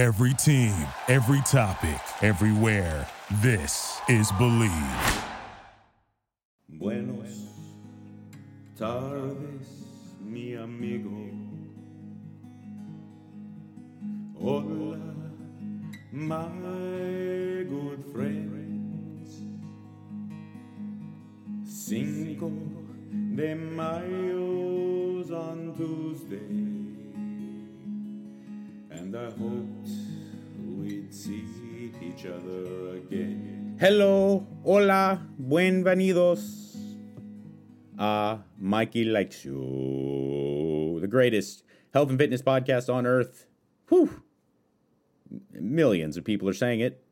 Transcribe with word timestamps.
Every 0.00 0.32
team, 0.32 0.72
every 1.08 1.42
topic, 1.42 2.00
everywhere. 2.22 3.06
This 3.42 4.00
is 4.08 4.32
Believe. 4.38 4.72
Buenos 6.70 7.50
tardes, 8.78 9.68
mi 10.18 10.54
amigo. 10.54 11.28
Hola, 14.40 14.98
my 16.12 16.48
good 17.68 18.02
friends. 18.10 19.42
Cinco 21.66 22.50
de 23.34 23.54
Mayo's 23.54 25.30
on 25.30 25.74
Tuesday, 25.76 26.69
and 29.12 29.18
I 29.18 29.24
hoped 29.24 29.88
we'd 30.78 31.12
see 31.12 31.44
each 32.00 32.26
other 32.26 32.96
again. 32.96 33.76
Hello, 33.80 34.46
hola, 34.62 35.26
bienvenidos. 35.42 36.76
Uh, 37.98 38.38
Mikey 38.56 39.04
likes 39.04 39.44
you. 39.44 40.98
The 41.00 41.08
greatest 41.08 41.64
health 41.92 42.10
and 42.10 42.18
fitness 42.18 42.40
podcast 42.40 42.92
on 42.92 43.04
earth. 43.04 43.46
Whew. 43.88 44.22
Millions 45.52 46.16
of 46.16 46.24
people 46.24 46.48
are 46.48 46.54
saying 46.54 46.78
it. 46.78 47.02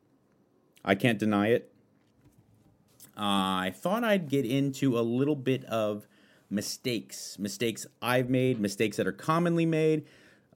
I 0.84 0.94
can't 0.94 1.18
deny 1.18 1.48
it. 1.48 1.72
Uh, 3.16 3.66
I 3.66 3.74
thought 3.74 4.04
I'd 4.04 4.28
get 4.28 4.44
into 4.46 4.96
a 4.96 5.02
little 5.02 5.36
bit 5.36 5.64
of 5.64 6.06
mistakes. 6.48 7.40
Mistakes 7.40 7.86
I've 8.00 8.30
made, 8.30 8.60
mistakes 8.60 8.98
that 8.98 9.06
are 9.08 9.12
commonly 9.12 9.66
made, 9.66 10.04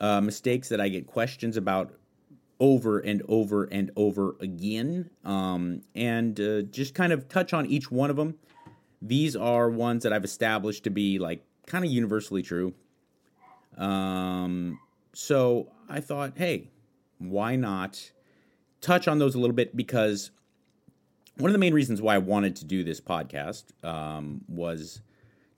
uh, 0.00 0.20
mistakes 0.20 0.68
that 0.68 0.80
I 0.80 0.88
get 0.88 1.06
questions 1.06 1.56
about 1.56 1.92
over 2.60 3.00
and 3.00 3.22
over 3.28 3.64
and 3.64 3.90
over 3.96 4.36
again, 4.40 5.10
um, 5.24 5.82
and 5.94 6.38
uh, 6.38 6.62
just 6.62 6.94
kind 6.94 7.12
of 7.12 7.28
touch 7.28 7.52
on 7.52 7.66
each 7.66 7.90
one 7.90 8.08
of 8.08 8.16
them. 8.16 8.36
These 9.00 9.34
are 9.34 9.68
ones 9.68 10.04
that 10.04 10.12
I've 10.12 10.24
established 10.24 10.84
to 10.84 10.90
be 10.90 11.18
like 11.18 11.44
kind 11.66 11.84
of 11.84 11.90
universally 11.90 12.42
true. 12.42 12.74
Um, 13.76 14.78
so 15.12 15.72
I 15.88 16.00
thought, 16.00 16.34
hey, 16.36 16.68
why 17.18 17.56
not 17.56 18.12
touch 18.80 19.08
on 19.08 19.18
those 19.18 19.34
a 19.34 19.38
little 19.38 19.56
bit? 19.56 19.76
Because 19.76 20.30
one 21.38 21.48
of 21.48 21.52
the 21.52 21.58
main 21.58 21.74
reasons 21.74 22.00
why 22.00 22.14
I 22.14 22.18
wanted 22.18 22.56
to 22.56 22.64
do 22.64 22.84
this 22.84 23.00
podcast 23.00 23.64
um, 23.84 24.42
was 24.48 25.00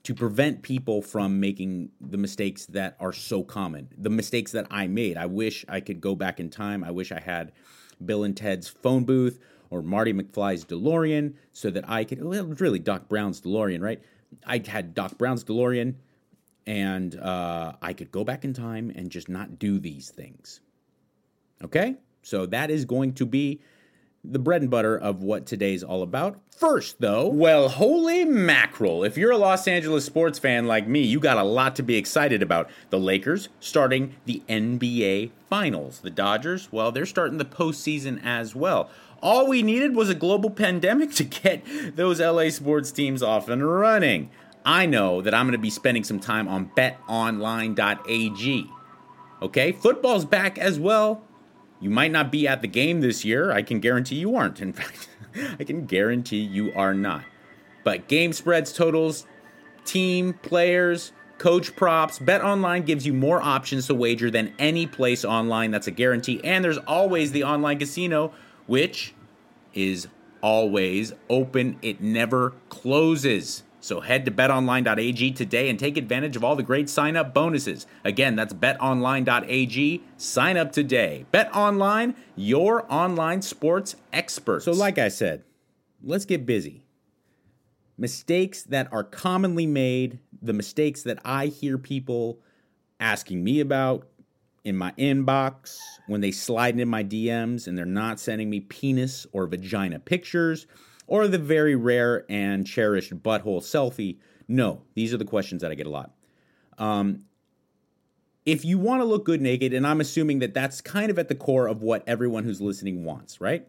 to 0.05 0.13
prevent 0.13 0.61
people 0.61 1.01
from 1.01 1.39
making 1.39 1.89
the 1.99 2.17
mistakes 2.17 2.67
that 2.67 2.95
are 2.99 3.11
so 3.11 3.43
common, 3.43 3.89
the 3.97 4.09
mistakes 4.09 4.51
that 4.51 4.67
I 4.69 4.87
made. 4.87 5.17
I 5.17 5.25
wish 5.25 5.65
I 5.67 5.79
could 5.79 5.99
go 5.99 6.15
back 6.15 6.39
in 6.39 6.51
time. 6.51 6.83
I 6.83 6.91
wish 6.91 7.11
I 7.11 7.19
had 7.19 7.51
Bill 8.03 8.23
and 8.23 8.37
Ted's 8.37 8.67
phone 8.67 9.03
booth 9.03 9.39
or 9.71 9.81
Marty 9.81 10.13
McFly's 10.13 10.63
DeLorean 10.63 11.33
so 11.53 11.71
that 11.71 11.89
I 11.89 12.03
could, 12.03 12.23
well, 12.23 12.45
really 12.45 12.77
Doc 12.77 13.09
Brown's 13.09 13.41
DeLorean, 13.41 13.81
right? 13.81 13.99
I 14.45 14.61
had 14.67 14.93
Doc 14.93 15.17
Brown's 15.17 15.43
DeLorean 15.43 15.95
and 16.67 17.19
uh, 17.19 17.73
I 17.81 17.93
could 17.93 18.11
go 18.11 18.23
back 18.23 18.45
in 18.45 18.53
time 18.53 18.91
and 18.95 19.09
just 19.09 19.27
not 19.27 19.57
do 19.57 19.79
these 19.79 20.11
things. 20.11 20.61
Okay? 21.63 21.95
So 22.21 22.45
that 22.45 22.69
is 22.69 22.85
going 22.85 23.13
to 23.13 23.25
be 23.25 23.61
the 24.31 24.39
bread 24.39 24.61
and 24.61 24.71
butter 24.71 24.97
of 24.97 25.21
what 25.23 25.45
today's 25.45 25.83
all 25.83 26.01
about. 26.01 26.39
First, 26.55 27.01
though, 27.01 27.27
well, 27.27 27.67
holy 27.67 28.23
mackerel. 28.23 29.03
If 29.03 29.17
you're 29.17 29.31
a 29.31 29.37
Los 29.37 29.67
Angeles 29.67 30.05
sports 30.05 30.39
fan 30.39 30.67
like 30.67 30.87
me, 30.87 31.01
you 31.01 31.19
got 31.19 31.37
a 31.37 31.43
lot 31.43 31.75
to 31.75 31.83
be 31.83 31.97
excited 31.97 32.41
about. 32.41 32.69
The 32.91 32.99
Lakers 32.99 33.49
starting 33.59 34.15
the 34.25 34.41
NBA 34.47 35.31
Finals. 35.49 35.99
The 35.99 36.09
Dodgers, 36.09 36.71
well, 36.71 36.91
they're 36.91 37.05
starting 37.05 37.37
the 37.37 37.45
postseason 37.45 38.21
as 38.23 38.55
well. 38.55 38.89
All 39.21 39.47
we 39.47 39.63
needed 39.63 39.95
was 39.95 40.09
a 40.09 40.15
global 40.15 40.49
pandemic 40.49 41.11
to 41.15 41.23
get 41.25 41.63
those 41.95 42.21
LA 42.21 42.49
sports 42.49 42.91
teams 42.91 43.21
off 43.21 43.49
and 43.49 43.67
running. 43.67 44.29
I 44.63 44.85
know 44.85 45.21
that 45.21 45.33
I'm 45.33 45.45
going 45.45 45.51
to 45.51 45.57
be 45.57 45.69
spending 45.69 46.03
some 46.03 46.19
time 46.19 46.47
on 46.47 46.71
betonline.ag. 46.75 48.69
Okay, 49.41 49.71
football's 49.73 50.25
back 50.25 50.57
as 50.57 50.79
well. 50.79 51.24
You 51.85 51.91
might 51.91 52.11
not 52.11 52.31
be 52.31 52.47
at 52.47 52.63
the 52.63 52.67
game 52.67 53.01
this 53.01 53.23
year. 53.23 53.51
I 53.51 53.61
can 53.61 53.79
guarantee 53.79 54.15
you 54.15 54.35
aren't. 54.35 54.59
In 54.59 54.73
fact, 54.79 55.07
I 55.59 55.63
can 55.63 55.85
guarantee 55.85 56.39
you 56.39 56.73
are 56.73 56.95
not. 56.95 57.21
But 57.83 58.07
game 58.07 58.33
spreads, 58.33 58.73
totals, 58.73 59.27
team, 59.85 60.33
players, 60.33 61.13
coach 61.37 61.75
props, 61.75 62.17
Bet 62.17 62.41
Online 62.41 62.81
gives 62.81 63.05
you 63.05 63.13
more 63.13 63.39
options 63.39 63.85
to 63.85 63.93
wager 63.93 64.31
than 64.31 64.55
any 64.57 64.87
place 64.87 65.23
online. 65.23 65.69
That's 65.69 65.85
a 65.85 65.91
guarantee. 65.91 66.41
And 66.43 66.65
there's 66.65 66.79
always 66.79 67.33
the 67.33 67.43
online 67.43 67.77
casino, 67.77 68.33
which 68.65 69.13
is 69.75 70.07
always 70.41 71.13
open, 71.29 71.77
it 71.83 72.01
never 72.01 72.55
closes. 72.69 73.61
So 73.85 74.01
head 74.01 74.25
to 74.25 74.31
betonline.ag 74.31 75.31
today 75.33 75.69
and 75.69 75.77
take 75.77 75.95
advantage 75.95 76.35
of 76.35 76.43
all 76.43 76.55
the 76.55 76.63
great 76.63 76.89
sign 76.89 77.15
up 77.15 77.35
bonuses. 77.35 77.85
Again, 78.03 78.35
that's 78.35 78.51
betonline.ag. 78.51 80.01
Sign 80.17 80.57
up 80.57 80.71
today. 80.71 81.27
BetOnline, 81.31 82.15
your 82.35 82.91
online 82.91 83.43
sports 83.43 83.95
expert. 84.11 84.63
So, 84.63 84.71
like 84.71 84.97
I 84.97 85.09
said, 85.09 85.43
let's 86.01 86.25
get 86.25 86.47
busy. 86.47 86.83
Mistakes 87.95 88.63
that 88.63 88.91
are 88.91 89.03
commonly 89.03 89.67
made, 89.67 90.17
the 90.41 90.53
mistakes 90.53 91.03
that 91.03 91.19
I 91.23 91.45
hear 91.45 91.77
people 91.77 92.39
asking 92.99 93.43
me 93.43 93.59
about 93.59 94.07
in 94.63 94.75
my 94.75 94.93
inbox, 94.93 95.77
when 96.07 96.21
they 96.21 96.31
slide 96.31 96.79
in 96.79 96.89
my 96.89 97.03
DMs 97.03 97.67
and 97.67 97.77
they're 97.77 97.85
not 97.85 98.19
sending 98.19 98.49
me 98.49 98.61
penis 98.61 99.27
or 99.31 99.45
vagina 99.45 99.99
pictures 99.99 100.65
or 101.07 101.27
the 101.27 101.37
very 101.37 101.75
rare 101.75 102.25
and 102.29 102.65
cherished 102.65 103.13
butthole 103.21 103.61
selfie? 103.61 104.17
No, 104.47 104.81
these 104.93 105.13
are 105.13 105.17
the 105.17 105.25
questions 105.25 105.61
that 105.61 105.71
I 105.71 105.75
get 105.75 105.87
a 105.87 105.89
lot. 105.89 106.11
Um, 106.77 107.25
if 108.45 108.63
you 108.63 108.77
want 108.77 109.01
to 109.01 109.05
look 109.05 109.25
good 109.25 109.41
naked, 109.41 109.73
and 109.73 109.87
I'm 109.87 109.99
assuming 109.99 110.39
that 110.39 110.53
that's 110.53 110.81
kind 110.81 111.09
of 111.09 111.17
at 111.17 111.29
the 111.29 111.35
core 111.35 111.67
of 111.67 111.81
what 111.81 112.03
everyone 112.07 112.43
who's 112.43 112.61
listening 112.61 113.03
wants, 113.03 113.41
right? 113.41 113.67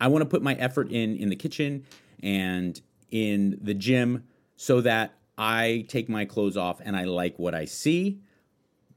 I 0.00 0.08
want 0.08 0.22
to 0.22 0.26
put 0.26 0.42
my 0.42 0.54
effort 0.54 0.90
in 0.90 1.16
in 1.16 1.30
the 1.30 1.36
kitchen 1.36 1.84
and 2.22 2.80
in 3.10 3.58
the 3.62 3.74
gym 3.74 4.24
so 4.56 4.80
that 4.82 5.14
I 5.38 5.86
take 5.88 6.08
my 6.08 6.24
clothes 6.24 6.56
off 6.56 6.80
and 6.84 6.96
I 6.96 7.04
like 7.04 7.38
what 7.38 7.54
I 7.54 7.64
see. 7.64 8.20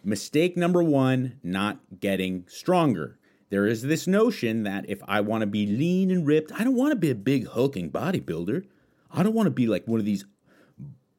Mistake 0.03 0.57
number 0.57 0.81
one 0.81 1.39
not 1.43 1.79
getting 1.99 2.45
stronger 2.47 3.18
there 3.49 3.65
is 3.65 3.81
this 3.81 4.07
notion 4.07 4.63
that 4.63 4.89
if 4.89 5.01
I 5.07 5.21
want 5.21 5.41
to 5.41 5.47
be 5.47 5.65
lean 5.65 6.11
and 6.11 6.25
ripped, 6.25 6.51
I 6.53 6.63
don't 6.63 6.75
want 6.75 6.91
to 6.91 6.95
be 6.95 7.09
a 7.09 7.15
big 7.15 7.47
hulking 7.47 7.91
bodybuilder. 7.91 8.65
I 9.11 9.23
don't 9.23 9.33
want 9.33 9.47
to 9.47 9.51
be 9.51 9.67
like 9.67 9.87
one 9.87 9.99
of 9.99 10.05
these 10.05 10.25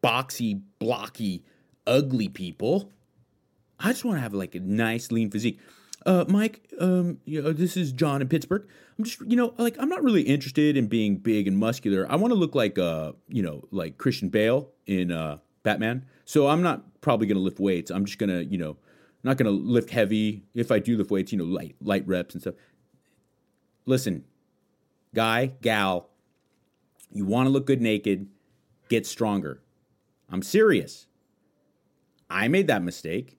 boxy, 0.03 0.63
blocky, 0.79 1.45
ugly 1.87 2.29
people. 2.29 2.93
I 3.79 3.89
just 3.89 4.05
want 4.05 4.19
to 4.19 4.21
have 4.21 4.35
like 4.35 4.55
a 4.55 4.61
nice, 4.61 5.11
lean 5.11 5.31
physique. 5.31 5.59
Uh, 6.07 6.25
Mike, 6.29 6.71
um, 6.81 7.19
you 7.25 7.43
know, 7.43 7.53
this 7.53 7.77
is 7.77 7.93
John 7.93 8.23
in 8.23 8.29
Pittsburgh. 8.29 8.67
I'm 8.97 9.05
just, 9.05 9.21
you 9.21 9.37
know, 9.37 9.53
like 9.59 9.77
I'm 9.79 9.89
not 9.89 10.03
really 10.03 10.23
interested 10.23 10.77
in 10.77 10.87
being 10.87 11.17
big 11.17 11.47
and 11.47 11.59
muscular. 11.59 12.07
I 12.11 12.17
want 12.17 12.33
to 12.33 12.39
look 12.39 12.55
like, 12.55 12.79
uh, 12.79 13.13
you 13.29 13.43
know, 13.43 13.65
like 13.71 13.99
Christian 13.99 14.29
Bale 14.29 14.71
in 14.87 15.11
uh, 15.11 15.39
Batman. 15.63 16.07
So 16.25 16.49
I'm 16.49 16.63
not 16.63 17.01
probably 17.01 17.27
gonna 17.27 17.41
lift 17.41 17.59
weights. 17.59 17.91
I'm 17.91 18.05
just 18.05 18.19
gonna, 18.19 18.41
you 18.43 18.57
know, 18.57 18.77
I'm 19.23 19.29
not 19.29 19.37
going 19.37 19.47
to 19.47 19.65
lift 19.65 19.91
heavy. 19.91 20.45
If 20.55 20.73
I 20.73 20.79
do 20.79 20.97
lift 20.97 21.11
weights, 21.11 21.33
you 21.33 21.39
know, 21.39 21.45
light 21.45 21.77
light 21.83 22.07
reps 22.07 22.35
and 22.35 22.41
stuff. 22.41 22.55
Listen, 23.85 24.25
guy, 25.15 25.53
gal, 25.61 26.09
you 27.13 27.27
want 27.27 27.47
to 27.47 27.51
look 27.51 27.67
good 27.67 27.83
naked, 27.83 28.29
get 28.89 29.07
stronger. 29.07 29.61
I'm 30.31 30.43
serious. 30.43 31.07
I 32.31 32.49
made 32.49 32.69
that 32.69 32.83
mistake. 32.83 33.37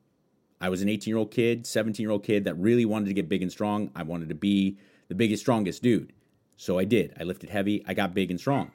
I 0.59 0.69
was 0.69 0.81
an 0.81 0.89
18 0.89 1.11
year 1.11 1.17
old 1.17 1.31
kid, 1.31 1.65
17 1.65 2.03
year 2.03 2.11
old 2.11 2.23
kid 2.23 2.43
that 2.43 2.55
really 2.55 2.85
wanted 2.85 3.07
to 3.07 3.13
get 3.13 3.29
big 3.29 3.41
and 3.41 3.51
strong. 3.51 3.89
I 3.95 4.03
wanted 4.03 4.29
to 4.29 4.35
be 4.35 4.77
the 5.07 5.15
biggest, 5.15 5.41
strongest 5.41 5.81
dude. 5.81 6.13
So 6.57 6.77
I 6.77 6.83
did. 6.83 7.15
I 7.19 7.23
lifted 7.23 7.49
heavy. 7.49 7.83
I 7.87 7.95
got 7.95 8.13
big 8.13 8.29
and 8.29 8.39
strong. 8.39 8.71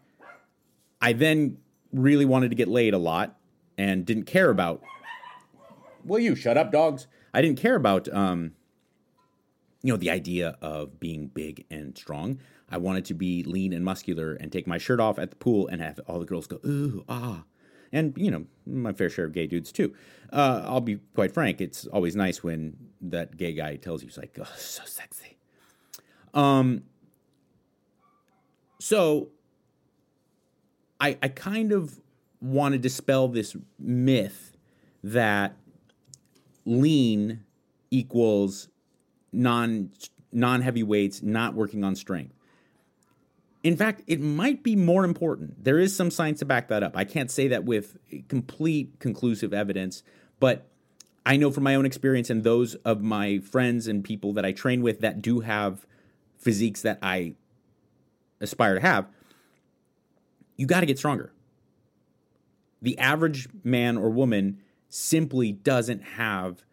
I 1.01 1.13
then 1.13 1.59
really 1.93 2.25
wanted 2.25 2.49
to 2.49 2.57
get 2.57 2.67
laid 2.67 2.95
a 2.95 2.99
lot 2.99 3.39
and 3.79 4.05
didn't 4.05 4.25
care 4.25 4.51
about 4.51 4.83
will 6.07 6.19
you 6.19 6.35
shut 6.35 6.57
up, 6.57 6.73
dogs? 6.73 7.07
I 7.35 7.43
didn't 7.43 7.59
care 7.59 7.77
about, 7.77 8.09
um, 8.13 8.53
you 9.83 9.93
know, 9.93 9.97
the 9.97 10.11
idea 10.11 10.57
of 10.61 10.99
being 10.99 11.29
big 11.29 11.65
and 11.71 11.97
strong. 11.97 12.41
I 12.69 12.79
wanted 12.79 13.05
to 13.07 13.15
be 13.15 13.45
lean 13.45 13.73
and 13.73 13.85
muscular 13.85 14.35
and 14.35 14.51
take 14.51 14.67
my 14.67 14.79
shirt 14.79 15.01
off 15.01 15.19
at 15.19 15.31
the 15.31 15.37
pool 15.37 15.69
and 15.69 15.81
have 15.81 16.01
all 16.07 16.19
the 16.19 16.27
girls 16.27 16.47
go, 16.47 16.59
ooh, 16.67 17.05
ah. 17.09 17.45
And, 17.93 18.15
you 18.17 18.31
know, 18.31 18.47
my 18.67 18.93
fair 18.93 19.09
share 19.09 19.27
of 19.27 19.33
gay 19.33 19.47
dudes 19.47 19.71
too. 19.71 19.95
Uh, 20.33 20.63
I'll 20.65 20.81
be 20.81 20.99
quite 21.15 21.33
frank, 21.33 21.61
it's 21.61 21.87
always 21.87 22.17
nice 22.17 22.43
when 22.43 22.77
that 23.01 23.37
gay 23.37 23.53
guy 23.53 23.77
tells 23.77 24.03
you, 24.03 24.09
he's 24.09 24.19
like, 24.19 24.37
oh, 24.41 24.53
so 24.57 24.83
sexy. 24.85 25.37
Um, 26.35 26.83
so 28.81 29.29
I, 31.01 31.17
I 31.23 31.29
kind 31.29 31.73
of 31.73 32.01
want 32.41 32.73
to 32.73 32.79
dispel 32.79 33.29
this 33.29 33.57
myth 33.79 34.57
that 35.03 35.57
lean 36.67 37.45
equals 37.91 38.69
non 39.33 39.91
non 40.33 40.61
heavy 40.61 40.83
weights, 40.83 41.23
not 41.23 41.55
working 41.55 41.83
on 41.83 41.97
strength. 41.97 42.35
In 43.63 43.77
fact, 43.77 44.03
it 44.07 44.21
might 44.21 44.63
be 44.63 44.77
more 44.77 45.05
important. 45.05 45.65
There 45.65 45.79
is 45.79 45.97
some 45.97 46.11
science 46.11 46.41
to 46.41 46.45
back 46.45 46.69
that 46.69 46.83
up. 46.83 46.97
I 46.97 47.05
can't 47.05 47.31
say 47.31 47.49
that 47.49 47.65
with 47.65 47.97
complete 48.29 49.01
conclusive 49.01 49.55
evidence, 49.55 50.03
but 50.39 50.69
I 51.25 51.37
know 51.37 51.51
from 51.51 51.65
my 51.65 51.75
own 51.75 51.87
experience 51.87 52.31
and 52.31 52.45
those 52.45 52.77
of 52.77 53.03
my 53.03 53.39
friends 53.39 53.89
and 53.89 54.05
people 54.05 54.33
that 54.35 54.45
I 54.45 54.53
train 54.53 54.83
with 54.83 55.01
that 55.01 55.21
do 55.21 55.41
have 55.41 55.87
physiques 56.39 56.83
that 56.83 56.99
I 57.03 57.35
aspire 58.41 58.75
to 58.75 58.81
have, 58.81 59.09
you 60.57 60.67
got 60.67 60.81
to 60.81 60.87
get 60.87 60.99
stronger. 60.99 61.33
The 62.81 62.97
average 62.99 63.49
man 63.65 63.97
or 63.97 64.11
woman 64.11 64.61
simply 64.89 65.53
doesn't 65.53 66.03
have 66.03 66.65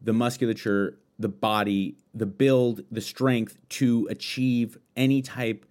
the 0.00 0.12
musculature, 0.12 0.98
the 1.18 1.28
body, 1.28 1.96
the 2.14 2.26
build, 2.26 2.82
the 2.90 3.00
strength 3.00 3.56
to 3.68 4.06
achieve 4.10 4.78
any 4.96 5.22
type 5.22 5.64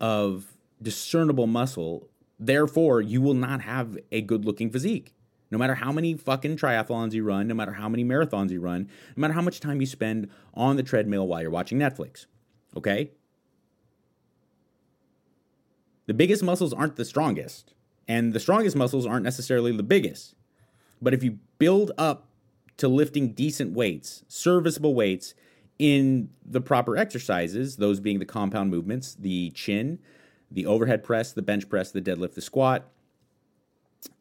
of 0.00 0.56
discernible 0.82 1.46
muscle. 1.46 2.08
Therefore, 2.38 3.00
you 3.00 3.20
will 3.20 3.34
not 3.34 3.62
have 3.62 3.96
a 4.12 4.20
good 4.20 4.44
looking 4.44 4.70
physique. 4.70 5.14
No 5.50 5.58
matter 5.58 5.76
how 5.76 5.92
many 5.92 6.14
fucking 6.14 6.56
triathlons 6.56 7.12
you 7.12 7.22
run, 7.22 7.46
no 7.46 7.54
matter 7.54 7.74
how 7.74 7.88
many 7.88 8.04
marathons 8.04 8.50
you 8.50 8.60
run, 8.60 8.88
no 9.16 9.20
matter 9.20 9.34
how 9.34 9.42
much 9.42 9.60
time 9.60 9.80
you 9.80 9.86
spend 9.86 10.28
on 10.52 10.76
the 10.76 10.82
treadmill 10.82 11.28
while 11.28 11.42
you're 11.42 11.50
watching 11.50 11.78
Netflix. 11.78 12.26
Okay? 12.76 13.12
The 16.06 16.14
biggest 16.14 16.42
muscles 16.42 16.72
aren't 16.72 16.96
the 16.96 17.04
strongest, 17.04 17.72
and 18.08 18.32
the 18.32 18.40
strongest 18.40 18.76
muscles 18.76 19.06
aren't 19.06 19.24
necessarily 19.24 19.74
the 19.74 19.82
biggest. 19.82 20.34
But 21.00 21.14
if 21.14 21.22
you 21.22 21.38
build 21.58 21.92
up 21.98 22.28
to 22.76 22.88
lifting 22.88 23.32
decent 23.32 23.72
weights, 23.72 24.24
serviceable 24.28 24.94
weights 24.94 25.34
in 25.78 26.30
the 26.44 26.60
proper 26.60 26.96
exercises, 26.96 27.76
those 27.76 28.00
being 28.00 28.18
the 28.18 28.24
compound 28.24 28.70
movements, 28.70 29.14
the 29.14 29.50
chin, 29.50 29.98
the 30.50 30.66
overhead 30.66 31.02
press, 31.02 31.32
the 31.32 31.42
bench 31.42 31.68
press, 31.68 31.90
the 31.90 32.00
deadlift, 32.00 32.34
the 32.34 32.40
squat, 32.40 32.88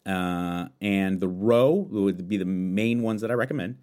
uh, 0.06 0.68
and 0.82 1.20
the 1.20 1.28
row 1.28 1.72
would 1.72 2.28
be 2.28 2.38
the 2.38 2.46
main 2.46 3.02
ones 3.02 3.22
that 3.22 3.32
I 3.32 3.36
recommend. 3.36 3.78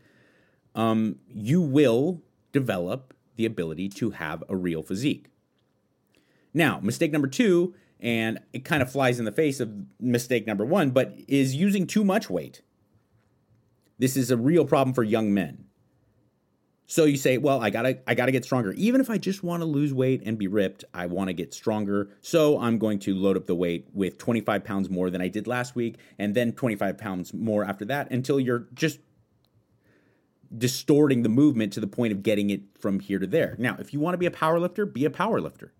Um, 0.75 1.17
you 1.29 1.61
will 1.61 2.23
develop 2.53 3.15
the 3.37 3.47
ability 3.47 3.89
to 3.89 4.11
have 4.11 4.45
a 4.49 4.57
real 4.57 4.83
physique. 4.83 5.27
Now, 6.53 6.81
mistake 6.81 7.13
number 7.13 7.29
two, 7.29 7.75
and 8.01 8.41
it 8.53 8.65
kind 8.65 8.83
of 8.83 8.91
flies 8.91 9.19
in 9.19 9.25
the 9.25 9.33
face 9.33 9.61
of 9.61 9.71
mistake 10.01 10.47
number 10.47 10.65
one, 10.65 10.91
but 10.91 11.15
is 11.29 11.55
using 11.55 11.87
too 11.87 12.05
much 12.05 12.29
weight. 12.29 12.63
This 14.01 14.17
is 14.17 14.31
a 14.31 14.37
real 14.39 14.65
problem 14.65 14.95
for 14.95 15.05
young 15.05 15.35
men. 15.35 15.67
So 16.87 17.05
you 17.05 17.19
say, 17.19 17.37
well, 17.37 17.61
I 17.61 17.69
gotta, 17.69 17.99
I 18.07 18.15
gotta 18.15 18.33
get 18.33 18.47
stronger. 18.47 18.73
Even 18.73 19.01
if 19.03 19.11
I 19.11 19.19
just 19.19 19.45
want 19.45 19.61
to 19.61 19.67
lose 19.67 19.93
weight 19.93 20.23
and 20.25 20.39
be 20.39 20.49
ripped, 20.49 20.85
I 20.95 21.05
want 21.05 21.29
to 21.29 21.35
get 21.35 21.53
stronger. 21.53 22.09
So 22.23 22.59
I'm 22.59 22.79
going 22.79 22.99
to 23.01 23.15
load 23.15 23.37
up 23.37 23.47
the 23.47 23.55
weight 23.55 23.89
with 23.93 24.17
25 24.17 24.65
pounds 24.65 24.89
more 24.89 25.11
than 25.11 25.21
I 25.21 25.29
did 25.29 25.47
last 25.47 25.77
week, 25.77 25.99
and 26.19 26.35
then 26.35 26.53
25 26.53 26.97
pounds 26.97 27.35
more 27.35 27.63
after 27.63 27.85
that, 27.85 28.11
until 28.11 28.41
you're 28.41 28.67
just 28.73 29.01
distorting 30.57 31.23
the 31.23 31.29
movement 31.29 31.75
to 31.75 31.81
the 31.81 31.87
point 31.87 32.13
of 32.13 32.23
getting 32.23 32.49
it 32.49 32.63
from 32.81 33.01
here 33.01 33.19
to 33.19 33.27
there. 33.27 33.55
Now, 33.59 33.77
if 33.79 33.93
you 33.93 34.01
want 34.01 34.15
to 34.15 34.19
be 34.19 34.27
a 34.27 34.31
power 34.31 34.59
lifter, 34.59 34.87
be 34.87 35.05
a 35.05 35.11
power 35.11 35.43
lifter. 35.43 35.75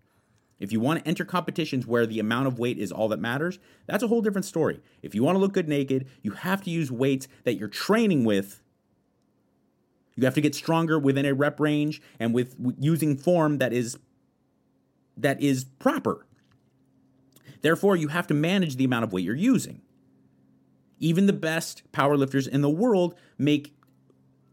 If 0.61 0.71
you 0.71 0.79
want 0.79 0.99
to 0.99 1.07
enter 1.07 1.25
competitions 1.25 1.85
where 1.85 2.05
the 2.05 2.19
amount 2.19 2.47
of 2.47 2.59
weight 2.59 2.77
is 2.77 2.91
all 2.91 3.09
that 3.09 3.19
matters, 3.19 3.59
that's 3.87 4.03
a 4.03 4.07
whole 4.07 4.21
different 4.21 4.45
story. 4.45 4.79
If 5.01 5.13
you 5.13 5.23
want 5.23 5.35
to 5.35 5.39
look 5.39 5.51
good 5.51 5.67
naked, 5.67 6.07
you 6.21 6.31
have 6.31 6.61
to 6.63 6.69
use 6.69 6.89
weights 6.89 7.27
that 7.43 7.55
you're 7.55 7.67
training 7.67 8.23
with 8.23 8.61
you 10.15 10.25
have 10.25 10.35
to 10.35 10.41
get 10.41 10.55
stronger 10.55 10.99
within 10.99 11.25
a 11.25 11.33
rep 11.33 11.59
range 11.59 12.01
and 12.19 12.33
with, 12.33 12.55
using 12.77 13.17
form 13.17 13.57
that 13.59 13.73
is 13.73 13.97
that 15.17 15.41
is 15.41 15.63
proper. 15.63 16.25
Therefore, 17.61 17.95
you 17.95 18.07
have 18.07 18.27
to 18.27 18.33
manage 18.33 18.75
the 18.75 18.85
amount 18.85 19.03
of 19.03 19.13
weight 19.13 19.25
you're 19.25 19.35
using. 19.35 19.81
Even 20.99 21.27
the 21.27 21.33
best 21.33 21.83
powerlifters 21.91 22.47
in 22.47 22.61
the 22.61 22.69
world 22.69 23.15
make 23.37 23.73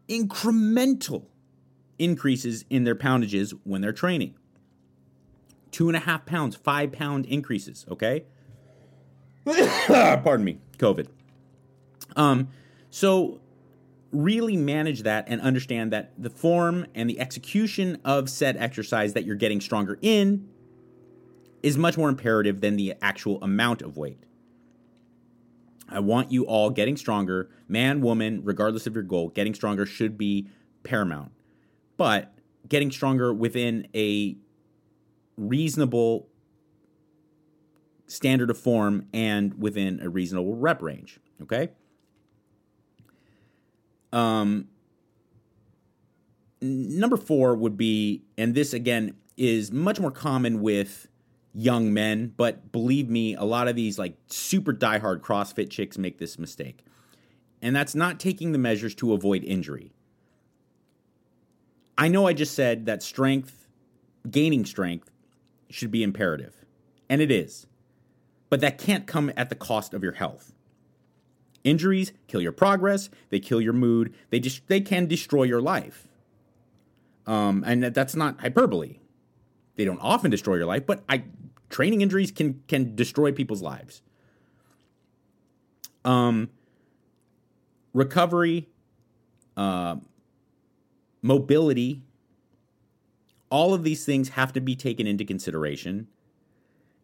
incremental 0.08 1.26
increases 1.98 2.64
in 2.70 2.84
their 2.84 2.94
poundages 2.94 3.52
when 3.64 3.80
they're 3.80 3.92
training. 3.92 4.34
Two 5.78 5.88
and 5.88 5.96
a 5.96 6.00
half 6.00 6.26
pounds, 6.26 6.56
five 6.56 6.90
pound 6.90 7.24
increases, 7.26 7.86
okay? 7.88 8.24
Pardon 9.86 10.44
me, 10.44 10.58
COVID. 10.76 11.06
Um, 12.16 12.48
so 12.90 13.40
really 14.10 14.56
manage 14.56 15.04
that 15.04 15.26
and 15.28 15.40
understand 15.40 15.92
that 15.92 16.14
the 16.18 16.30
form 16.30 16.84
and 16.96 17.08
the 17.08 17.20
execution 17.20 17.96
of 18.04 18.28
said 18.28 18.56
exercise 18.56 19.12
that 19.12 19.24
you're 19.24 19.36
getting 19.36 19.60
stronger 19.60 20.00
in 20.02 20.48
is 21.62 21.78
much 21.78 21.96
more 21.96 22.08
imperative 22.08 22.60
than 22.60 22.74
the 22.74 22.94
actual 23.00 23.40
amount 23.40 23.80
of 23.80 23.96
weight. 23.96 24.24
I 25.88 26.00
want 26.00 26.32
you 26.32 26.44
all 26.44 26.70
getting 26.70 26.96
stronger, 26.96 27.50
man, 27.68 28.00
woman, 28.00 28.40
regardless 28.42 28.88
of 28.88 28.94
your 28.94 29.04
goal, 29.04 29.28
getting 29.28 29.54
stronger 29.54 29.86
should 29.86 30.18
be 30.18 30.48
paramount. 30.82 31.30
But 31.96 32.34
getting 32.68 32.90
stronger 32.90 33.32
within 33.32 33.86
a 33.94 34.38
reasonable 35.38 36.28
standard 38.06 38.50
of 38.50 38.58
form 38.58 39.06
and 39.14 39.54
within 39.60 40.00
a 40.00 40.08
reasonable 40.08 40.56
rep 40.56 40.82
range, 40.82 41.20
okay? 41.42 41.70
Um, 44.12 44.68
number 46.60 47.16
four 47.16 47.54
would 47.54 47.76
be, 47.76 48.24
and 48.36 48.54
this 48.54 48.72
again 48.72 49.14
is 49.36 49.70
much 49.70 50.00
more 50.00 50.10
common 50.10 50.60
with 50.60 51.06
young 51.54 51.92
men, 51.92 52.32
but 52.36 52.72
believe 52.72 53.08
me, 53.08 53.34
a 53.34 53.44
lot 53.44 53.68
of 53.68 53.76
these 53.76 53.98
like 53.98 54.16
super 54.26 54.72
diehard 54.72 55.20
CrossFit 55.20 55.70
chicks 55.70 55.96
make 55.98 56.18
this 56.18 56.38
mistake. 56.38 56.84
And 57.60 57.74
that's 57.74 57.94
not 57.94 58.20
taking 58.20 58.52
the 58.52 58.58
measures 58.58 58.94
to 58.96 59.12
avoid 59.12 59.44
injury. 59.44 59.92
I 61.96 62.08
know 62.08 62.26
I 62.26 62.32
just 62.32 62.54
said 62.54 62.86
that 62.86 63.02
strength, 63.02 63.66
gaining 64.30 64.64
strength, 64.64 65.10
should 65.70 65.90
be 65.90 66.02
imperative, 66.02 66.64
and 67.08 67.20
it 67.20 67.30
is. 67.30 67.66
But 68.50 68.60
that 68.60 68.78
can't 68.78 69.06
come 69.06 69.30
at 69.36 69.48
the 69.48 69.54
cost 69.54 69.92
of 69.92 70.02
your 70.02 70.12
health. 70.12 70.52
Injuries 71.64 72.12
kill 72.28 72.40
your 72.40 72.52
progress, 72.52 73.10
they 73.30 73.40
kill 73.40 73.60
your 73.60 73.72
mood, 73.72 74.14
they 74.30 74.40
just 74.40 74.66
they 74.68 74.80
can 74.80 75.06
destroy 75.06 75.42
your 75.42 75.60
life. 75.60 76.08
Um, 77.26 77.62
and 77.66 77.82
that's 77.82 78.16
not 78.16 78.40
hyperbole. 78.40 79.00
They 79.76 79.84
don't 79.84 80.00
often 80.00 80.30
destroy 80.30 80.56
your 80.56 80.66
life, 80.66 80.86
but 80.86 81.04
I 81.08 81.24
training 81.68 82.00
injuries 82.00 82.30
can 82.30 82.62
can 82.68 82.96
destroy 82.96 83.32
people's 83.32 83.60
lives. 83.60 84.02
Um, 86.04 86.48
recovery, 87.92 88.68
uh, 89.56 89.96
mobility, 91.20 92.02
all 93.50 93.74
of 93.74 93.82
these 93.82 94.04
things 94.04 94.30
have 94.30 94.52
to 94.52 94.60
be 94.60 94.76
taken 94.76 95.06
into 95.06 95.24
consideration. 95.24 96.08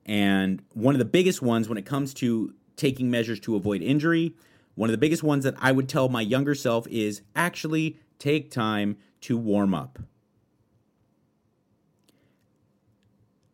And 0.06 0.62
one 0.74 0.94
of 0.94 0.98
the 0.98 1.04
biggest 1.04 1.40
ones 1.40 1.68
when 1.68 1.78
it 1.78 1.86
comes 1.86 2.12
to 2.14 2.54
taking 2.76 3.10
measures 3.10 3.40
to 3.40 3.56
avoid 3.56 3.82
injury. 3.82 4.34
One 4.74 4.88
of 4.88 4.92
the 4.92 4.98
biggest 4.98 5.22
ones 5.22 5.44
that 5.44 5.54
I 5.58 5.72
would 5.72 5.88
tell 5.88 6.08
my 6.08 6.20
younger 6.20 6.54
self 6.54 6.86
is 6.88 7.22
actually 7.36 7.98
take 8.18 8.50
time 8.50 8.96
to 9.22 9.36
warm 9.36 9.74
up. 9.74 9.98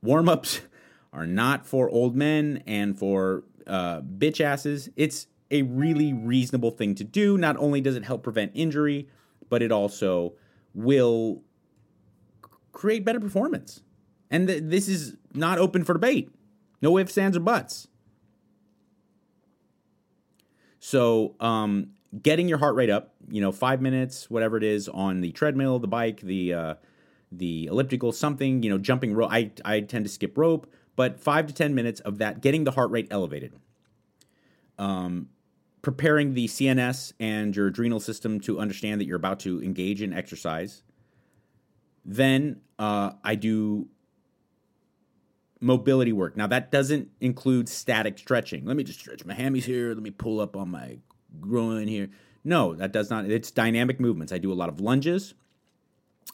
Warm 0.03 0.29
ups 0.29 0.63
are 1.13 1.27
not 1.27 1.67
for 1.67 1.91
old 1.91 2.17
men 2.17 2.63
and 2.67 2.99
for 2.99 3.45
uh, 3.67 4.01
bitch 4.01 4.41
asses. 4.41 4.89
It's 4.97 5.27
a 5.51 5.63
really 5.63 6.13
reasonable 6.13 6.71
thing 6.71 6.95
to 6.95 7.05
do. 7.05 7.37
Not 7.37 7.57
only 7.57 7.81
does 7.81 7.97
it 7.97 8.05
help 8.05 8.23
prevent 8.23 8.53
injury, 8.55 9.09
but 9.49 9.63
it 9.63 9.73
also 9.73 10.35
will 10.73 11.43
create 12.81 13.05
better 13.05 13.21
performance. 13.21 13.83
And 14.31 14.49
th- 14.49 14.63
this 14.65 14.89
is 14.89 15.17
not 15.35 15.59
open 15.59 15.85
for 15.85 15.93
debate. 15.93 16.31
No 16.81 16.97
ifs, 16.97 17.19
ands, 17.19 17.37
or 17.37 17.41
buts. 17.41 17.89
So, 20.79 21.35
um, 21.41 21.91
getting 22.23 22.49
your 22.49 22.57
heart 22.57 22.75
rate 22.77 22.89
up, 22.89 23.15
you 23.29 23.43
know, 23.43 23.53
five 23.53 23.83
minutes, 23.83 24.31
whatever 24.31 24.57
it 24.57 24.65
is, 24.65 24.89
on 24.89 25.21
the 25.21 25.31
treadmill, 25.33 25.79
the 25.79 25.89
bike, 25.89 26.23
the 26.23 26.55
uh, 26.55 26.75
the 27.31 27.67
elliptical, 27.67 28.13
something, 28.13 28.63
you 28.63 28.71
know, 28.71 28.79
jumping 28.79 29.13
rope. 29.13 29.31
I 29.31 29.51
I 29.63 29.81
tend 29.81 30.07
to 30.07 30.11
skip 30.11 30.39
rope, 30.39 30.73
but 30.97 31.21
five 31.21 31.47
to 31.49 31.53
ten 31.53 31.75
minutes 31.75 32.01
of 32.01 32.17
that, 32.17 32.41
getting 32.41 32.65
the 32.65 32.71
heart 32.71 32.91
rate 32.91 33.09
elevated. 33.11 33.53
Um, 34.79 35.29
preparing 35.83 36.33
the 36.33 36.47
CNS 36.47 37.13
and 37.21 37.55
your 37.55 37.67
adrenal 37.67 38.01
system 38.01 38.41
to 38.41 38.59
understand 38.59 39.03
that 39.03 39.05
you're 39.05 39.17
about 39.17 39.41
to 39.41 39.63
engage 39.63 40.01
in 40.01 40.15
exercise. 40.15 40.83
Then 42.05 42.61
uh, 42.79 43.13
I 43.23 43.35
do 43.35 43.89
mobility 45.61 46.13
work. 46.13 46.37
Now, 46.37 46.47
that 46.47 46.73
doesn't 46.73 47.11
include 47.21 47.69
static 47.69 48.19
stretching. 48.19 48.65
Let 48.65 48.77
me 48.77 48.85
just 48.85 49.01
stretch 49.01 49.25
my 49.25 49.35
hammies 49.35 49.65
here. 49.65 49.89
Let 49.95 50.03
me 50.03 50.11
pull 50.11 50.41
up 50.41 50.57
on 50.57 50.71
my 50.71 50.99
groin 51.41 51.87
here. 51.87 52.09
No, 52.43 52.75
that 52.75 52.93
does 52.93 53.11
not. 53.11 53.27
It's 53.31 53.51
dynamic 53.51 54.01
movements. 54.01 54.33
I 54.33 54.39
do 54.39 54.53
a 54.53 54.55
lot 54.55 54.69
of 54.69 54.81
lunges. 54.81 55.35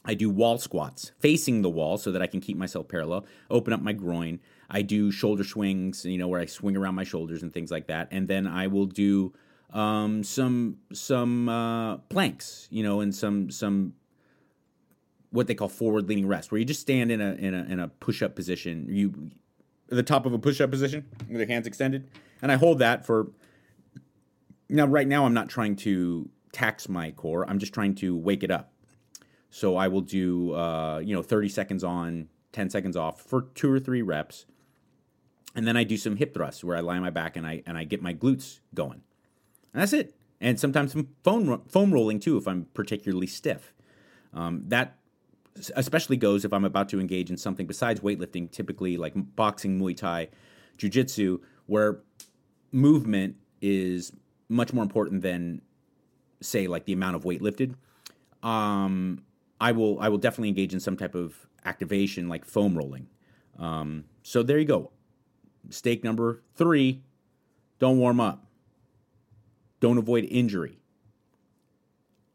I 0.05 0.13
do 0.13 0.29
wall 0.29 0.57
squats 0.57 1.11
facing 1.19 1.61
the 1.61 1.69
wall 1.69 1.97
so 1.97 2.11
that 2.11 2.21
I 2.21 2.27
can 2.27 2.39
keep 2.39 2.55
myself 2.55 2.87
parallel, 2.87 3.25
open 3.49 3.73
up 3.73 3.81
my 3.81 3.91
groin. 3.91 4.39
I 4.69 4.81
do 4.81 5.11
shoulder 5.11 5.43
swings, 5.43 6.05
you 6.05 6.17
know, 6.17 6.29
where 6.29 6.39
I 6.39 6.45
swing 6.45 6.77
around 6.77 6.95
my 6.95 7.03
shoulders 7.03 7.43
and 7.43 7.53
things 7.53 7.71
like 7.71 7.87
that. 7.87 8.07
And 8.11 8.27
then 8.27 8.47
I 8.47 8.67
will 8.67 8.85
do 8.85 9.33
um, 9.73 10.23
some 10.23 10.77
some 10.93 11.49
uh, 11.49 11.97
planks, 12.09 12.67
you 12.71 12.83
know, 12.83 13.01
and 13.01 13.13
some 13.13 13.51
some 13.51 13.93
what 15.31 15.47
they 15.47 15.55
call 15.55 15.69
forward 15.69 16.07
leaning 16.07 16.27
rest, 16.27 16.51
where 16.51 16.59
you 16.59 16.65
just 16.65 16.81
stand 16.81 17.11
in 17.11 17.21
a 17.21 17.33
in 17.33 17.53
a 17.53 17.63
in 17.63 17.79
a 17.79 17.87
push 17.87 18.21
up 18.21 18.35
position. 18.35 18.85
You 18.89 19.31
the 19.87 20.03
top 20.03 20.25
of 20.25 20.33
a 20.33 20.39
push 20.39 20.59
up 20.61 20.71
position 20.71 21.05
with 21.29 21.37
your 21.37 21.47
hands 21.47 21.67
extended, 21.67 22.09
and 22.41 22.51
I 22.51 22.55
hold 22.55 22.79
that 22.79 23.05
for. 23.05 23.31
Now, 24.69 24.85
right 24.85 25.07
now, 25.07 25.25
I'm 25.25 25.33
not 25.33 25.47
trying 25.47 25.77
to 25.77 26.29
tax 26.51 26.89
my 26.89 27.11
core. 27.11 27.49
I'm 27.49 27.57
just 27.57 27.73
trying 27.73 27.95
to 27.95 28.17
wake 28.17 28.43
it 28.43 28.51
up. 28.51 28.73
So 29.49 29.77
I 29.77 29.87
will 29.87 30.01
do, 30.01 30.53
uh, 30.53 30.99
you 30.99 31.15
know, 31.15 31.23
30 31.23 31.47
seconds 31.47 31.83
on, 31.85 32.27
10 32.51 32.69
seconds 32.69 32.97
off 32.97 33.21
for 33.21 33.43
two 33.55 33.71
or 33.71 33.79
three 33.79 34.01
reps, 34.01 34.45
and 35.55 35.65
then 35.65 35.77
I 35.77 35.83
do 35.83 35.97
some 35.97 36.17
hip 36.17 36.33
thrusts 36.33 36.63
where 36.63 36.75
I 36.75 36.81
lie 36.81 36.97
on 36.97 37.01
my 37.01 37.09
back 37.09 37.35
and 37.35 37.45
I 37.45 37.63
and 37.65 37.77
I 37.77 37.83
get 37.83 38.01
my 38.01 38.13
glutes 38.13 38.59
going. 38.73 39.01
And 39.73 39.81
that's 39.81 39.93
it. 39.93 40.15
And 40.39 40.59
sometimes 40.59 40.91
some 40.91 41.09
foam 41.23 41.63
foam 41.67 41.91
rolling 41.91 42.19
too 42.19 42.37
if 42.37 42.47
I'm 42.47 42.67
particularly 42.73 43.27
stiff. 43.27 43.73
Um, 44.33 44.63
that 44.67 44.97
especially 45.75 46.17
goes 46.17 46.45
if 46.45 46.53
I'm 46.53 46.65
about 46.65 46.89
to 46.89 46.99
engage 46.99 47.29
in 47.29 47.37
something 47.37 47.67
besides 47.67 47.99
weightlifting, 48.01 48.51
typically 48.51 48.97
like 48.97 49.13
boxing, 49.15 49.79
Muay 49.79 49.95
Thai, 49.95 50.29
Jiu 50.77 50.89
Jitsu, 50.89 51.39
where 51.65 52.01
movement 52.71 53.35
is 53.61 54.11
much 54.49 54.73
more 54.73 54.83
important 54.83 55.21
than, 55.21 55.61
say, 56.41 56.67
like 56.67 56.85
the 56.85 56.93
amount 56.93 57.15
of 57.15 57.25
weight 57.25 57.41
lifted. 57.41 57.75
Um, 58.43 59.23
I 59.59 59.71
will 59.71 59.99
I 59.99 60.09
will 60.09 60.19
definitely 60.19 60.49
engage 60.49 60.73
in 60.73 60.79
some 60.79 60.95
type 60.95 61.15
of 61.15 61.47
activation 61.65 62.29
like 62.29 62.45
foam 62.45 62.77
rolling. 62.77 63.07
Um, 63.57 64.05
so 64.23 64.43
there 64.43 64.59
you 64.59 64.65
go. 64.65 64.91
Stake 65.69 66.03
number 66.03 66.43
three: 66.55 67.01
don't 67.79 67.97
warm 67.97 68.19
up. 68.19 68.45
Don't 69.79 69.97
avoid 69.97 70.25
injury 70.25 70.79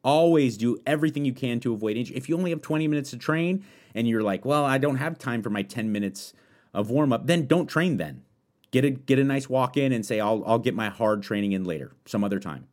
always 0.04 0.56
do 0.56 0.78
everything 0.86 1.24
you 1.24 1.32
can 1.32 1.60
to 1.60 1.72
avoid 1.72 1.96
injury. 1.96 2.16
If 2.16 2.28
you 2.28 2.36
only 2.36 2.50
have 2.50 2.62
20 2.62 2.88
minutes 2.88 3.10
to 3.10 3.16
train 3.16 3.64
and 3.94 4.08
you're 4.08 4.22
like, 4.22 4.44
well, 4.44 4.64
I 4.64 4.78
don't 4.78 4.96
have 4.96 5.18
time 5.18 5.42
for 5.42 5.50
my 5.50 5.62
10 5.62 5.92
minutes 5.92 6.34
of 6.74 6.90
warm 6.90 7.12
up, 7.12 7.26
then 7.26 7.46
don't 7.46 7.66
train 7.66 7.96
then. 7.96 8.22
Get 8.70 8.84
a 8.86 8.90
get 8.90 9.18
a 9.18 9.24
nice 9.24 9.50
walk 9.50 9.76
in 9.76 9.92
and 9.92 10.04
say 10.04 10.18
I'll 10.18 10.42
I'll 10.46 10.58
get 10.58 10.74
my 10.74 10.88
hard 10.88 11.22
training 11.22 11.52
in 11.52 11.64
later, 11.64 11.92
some 12.06 12.24
other 12.24 12.40
time. 12.40 12.68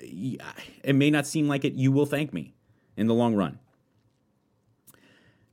It 0.00 0.94
may 0.94 1.08
not 1.08 1.26
seem 1.26 1.46
like 1.46 1.64
it. 1.64 1.74
You 1.74 1.92
will 1.92 2.04
thank 2.04 2.32
me 2.32 2.54
in 2.96 3.06
the 3.06 3.14
long 3.14 3.36
run. 3.36 3.60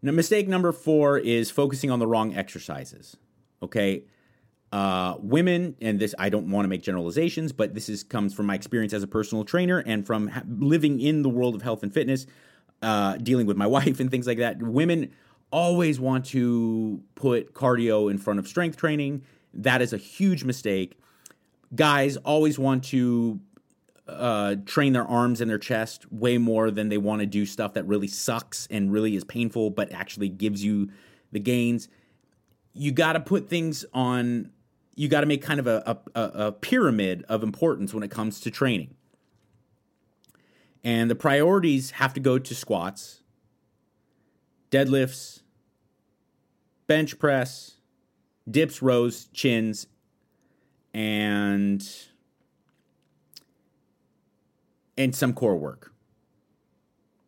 Now, 0.01 0.12
mistake 0.12 0.47
number 0.47 0.71
four 0.71 1.17
is 1.17 1.50
focusing 1.51 1.89
on 1.91 2.00
the 2.00 2.07
wrong 2.07 2.35
exercises. 2.35 3.15
Okay, 3.62 4.03
uh, 4.74 5.18
women, 5.20 5.75
and 5.82 6.00
this 6.00 6.15
I 6.18 6.30
don't 6.30 6.50
want 6.50 6.65
to 6.65 6.68
make 6.68 6.82
generalizations, 6.82 7.51
but 7.51 7.75
this 7.75 7.89
is 7.89 8.03
comes 8.03 8.34
from 8.34 8.48
my 8.48 8.56
experience 8.56 8.92
as 8.92 9.03
a 9.03 9.08
personal 9.08 9.46
trainer 9.46 9.77
and 9.77 10.03
from 10.03 10.30
ha- 10.30 10.42
living 10.48 11.00
in 11.00 11.22
the 11.22 11.30
world 11.30 11.53
of 11.53 11.62
health 11.62 11.84
and 11.84 11.94
fitness, 11.94 12.25
uh, 12.82 13.18
dealing 13.18 13.46
with 13.46 13.56
my 13.56 13.68
wife 13.77 14.00
and 14.00 14.10
things 14.10 14.25
like 14.25 14.39
that. 14.39 14.60
Women 14.60 15.12
always 15.51 16.00
want 16.00 16.25
to 16.25 17.03
put 17.13 17.53
cardio 17.53 18.10
in 18.10 18.18
front 18.18 18.39
of 18.39 18.48
strength 18.48 18.75
training. 18.75 19.22
That 19.53 19.84
is 19.84 19.94
a 19.94 19.98
huge 19.98 20.44
mistake. 20.44 20.98
Guys 21.75 22.18
always 22.18 22.58
want 22.58 22.84
to 22.86 23.39
uh, 24.08 24.56
train 24.65 24.94
their 24.94 25.06
arms 25.06 25.39
and 25.39 25.51
their 25.51 25.60
chest 25.60 26.12
way 26.12 26.39
more 26.39 26.72
than 26.72 26.89
they 26.89 26.98
want 26.98 27.20
to 27.20 27.27
do 27.27 27.46
stuff 27.46 27.75
that 27.75 27.86
really 27.86 28.08
sucks 28.08 28.68
and 28.72 28.92
really 28.92 29.15
is 29.15 29.24
painful, 29.24 29.70
but 29.70 29.92
actually 29.92 30.30
gives 30.30 30.63
you 30.63 30.89
the 31.32 31.39
gains. 31.39 31.89
You 32.74 32.92
got 32.92 33.13
to 33.13 33.20
put 33.20 33.48
things 33.48 33.86
on 33.94 34.50
you 34.95 35.07
got 35.07 35.21
to 35.21 35.25
make 35.25 35.41
kind 35.41 35.59
of 35.59 35.67
a, 35.67 36.00
a, 36.15 36.21
a 36.21 36.51
pyramid 36.51 37.25
of 37.27 37.43
importance 37.43 37.93
when 37.93 38.03
it 38.03 38.12
comes 38.12 38.39
to 38.41 38.51
training. 38.51 38.95
And 40.83 41.09
the 41.09 41.15
priorities 41.15 41.91
have 41.91 42.13
to 42.13 42.19
go 42.19 42.38
to 42.38 42.53
squats, 42.55 43.21
deadlifts, 44.69 45.41
bench 46.88 47.17
press, 47.17 47.77
dips, 48.50 48.81
rows, 48.81 49.25
chins, 49.33 49.88
and 50.93 51.88
and 54.97 55.15
some 55.15 55.33
core 55.33 55.55
work. 55.57 55.93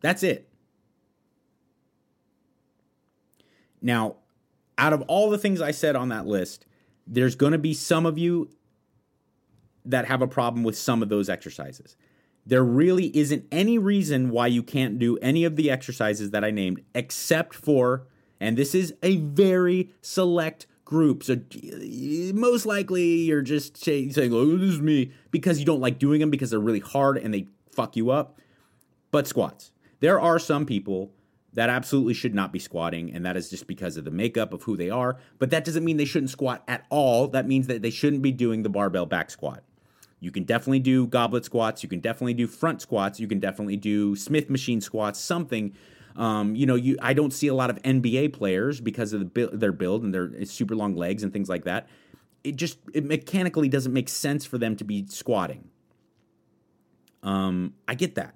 That's 0.00 0.22
it. 0.22 0.48
Now, 3.80 4.16
out 4.78 4.92
of 4.92 5.02
all 5.02 5.30
the 5.30 5.38
things 5.38 5.60
I 5.60 5.70
said 5.70 5.96
on 5.96 6.10
that 6.10 6.26
list, 6.26 6.65
there's 7.06 7.34
going 7.34 7.52
to 7.52 7.58
be 7.58 7.74
some 7.74 8.06
of 8.06 8.18
you 8.18 8.50
that 9.84 10.06
have 10.06 10.22
a 10.22 10.26
problem 10.26 10.64
with 10.64 10.76
some 10.76 11.02
of 11.02 11.08
those 11.08 11.28
exercises. 11.28 11.96
There 12.44 12.64
really 12.64 13.16
isn't 13.16 13.44
any 13.50 13.78
reason 13.78 14.30
why 14.30 14.48
you 14.48 14.62
can't 14.62 14.98
do 14.98 15.16
any 15.18 15.44
of 15.44 15.56
the 15.56 15.70
exercises 15.70 16.30
that 16.30 16.44
I 16.44 16.50
named, 16.50 16.82
except 16.94 17.54
for, 17.54 18.06
and 18.40 18.56
this 18.56 18.74
is 18.74 18.94
a 19.02 19.16
very 19.16 19.92
select 20.00 20.66
group. 20.84 21.24
So 21.24 21.40
most 22.34 22.66
likely 22.66 23.04
you're 23.22 23.42
just 23.42 23.76
saying, 23.76 24.12
oh, 24.16 24.56
this 24.56 24.70
is 24.70 24.80
me, 24.80 25.12
because 25.30 25.58
you 25.58 25.64
don't 25.64 25.80
like 25.80 25.98
doing 25.98 26.20
them 26.20 26.30
because 26.30 26.50
they're 26.50 26.60
really 26.60 26.80
hard 26.80 27.18
and 27.18 27.34
they 27.34 27.48
fuck 27.72 27.96
you 27.96 28.10
up. 28.10 28.38
But 29.10 29.26
squats. 29.26 29.72
There 30.00 30.20
are 30.20 30.38
some 30.38 30.66
people 30.66 31.12
that 31.56 31.70
absolutely 31.70 32.12
should 32.12 32.34
not 32.34 32.52
be 32.52 32.58
squatting, 32.58 33.12
and 33.14 33.24
that 33.24 33.34
is 33.34 33.48
just 33.48 33.66
because 33.66 33.96
of 33.96 34.04
the 34.04 34.10
makeup 34.10 34.52
of 34.52 34.64
who 34.64 34.76
they 34.76 34.90
are. 34.90 35.16
But 35.38 35.48
that 35.50 35.64
doesn't 35.64 35.84
mean 35.84 35.96
they 35.96 36.04
shouldn't 36.04 36.30
squat 36.30 36.62
at 36.68 36.84
all. 36.90 37.28
That 37.28 37.48
means 37.48 37.66
that 37.66 37.80
they 37.80 37.88
shouldn't 37.88 38.20
be 38.20 38.30
doing 38.30 38.62
the 38.62 38.68
barbell 38.68 39.06
back 39.06 39.30
squat. 39.30 39.62
You 40.20 40.30
can 40.30 40.44
definitely 40.44 40.80
do 40.80 41.06
goblet 41.06 41.46
squats. 41.46 41.82
You 41.82 41.88
can 41.88 42.00
definitely 42.00 42.34
do 42.34 42.46
front 42.46 42.82
squats. 42.82 43.18
You 43.18 43.26
can 43.26 43.40
definitely 43.40 43.78
do 43.78 44.14
Smith 44.16 44.50
machine 44.50 44.82
squats. 44.82 45.18
Something, 45.18 45.74
um, 46.14 46.54
you 46.54 46.66
know, 46.66 46.74
you 46.74 46.98
I 47.00 47.14
don't 47.14 47.32
see 47.32 47.48
a 47.48 47.54
lot 47.54 47.70
of 47.70 47.80
NBA 47.82 48.34
players 48.34 48.82
because 48.82 49.14
of 49.14 49.32
the, 49.32 49.48
their 49.50 49.72
build 49.72 50.04
and 50.04 50.12
their 50.12 50.44
super 50.44 50.76
long 50.76 50.94
legs 50.94 51.22
and 51.22 51.32
things 51.32 51.48
like 51.48 51.64
that. 51.64 51.88
It 52.44 52.56
just 52.56 52.78
it 52.92 53.04
mechanically 53.04 53.70
doesn't 53.70 53.94
make 53.94 54.10
sense 54.10 54.44
for 54.44 54.58
them 54.58 54.76
to 54.76 54.84
be 54.84 55.06
squatting. 55.08 55.70
Um, 57.22 57.72
I 57.88 57.94
get 57.94 58.14
that 58.16 58.35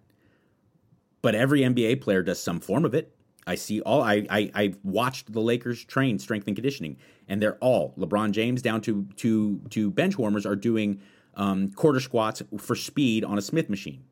but 1.22 1.34
every 1.34 1.60
NBA 1.60 2.00
player 2.00 2.22
does 2.22 2.42
some 2.42 2.60
form 2.60 2.84
of 2.84 2.94
it. 2.94 3.14
I 3.46 3.54
see 3.54 3.80
all 3.80 4.02
I, 4.02 4.26
I 4.30 4.50
I 4.54 4.74
watched 4.84 5.32
the 5.32 5.40
Lakers 5.40 5.84
train 5.84 6.18
strength 6.18 6.46
and 6.46 6.56
conditioning, 6.56 6.96
and 7.28 7.42
they're 7.42 7.56
all 7.56 7.94
LeBron 7.98 8.32
James 8.32 8.62
down 8.62 8.80
to 8.82 9.06
to 9.16 9.60
to 9.70 9.90
bench 9.90 10.18
warmers 10.18 10.46
are 10.46 10.56
doing 10.56 11.00
um, 11.34 11.70
quarter 11.70 12.00
squats 12.00 12.42
for 12.58 12.76
speed 12.76 13.24
on 13.24 13.38
a 13.38 13.42
Smith 13.42 13.70
machine. 13.70 14.04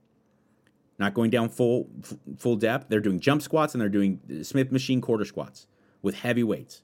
Not 0.99 1.15
going 1.15 1.31
down 1.31 1.51
full 1.51 1.89
full 2.39 2.57
depth. 2.57 2.87
They're 2.89 3.01
doing 3.01 3.21
jump 3.21 3.43
squats 3.43 3.75
and 3.75 3.81
they're 3.81 3.89
doing 3.89 4.21
Smith 4.43 4.73
machine 4.73 5.01
quarter 5.01 5.25
squats 5.25 5.67
with 6.03 6.17
heavy 6.17 6.43
weights. 6.43 6.83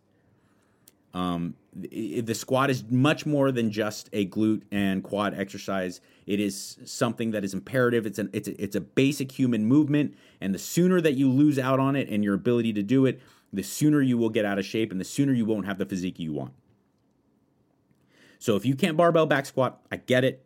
Um, 1.14 1.54
the 1.72 2.34
squat 2.34 2.70
is 2.70 2.84
much 2.90 3.24
more 3.24 3.52
than 3.52 3.70
just 3.70 4.08
a 4.12 4.26
glute 4.26 4.62
and 4.70 5.02
quad 5.02 5.34
exercise. 5.34 6.00
It 6.26 6.40
is 6.40 6.76
something 6.84 7.30
that 7.30 7.44
is 7.44 7.54
imperative. 7.54 8.04
It's 8.04 8.18
an 8.18 8.30
it's 8.32 8.48
a, 8.48 8.62
it's 8.62 8.76
a 8.76 8.80
basic 8.80 9.32
human 9.32 9.64
movement, 9.64 10.14
and 10.40 10.54
the 10.54 10.58
sooner 10.58 11.00
that 11.00 11.14
you 11.14 11.30
lose 11.30 11.58
out 11.58 11.78
on 11.80 11.94
it 11.96 12.08
and 12.08 12.22
your 12.24 12.34
ability 12.34 12.72
to 12.74 12.82
do 12.82 13.06
it, 13.06 13.20
the 13.52 13.62
sooner 13.62 14.02
you 14.02 14.18
will 14.18 14.28
get 14.28 14.44
out 14.44 14.58
of 14.58 14.64
shape, 14.64 14.90
and 14.90 15.00
the 15.00 15.04
sooner 15.04 15.32
you 15.32 15.44
won't 15.44 15.66
have 15.66 15.78
the 15.78 15.86
physique 15.86 16.18
you 16.18 16.32
want. 16.32 16.52
So 18.38 18.56
if 18.56 18.66
you 18.66 18.74
can't 18.74 18.96
barbell 18.96 19.26
back 19.26 19.46
squat, 19.46 19.80
I 19.90 19.96
get 19.96 20.24
it, 20.24 20.44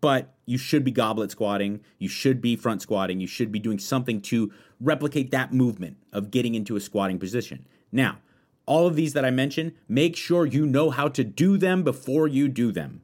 but 0.00 0.34
you 0.46 0.58
should 0.58 0.84
be 0.84 0.90
goblet 0.90 1.30
squatting. 1.30 1.80
You 1.98 2.08
should 2.08 2.40
be 2.40 2.56
front 2.56 2.82
squatting. 2.82 3.20
You 3.20 3.26
should 3.26 3.50
be 3.50 3.58
doing 3.58 3.78
something 3.78 4.20
to 4.22 4.52
replicate 4.80 5.30
that 5.30 5.52
movement 5.52 5.96
of 6.12 6.30
getting 6.30 6.54
into 6.54 6.76
a 6.76 6.80
squatting 6.80 7.18
position. 7.18 7.66
Now 7.90 8.18
all 8.66 8.86
of 8.86 8.96
these 8.96 9.12
that 9.14 9.24
I 9.24 9.30
mentioned, 9.30 9.72
make 9.88 10.16
sure 10.16 10.46
you 10.46 10.66
know 10.66 10.90
how 10.90 11.08
to 11.08 11.24
do 11.24 11.56
them 11.56 11.82
before 11.82 12.28
you 12.28 12.48
do 12.48 12.72
them. 12.72 13.02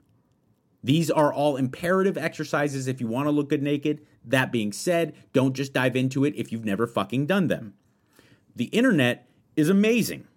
These 0.84 1.10
are 1.10 1.32
all 1.32 1.56
imperative 1.56 2.16
exercises 2.16 2.86
if 2.86 3.00
you 3.00 3.08
want 3.08 3.26
to 3.26 3.32
look 3.32 3.48
good 3.48 3.62
naked. 3.62 4.06
That 4.24 4.52
being 4.52 4.72
said, 4.72 5.14
don't 5.32 5.54
just 5.54 5.72
dive 5.72 5.96
into 5.96 6.24
it 6.24 6.34
if 6.36 6.52
you've 6.52 6.64
never 6.64 6.86
fucking 6.86 7.26
done 7.26 7.48
them. 7.48 7.74
The 8.54 8.66
internet 8.66 9.28
is 9.56 9.68
amazing. 9.68 10.28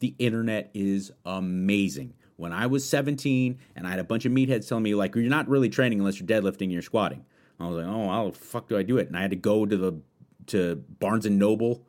The 0.00 0.16
internet 0.18 0.70
is 0.74 1.12
amazing. 1.24 2.14
When 2.36 2.52
I 2.52 2.66
was 2.66 2.88
17 2.88 3.58
and 3.76 3.86
I 3.86 3.90
had 3.90 4.00
a 4.00 4.04
bunch 4.04 4.24
of 4.24 4.32
meatheads 4.32 4.68
telling 4.68 4.82
me, 4.82 4.94
like, 4.94 5.14
you're 5.14 5.24
not 5.24 5.48
really 5.48 5.68
training 5.68 6.00
unless 6.00 6.18
you're 6.18 6.26
deadlifting 6.26 6.62
and 6.62 6.72
you're 6.72 6.82
squatting. 6.82 7.24
I 7.60 7.68
was 7.68 7.76
like, 7.76 7.86
oh, 7.86 8.08
how 8.08 8.30
the 8.30 8.36
fuck 8.36 8.68
do 8.68 8.76
I 8.76 8.82
do 8.82 8.98
it? 8.98 9.06
And 9.06 9.16
I 9.16 9.22
had 9.22 9.30
to 9.30 9.36
go 9.36 9.64
to 9.64 9.76
the 9.76 10.00
to 10.46 10.76
Barnes 10.98 11.24
and 11.24 11.38
Noble 11.38 11.86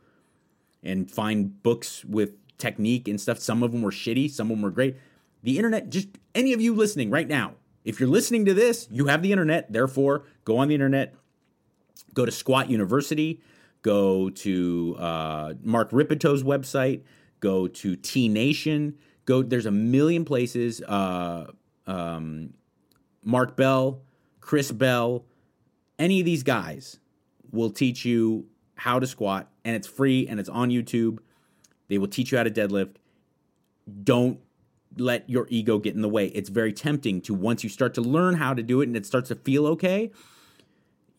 and 0.86 1.10
find 1.10 1.62
books 1.64 2.06
with 2.06 2.34
technique 2.58 3.08
and 3.08 3.20
stuff. 3.20 3.40
Some 3.40 3.64
of 3.64 3.72
them 3.72 3.82
were 3.82 3.92
shitty, 3.92 4.30
some 4.30 4.52
of 4.52 4.58
them 4.58 4.62
were 4.62 4.72
great. 4.72 4.98
The 5.44 5.58
internet, 5.58 5.90
just 5.90 6.08
any 6.34 6.54
of 6.54 6.62
you 6.62 6.74
listening 6.74 7.10
right 7.10 7.28
now, 7.28 7.56
if 7.84 8.00
you're 8.00 8.10
listening 8.10 8.46
to 8.46 8.54
this, 8.54 8.88
you 8.90 9.08
have 9.08 9.22
the 9.22 9.32
internet. 9.32 9.72
Therefore, 9.72 10.24
go 10.44 10.58
on 10.58 10.70
the 10.70 10.74
internet, 10.74 11.14
Go 12.16 12.26
to 12.26 12.32
Squat 12.32 12.70
University. 12.70 13.42
Go 13.84 14.32
to 14.32 14.96
uh, 14.98 15.54
Mark 15.62 15.92
Rippetoe's 15.92 16.44
website. 16.44 17.04
Go 17.40 17.68
to 17.68 17.96
T 17.96 18.28
Nation. 18.28 18.98
Go. 19.26 19.44
There's 19.44 19.68
a 19.68 19.72
million 19.72 20.26
places. 20.26 20.82
Uh, 20.82 21.52
um, 21.86 22.54
Mark 23.24 23.56
Bell, 23.56 24.02
Chris 24.40 24.72
Bell, 24.72 25.26
any 26.00 26.20
of 26.20 26.26
these 26.26 26.42
guys 26.42 27.00
will 27.52 27.70
teach 27.70 28.06
you 28.06 28.48
how 28.76 29.00
to 29.00 29.08
squat, 29.08 29.50
and 29.64 29.76
it's 29.76 29.88
free 29.88 30.28
and 30.28 30.40
it's 30.40 30.50
on 30.50 30.70
YouTube. 30.70 31.20
They 31.88 31.98
will 31.98 32.08
teach 32.08 32.32
you 32.32 32.38
how 32.38 32.44
to 32.44 32.52
deadlift. 32.52 32.96
Don't 34.04 34.40
let 34.98 35.30
your 35.30 35.48
ego 35.50 35.78
get 35.78 35.96
in 35.96 36.02
the 36.02 36.10
way. 36.10 36.28
It's 36.28 36.50
very 36.50 36.74
tempting 36.74 37.22
to 37.22 37.34
once 37.34 37.64
you 37.64 37.70
start 37.70 37.94
to 37.96 38.02
learn 38.02 38.36
how 38.36 38.54
to 38.54 38.64
do 38.64 38.82
it 38.82 38.88
and 38.88 38.96
it 38.96 39.06
starts 39.06 39.30
to 39.30 39.36
feel 39.36 39.68
okay, 39.68 40.12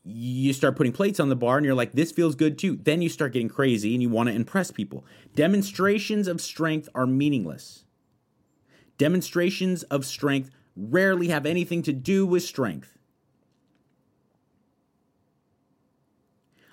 you 0.05 0.53
start 0.53 0.77
putting 0.77 0.93
plates 0.93 1.19
on 1.19 1.29
the 1.29 1.37
bar 1.37 1.57
and 1.57 1.67
you're 1.67 1.75
like, 1.75 1.93
this 1.93 2.13
feels 2.13 2.35
good 2.35 2.59
too. 2.59 2.77
Then 2.77 3.03
you 3.03 3.09
start 3.09 3.33
getting 3.33 3.49
crazy 3.49 3.93
and 3.93 4.03
you 4.03 4.09
want 4.09 4.29
to 4.29 4.35
impress 4.35 4.71
people. 4.71 5.05
Demonstrations 5.35 6.29
of 6.29 6.41
strength 6.41 6.89
are 6.95 7.07
meaningless. 7.07 7.85
Demonstrations 8.99 9.83
of 9.85 10.07
strength 10.07 10.51
rarely 10.77 11.29
have 11.29 11.45
anything 11.45 11.83
to 11.83 11.93
do 11.93 12.25
with 12.25 12.43
strength. 12.43 12.96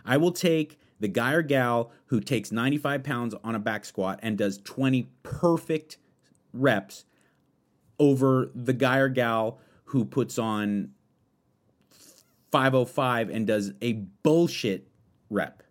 I 0.06 0.18
will 0.18 0.32
take 0.32 0.80
the 1.00 1.08
guy 1.08 1.34
or 1.34 1.42
gal 1.42 1.92
who 2.08 2.20
takes 2.20 2.52
95 2.52 3.04
pounds 3.04 3.36
on 3.44 3.56
a 3.56 3.60
back 3.60 3.86
squat 3.86 4.20
and 4.24 4.38
does 4.38 4.60
20 4.60 5.10
perfect 5.24 5.98
reps 6.54 7.06
over 8.00 8.52
the 8.56 8.74
guy 8.74 8.98
or 8.98 9.10
gal 9.10 9.60
who 9.86 10.06
puts 10.06 10.38
on 10.38 10.90
505 12.52 13.30
and 13.30 13.48
does 13.48 13.74
a 13.82 13.94
bullshit 14.24 14.88
rep. 15.30 15.64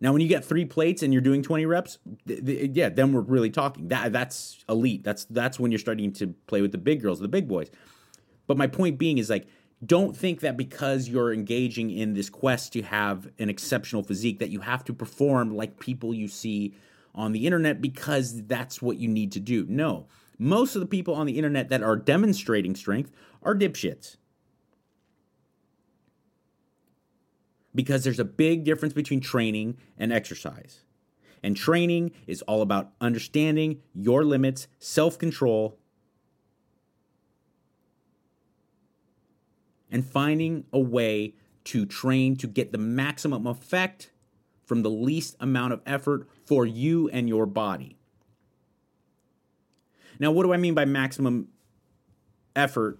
Now, 0.00 0.12
when 0.12 0.20
you 0.20 0.28
get 0.28 0.44
three 0.44 0.64
plates 0.64 1.02
and 1.02 1.12
you're 1.12 1.22
doing 1.22 1.42
20 1.42 1.66
reps, 1.66 1.98
th- 2.26 2.44
th- 2.44 2.70
yeah, 2.74 2.88
then 2.88 3.12
we're 3.12 3.20
really 3.20 3.50
talking. 3.50 3.88
That 3.88 4.12
that's 4.12 4.64
elite. 4.68 5.02
That's 5.02 5.24
that's 5.24 5.58
when 5.58 5.72
you're 5.72 5.80
starting 5.80 6.12
to 6.14 6.28
play 6.46 6.62
with 6.62 6.70
the 6.70 6.78
big 6.78 7.02
girls, 7.02 7.18
the 7.18 7.28
big 7.28 7.48
boys. 7.48 7.70
But 8.46 8.56
my 8.56 8.68
point 8.68 8.98
being 8.98 9.18
is 9.18 9.28
like, 9.28 9.48
don't 9.84 10.16
think 10.16 10.40
that 10.40 10.56
because 10.56 11.08
you're 11.08 11.32
engaging 11.32 11.90
in 11.90 12.14
this 12.14 12.28
quest 12.28 12.72
to 12.72 12.82
have 12.82 13.28
an 13.38 13.48
exceptional 13.48 14.02
physique 14.02 14.38
that 14.40 14.50
you 14.50 14.60
have 14.60 14.84
to 14.84 14.92
perform 14.92 15.54
like 15.54 15.78
people 15.78 16.12
you 16.12 16.28
see 16.28 16.74
on 17.14 17.32
the 17.32 17.46
internet 17.46 17.80
because 17.80 18.44
that's 18.46 18.82
what 18.82 18.98
you 18.98 19.08
need 19.08 19.32
to 19.32 19.40
do. 19.40 19.66
No, 19.68 20.06
most 20.38 20.74
of 20.74 20.80
the 20.80 20.86
people 20.86 21.14
on 21.14 21.26
the 21.26 21.36
internet 21.36 21.68
that 21.68 21.82
are 21.82 21.96
demonstrating 21.96 22.74
strength 22.74 23.12
are 23.42 23.54
dipshits. 23.54 24.16
because 27.78 28.02
there's 28.02 28.18
a 28.18 28.24
big 28.24 28.64
difference 28.64 28.92
between 28.92 29.20
training 29.20 29.76
and 29.96 30.12
exercise. 30.12 30.80
And 31.44 31.56
training 31.56 32.10
is 32.26 32.42
all 32.42 32.60
about 32.60 32.90
understanding 33.00 33.82
your 33.94 34.24
limits, 34.24 34.66
self 34.80 35.16
control, 35.16 35.78
and 39.90 40.04
finding 40.06 40.64
a 40.72 40.78
way 40.78 41.34
to 41.64 41.86
train 41.86 42.36
to 42.36 42.46
get 42.46 42.72
the 42.72 42.78
maximum 42.78 43.46
effect 43.46 44.10
from 44.64 44.82
the 44.82 44.90
least 44.90 45.36
amount 45.40 45.72
of 45.72 45.80
effort 45.86 46.28
for 46.44 46.66
you 46.66 47.08
and 47.10 47.28
your 47.28 47.46
body. 47.46 47.96
Now, 50.18 50.30
what 50.30 50.42
do 50.44 50.52
I 50.52 50.56
mean 50.56 50.74
by 50.74 50.84
maximum 50.84 51.48
effort? 52.54 52.98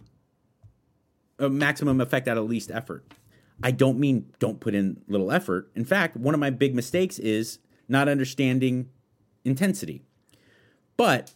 Uh, 1.38 1.48
maximum 1.48 2.00
effect 2.00 2.26
at 2.26 2.36
a 2.36 2.42
least 2.42 2.70
effort. 2.70 3.04
I 3.62 3.70
don't 3.70 3.98
mean 3.98 4.32
don't 4.38 4.60
put 4.60 4.74
in 4.74 5.02
little 5.08 5.32
effort. 5.32 5.70
In 5.74 5.84
fact, 5.84 6.16
one 6.16 6.34
of 6.34 6.40
my 6.40 6.50
big 6.50 6.74
mistakes 6.74 7.18
is 7.18 7.58
not 7.88 8.08
understanding 8.08 8.88
intensity. 9.44 10.02
But 10.96 11.32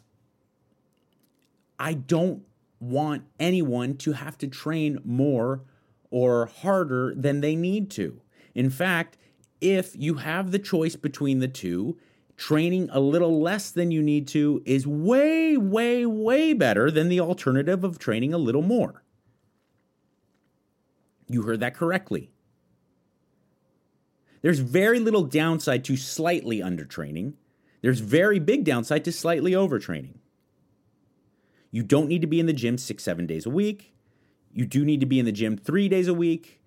I 1.79 1.95
don't 1.95 2.43
want 2.83 3.23
anyone 3.38 3.97
to 3.97 4.12
have 4.12 4.37
to 4.37 4.49
train 4.49 4.99
more 5.05 5.62
or 6.11 6.47
harder 6.47 7.14
than 7.16 7.40
they 7.40 7.55
need 7.55 7.90
to. 7.92 8.21
In 8.55 8.71
fact, 8.71 9.16
if 9.61 9.95
you 9.97 10.14
have 10.14 10.51
the 10.51 10.59
choice 10.59 10.97
between 10.97 11.38
the 11.38 11.47
two, 11.47 11.97
training 12.37 12.90
a 12.92 12.99
little 12.99 13.40
less 13.40 13.71
than 13.71 13.92
you 13.92 14.03
need 14.03 14.27
to 14.27 14.61
is 14.66 14.85
way, 14.85 15.57
way, 15.57 16.05
way 16.05 16.53
better 16.53 16.90
than 16.90 17.09
the 17.09 17.21
alternative 17.21 17.85
of 17.85 18.01
training 18.01 18.35
a 18.35 18.38
little 18.38 18.62
more. 18.62 19.05
You 21.29 21.42
heard 21.42 21.61
that 21.61 21.77
correctly. 21.77 22.33
There's 24.42 24.59
very 24.59 24.99
little 24.99 25.23
downside 25.23 25.85
to 25.85 25.97
slightly 25.97 26.59
undertraining. 26.59 27.35
There's 27.81 28.01
very 28.01 28.40
big 28.40 28.64
downside 28.64 29.05
to 29.05 29.12
slightly 29.12 29.53
overtraining. 29.53 30.16
You 31.73 31.83
don't 31.83 32.07
need 32.07 32.21
to 32.21 32.29
be 32.29 32.39
in 32.39 32.47
the 32.47 32.53
gym 32.53 32.79
six, 32.79 33.03
seven 33.03 33.27
days 33.27 33.47
a 33.47 33.51
week. 33.51 33.95
You 34.53 34.67
do 34.67 34.85
need 34.85 35.01
to 35.01 35.07
be 35.07 35.19
in 35.19 35.25
the 35.25 35.33
gym 35.33 35.57
three 35.57 35.89
days 35.89 36.07
a 36.07 36.15
week 36.15 36.61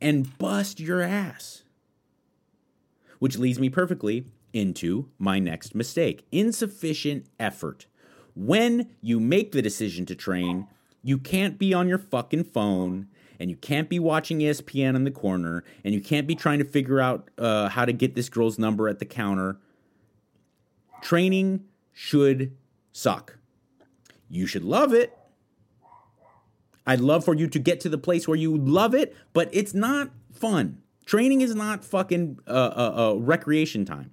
and 0.00 0.38
bust 0.38 0.80
your 0.80 1.02
ass. 1.02 1.64
Which 3.18 3.36
leads 3.36 3.58
me 3.58 3.68
perfectly 3.68 4.24
into 4.52 5.10
my 5.18 5.38
next 5.38 5.74
mistake 5.74 6.24
insufficient 6.32 7.26
effort. 7.38 7.86
When 8.34 8.90
you 9.02 9.20
make 9.20 9.52
the 9.52 9.60
decision 9.60 10.06
to 10.06 10.14
train, 10.14 10.68
you 11.02 11.18
can't 11.18 11.58
be 11.58 11.74
on 11.74 11.88
your 11.88 11.98
fucking 11.98 12.44
phone 12.44 13.08
and 13.40 13.50
you 13.50 13.56
can't 13.56 13.88
be 13.88 13.98
watching 13.98 14.38
ESPN 14.40 14.94
in 14.94 15.04
the 15.04 15.10
corner, 15.10 15.64
and 15.82 15.94
you 15.94 16.00
can't 16.02 16.26
be 16.26 16.34
trying 16.34 16.58
to 16.58 16.64
figure 16.64 17.00
out 17.00 17.30
uh, 17.38 17.70
how 17.70 17.86
to 17.86 17.92
get 17.92 18.14
this 18.14 18.28
girl's 18.28 18.58
number 18.58 18.86
at 18.86 18.98
the 18.98 19.06
counter. 19.06 19.56
Training 21.00 21.64
should 21.94 22.54
suck. 22.92 23.39
You 24.30 24.46
should 24.46 24.64
love 24.64 24.94
it. 24.94 25.16
I'd 26.86 27.00
love 27.00 27.24
for 27.24 27.34
you 27.34 27.46
to 27.48 27.58
get 27.58 27.80
to 27.80 27.88
the 27.88 27.98
place 27.98 28.26
where 28.26 28.38
you 28.38 28.56
love 28.56 28.94
it, 28.94 29.14
but 29.32 29.50
it's 29.52 29.74
not 29.74 30.10
fun. 30.32 30.80
Training 31.04 31.40
is 31.40 31.54
not 31.54 31.84
fucking 31.84 32.38
uh, 32.46 32.50
uh, 32.50 33.10
uh, 33.12 33.14
recreation 33.16 33.84
time. 33.84 34.12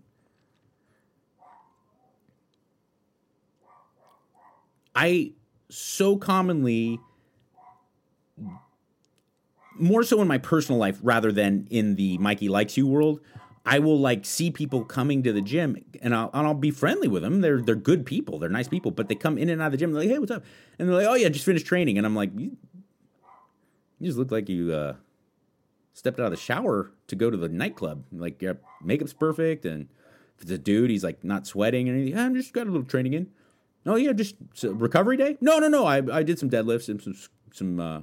I 4.96 5.34
so 5.70 6.18
commonly 6.18 7.00
more 9.80 10.04
so 10.04 10.22
in 10.22 10.28
my 10.28 10.40
personal 10.40 10.80
life 10.80 10.98
rather 11.04 11.32
than 11.32 11.68
in 11.70 11.96
the 11.96 12.18
Mikey 12.18 12.50
likes 12.50 12.78
you 12.78 12.88
world. 12.88 13.20
I 13.68 13.80
will 13.80 14.00
like 14.00 14.26
see 14.26 14.50
people 14.50 14.86
coming 14.86 15.24
to 15.24 15.34
the 15.34 15.42
gym 15.42 15.84
and 16.02 16.16
I'll, 16.16 16.30
and 16.34 16.48
I'll 16.48 16.54
be 16.54 16.72
friendly 16.72 17.08
with 17.08 17.22
them. 17.22 17.42
They're 17.42 17.62
they're 17.62 17.76
good 17.76 18.06
people. 18.06 18.40
They're 18.40 18.50
nice 18.50 18.68
people, 18.68 18.92
but 18.92 19.10
they 19.10 19.16
come 19.16 19.38
in 19.38 19.50
and 19.50 19.62
out 19.62 19.68
of 19.68 19.72
the 19.74 19.78
gym. 19.78 19.92
They're 19.92 20.04
like, 20.04 20.10
hey, 20.10 20.20
what's 20.20 20.32
up? 20.32 20.44
And 20.80 20.88
they're 20.88 20.96
like, 20.96 21.08
oh 21.08 21.16
yeah, 21.16 21.28
just 21.30 21.46
finished 21.46 21.66
training. 21.66 21.98
And 21.98 22.08
I'm 22.08 22.16
like, 22.16 22.32
you, 22.38 22.56
you 24.00 24.08
just 24.08 24.18
look 24.18 24.32
like 24.32 24.48
you 24.48 24.74
uh, 24.74 24.96
stepped 25.94 26.20
out 26.20 26.28
of 26.28 26.32
the 26.32 26.38
shower 26.38 26.92
to 27.08 27.16
go 27.16 27.30
to 27.30 27.36
the 27.36 27.50
nightclub. 27.50 28.06
Like 28.12 28.42
your 28.42 28.58
makeup's 28.82 29.14
perfect, 29.14 29.66
and 29.66 29.90
if 30.38 30.44
it's 30.44 30.52
a 30.52 30.58
dude, 30.58 30.90
he's 30.90 31.04
like 31.04 31.24
not 31.24 31.46
sweating 31.46 31.90
or 31.90 31.94
anything. 31.94 32.18
I'm 32.18 32.36
just 32.36 32.54
got 32.54 32.68
a 32.68 32.72
little 32.72 32.88
training 32.88 33.14
in. 33.14 33.28
Oh 33.86 33.96
yeah, 33.96 34.14
just 34.14 34.36
recovery 34.64 35.18
day. 35.18 35.38
No, 35.42 35.60
no, 35.60 35.68
no. 35.68 35.86
I 35.86 35.98
I 36.12 36.24
did 36.24 36.40
some 36.40 36.50
deadlifts 36.50 36.88
and 36.88 37.02
some 37.02 37.16
some 37.52 37.80
uh, 37.80 38.02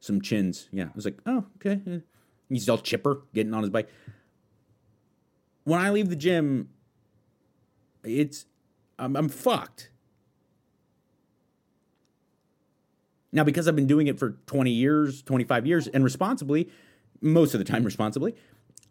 some 0.00 0.20
chins. 0.20 0.68
Yeah, 0.72 0.84
I 0.84 0.92
was 0.94 1.04
like, 1.04 1.18
oh, 1.26 1.44
okay. 1.56 2.02
He's 2.48 2.68
all 2.68 2.78
chipper, 2.78 3.22
getting 3.34 3.54
on 3.54 3.62
his 3.62 3.70
bike. 3.70 3.88
When 5.64 5.80
I 5.80 5.90
leave 5.90 6.08
the 6.08 6.16
gym, 6.16 6.68
it's 8.04 8.46
I'm, 8.98 9.16
I'm 9.16 9.28
fucked. 9.28 9.90
Now, 13.32 13.42
because 13.42 13.66
I've 13.66 13.74
been 13.74 13.88
doing 13.88 14.06
it 14.06 14.18
for 14.18 14.36
20 14.46 14.70
years, 14.70 15.22
25 15.22 15.66
years, 15.66 15.88
and 15.88 16.04
responsibly, 16.04 16.70
most 17.20 17.52
of 17.52 17.58
the 17.58 17.64
time 17.64 17.82
responsibly, 17.82 18.36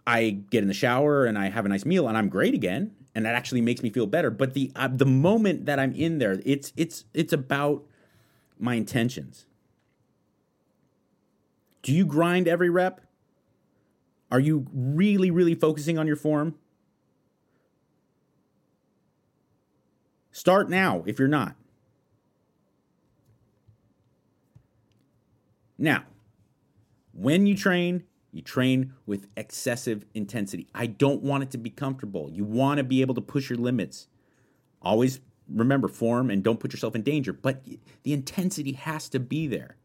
I 0.05 0.31
get 0.49 0.63
in 0.63 0.67
the 0.67 0.73
shower 0.73 1.25
and 1.25 1.37
I 1.37 1.49
have 1.49 1.65
a 1.65 1.69
nice 1.69 1.85
meal 1.85 2.09
and 2.09 2.17
I'm 2.17 2.27
great 2.27 2.53
again, 2.53 2.93
and 3.15 3.25
that 3.25 3.35
actually 3.35 3.61
makes 3.61 3.81
me 3.81 3.89
feel 3.89 4.05
better. 4.05 4.29
But 4.29 4.53
the 4.53 4.71
uh, 4.75 4.89
the 4.89 5.05
moment 5.05 5.65
that 5.67 5.79
I'm 5.79 5.93
in 5.93 6.17
there, 6.17 6.41
it's 6.45 6.73
it's 6.75 7.05
it's 7.13 7.31
about 7.31 7.85
my 8.59 8.75
intentions. 8.75 9.45
Do 11.83 11.93
you 11.93 12.05
grind 12.05 12.47
every 12.47 12.69
rep? 12.69 13.01
Are 14.31 14.39
you 14.39 14.65
really, 14.73 15.29
really 15.31 15.53
focusing 15.53 15.97
on 15.97 16.07
your 16.07 16.15
form? 16.15 16.55
Start 20.33 20.67
now 20.67 21.03
if 21.05 21.19
you're 21.19 21.27
not. 21.27 21.55
Now, 25.77 26.03
when 27.13 27.45
you 27.45 27.55
train, 27.55 28.03
you 28.31 28.41
train 28.41 28.93
with 29.05 29.27
excessive 29.37 30.05
intensity. 30.15 30.67
I 30.73 30.87
don't 30.87 31.21
want 31.21 31.43
it 31.43 31.51
to 31.51 31.59
be 31.59 31.69
comfortable. 31.69 32.31
You 32.31 32.45
want 32.45 32.79
to 32.79 32.83
be 32.83 33.01
able 33.01 33.13
to 33.13 33.21
push 33.21 33.49
your 33.49 33.59
limits. 33.59 34.07
Always 34.81 35.21
remember 35.47 35.87
form 35.87 36.31
and 36.31 36.43
don't 36.43 36.59
put 36.59 36.73
yourself 36.73 36.95
in 36.95 37.03
danger, 37.03 37.31
but 37.31 37.63
the 38.01 38.13
intensity 38.13 38.71
has 38.71 39.09
to 39.09 39.19
be 39.19 39.45
there. 39.45 39.77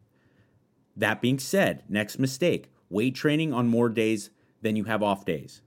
That 0.97 1.21
being 1.21 1.39
said, 1.39 1.85
next 1.89 2.19
mistake 2.19 2.73
weight 2.89 3.15
training 3.15 3.53
on 3.53 3.69
more 3.69 3.91
days 3.91 4.31
than 4.63 4.77
you 4.77 4.85
have 4.85 5.03
off 5.03 5.27
days. 5.27 5.61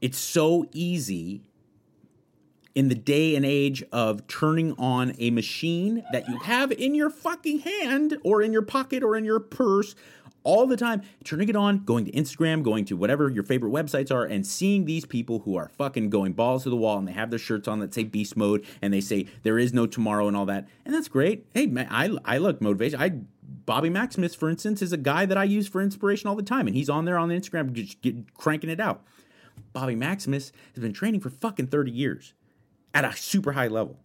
It's 0.00 0.18
so 0.18 0.66
easy 0.72 1.42
in 2.74 2.88
the 2.88 2.94
day 2.94 3.34
and 3.34 3.44
age 3.44 3.82
of 3.92 4.26
turning 4.26 4.72
on 4.78 5.14
a 5.18 5.30
machine 5.30 6.04
that 6.12 6.28
you 6.28 6.38
have 6.38 6.70
in 6.72 6.94
your 6.94 7.10
fucking 7.10 7.60
hand 7.60 8.16
or 8.22 8.42
in 8.42 8.52
your 8.52 8.62
pocket 8.62 9.02
or 9.02 9.16
in 9.16 9.24
your 9.24 9.40
purse 9.40 9.94
all 10.42 10.66
the 10.66 10.76
time, 10.76 11.02
turning 11.24 11.48
it 11.48 11.56
on, 11.56 11.84
going 11.84 12.04
to 12.06 12.12
Instagram, 12.12 12.62
going 12.62 12.84
to 12.86 12.96
whatever 12.96 13.28
your 13.28 13.42
favorite 13.42 13.72
websites 13.72 14.10
are, 14.10 14.24
and 14.24 14.46
seeing 14.46 14.84
these 14.84 15.04
people 15.04 15.40
who 15.40 15.56
are 15.56 15.68
fucking 15.68 16.08
going 16.10 16.32
balls 16.32 16.62
to 16.62 16.70
the 16.70 16.76
wall 16.76 16.98
and 16.98 17.06
they 17.06 17.12
have 17.12 17.30
their 17.30 17.38
shirts 17.38 17.68
on 17.68 17.80
that 17.80 17.92
say 17.92 18.04
beast 18.04 18.36
mode 18.36 18.64
and 18.80 18.92
they 18.92 19.00
say 19.00 19.26
there 19.42 19.58
is 19.58 19.72
no 19.72 19.86
tomorrow 19.86 20.28
and 20.28 20.36
all 20.36 20.46
that. 20.46 20.66
And 20.84 20.94
that's 20.94 21.08
great. 21.08 21.46
Hey, 21.52 21.66
man, 21.66 21.88
I, 21.90 22.16
I 22.24 22.38
look 22.38 22.60
motivation. 22.60 23.00
I 23.00 23.12
Bobby 23.66 23.90
Maximus, 23.90 24.34
for 24.34 24.48
instance, 24.48 24.80
is 24.80 24.92
a 24.92 24.96
guy 24.96 25.26
that 25.26 25.36
I 25.36 25.44
use 25.44 25.68
for 25.68 25.82
inspiration 25.82 26.28
all 26.28 26.36
the 26.36 26.42
time, 26.42 26.66
and 26.66 26.74
he's 26.74 26.88
on 26.88 27.04
there 27.04 27.18
on 27.18 27.28
Instagram 27.28 27.72
just 27.72 28.00
get, 28.00 28.32
cranking 28.34 28.70
it 28.70 28.80
out. 28.80 29.02
Bobby 29.72 29.94
Maximus 29.94 30.52
has 30.74 30.82
been 30.82 30.92
training 30.92 31.20
for 31.20 31.30
fucking 31.30 31.68
30 31.68 31.90
years 31.90 32.34
at 32.94 33.04
a 33.04 33.16
super 33.16 33.52
high 33.52 33.68
level. 33.68 33.98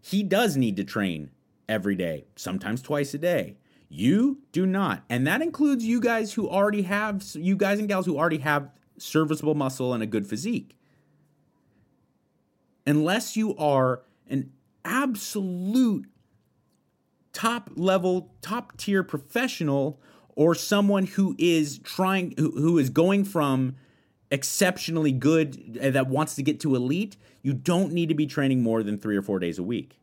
He 0.00 0.22
does 0.22 0.56
need 0.56 0.76
to 0.76 0.84
train 0.84 1.30
every 1.68 1.94
day, 1.94 2.26
sometimes 2.36 2.80
twice 2.80 3.12
a 3.14 3.18
day. 3.18 3.56
You 3.88 4.38
do 4.52 4.66
not. 4.66 5.04
And 5.08 5.26
that 5.26 5.42
includes 5.42 5.84
you 5.84 6.00
guys 6.00 6.34
who 6.34 6.48
already 6.48 6.82
have, 6.82 7.24
you 7.34 7.56
guys 7.56 7.78
and 7.78 7.88
gals 7.88 8.06
who 8.06 8.18
already 8.18 8.38
have 8.38 8.70
serviceable 8.98 9.54
muscle 9.54 9.92
and 9.94 10.02
a 10.02 10.06
good 10.06 10.26
physique. 10.26 10.76
Unless 12.86 13.36
you 13.36 13.56
are 13.56 14.02
an 14.28 14.50
absolute 14.84 16.06
top 17.32 17.70
level, 17.76 18.32
top 18.40 18.76
tier 18.76 19.02
professional 19.02 20.00
or 20.34 20.54
someone 20.54 21.06
who 21.06 21.34
is 21.38 21.78
trying, 21.78 22.34
who, 22.38 22.50
who 22.52 22.78
is 22.78 22.90
going 22.90 23.24
from 23.24 23.76
exceptionally 24.30 25.12
good 25.12 25.78
uh, 25.82 25.90
that 25.90 26.08
wants 26.08 26.34
to 26.36 26.42
get 26.42 26.60
to 26.60 26.74
elite, 26.74 27.16
you 27.42 27.52
don't 27.52 27.92
need 27.92 28.08
to 28.08 28.14
be 28.14 28.26
training 28.26 28.62
more 28.62 28.82
than 28.82 28.98
three 28.98 29.16
or 29.16 29.22
four 29.22 29.38
days 29.38 29.58
a 29.58 29.62
week. 29.62 29.98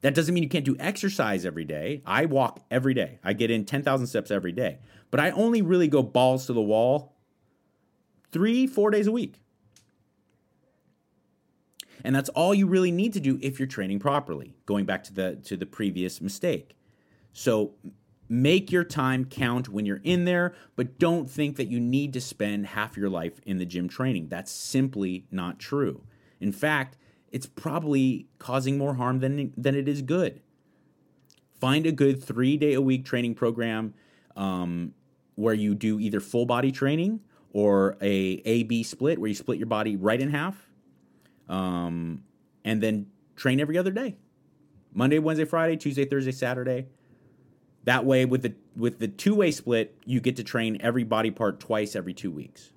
That 0.00 0.14
doesn't 0.14 0.32
mean 0.32 0.44
you 0.44 0.48
can't 0.48 0.64
do 0.64 0.76
exercise 0.78 1.44
every 1.44 1.64
day. 1.64 2.02
I 2.06 2.26
walk 2.26 2.60
every 2.70 2.94
day. 2.94 3.18
I 3.24 3.32
get 3.32 3.50
in 3.50 3.64
10,000 3.64 4.06
steps 4.06 4.30
every 4.30 4.52
day. 4.52 4.78
But 5.10 5.20
I 5.20 5.30
only 5.30 5.60
really 5.60 5.88
go 5.88 6.02
balls 6.02 6.46
to 6.46 6.52
the 6.52 6.62
wall 6.62 7.16
three, 8.30 8.66
four 8.66 8.90
days 8.90 9.06
a 9.06 9.12
week. 9.12 9.40
And 12.04 12.14
that's 12.14 12.28
all 12.30 12.54
you 12.54 12.66
really 12.66 12.92
need 12.92 13.12
to 13.14 13.20
do 13.20 13.40
if 13.42 13.58
you're 13.58 13.66
training 13.66 13.98
properly, 13.98 14.54
going 14.66 14.84
back 14.84 15.02
to 15.04 15.12
the 15.12 15.36
to 15.44 15.56
the 15.56 15.66
previous 15.66 16.20
mistake. 16.20 16.76
So 17.32 17.74
make 18.28 18.70
your 18.70 18.84
time 18.84 19.24
count 19.24 19.68
when 19.68 19.86
you're 19.86 20.00
in 20.04 20.24
there, 20.24 20.54
but 20.76 20.98
don't 20.98 21.30
think 21.30 21.56
that 21.56 21.68
you 21.68 21.80
need 21.80 22.12
to 22.12 22.20
spend 22.20 22.66
half 22.66 22.96
your 22.96 23.08
life 23.08 23.40
in 23.46 23.58
the 23.58 23.64
gym 23.64 23.88
training. 23.88 24.28
That's 24.28 24.52
simply 24.52 25.26
not 25.30 25.58
true. 25.58 26.02
In 26.40 26.52
fact, 26.52 26.96
it's 27.30 27.46
probably 27.46 28.26
causing 28.38 28.78
more 28.78 28.94
harm 28.94 29.20
than, 29.20 29.52
than 29.56 29.74
it 29.74 29.88
is 29.88 30.02
good. 30.02 30.40
Find 31.60 31.86
a 31.86 31.92
good 31.92 32.22
three 32.22 32.56
day 32.56 32.74
a 32.74 32.80
week 32.80 33.04
training 33.04 33.34
program 33.34 33.94
um, 34.36 34.94
where 35.34 35.54
you 35.54 35.74
do 35.74 35.98
either 35.98 36.20
full 36.20 36.46
body 36.46 36.70
training 36.70 37.20
or 37.52 37.96
a 38.00 38.42
A 38.44 38.62
B 38.64 38.82
split 38.82 39.18
where 39.18 39.28
you 39.28 39.34
split 39.34 39.58
your 39.58 39.66
body 39.66 39.96
right 39.96 40.20
in 40.20 40.30
half, 40.30 40.68
um, 41.48 42.22
and 42.64 42.82
then 42.82 43.06
train 43.36 43.58
every 43.58 43.78
other 43.78 43.90
day, 43.90 44.16
Monday, 44.92 45.18
Wednesday, 45.18 45.44
Friday, 45.44 45.76
Tuesday, 45.76 46.04
Thursday, 46.04 46.32
Saturday. 46.32 46.86
That 47.88 48.04
way, 48.04 48.26
with 48.26 48.42
the 48.42 48.52
with 48.76 48.98
the 48.98 49.08
two 49.08 49.34
way 49.34 49.50
split, 49.50 49.96
you 50.04 50.20
get 50.20 50.36
to 50.36 50.44
train 50.44 50.76
every 50.82 51.04
body 51.04 51.30
part 51.30 51.58
twice 51.58 51.96
every 51.96 52.12
two 52.12 52.30
weeks. 52.30 52.68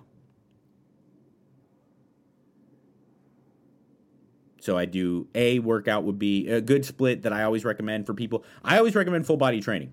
So 4.58 4.78
I 4.78 4.86
do 4.86 5.28
a 5.34 5.58
workout 5.58 6.04
would 6.04 6.18
be 6.18 6.48
a 6.48 6.62
good 6.62 6.86
split 6.86 7.24
that 7.24 7.32
I 7.34 7.42
always 7.42 7.62
recommend 7.62 8.06
for 8.06 8.14
people. 8.14 8.42
I 8.64 8.78
always 8.78 8.94
recommend 8.94 9.26
full 9.26 9.36
body 9.36 9.60
training. 9.60 9.92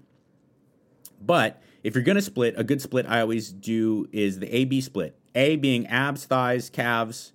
But 1.21 1.61
if 1.83 1.95
you're 1.95 2.03
going 2.05 2.15
to 2.15 2.21
split, 2.21 2.53
a 2.57 2.63
good 2.63 2.81
split 2.81 3.05
I 3.05 3.19
always 3.19 3.51
do 3.51 4.07
is 4.13 4.39
the 4.39 4.55
AB 4.55 4.79
split. 4.79 5.17
A 5.35 5.57
being 5.57 5.85
abs, 5.87 6.23
thighs, 6.23 6.69
calves, 6.69 7.33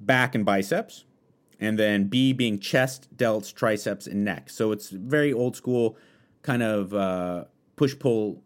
back 0.00 0.34
and 0.34 0.44
biceps, 0.44 1.04
and 1.60 1.78
then 1.78 2.08
B 2.08 2.32
being 2.32 2.58
chest, 2.58 3.16
delts, 3.16 3.54
triceps 3.54 4.08
and 4.08 4.24
neck. 4.24 4.50
So 4.50 4.72
it's 4.72 4.90
very 4.90 5.32
old 5.32 5.54
school 5.54 5.96
kind 6.44 6.62
of 6.62 6.94
uh, 6.94 7.44
push 7.74 7.98
pull 7.98 8.42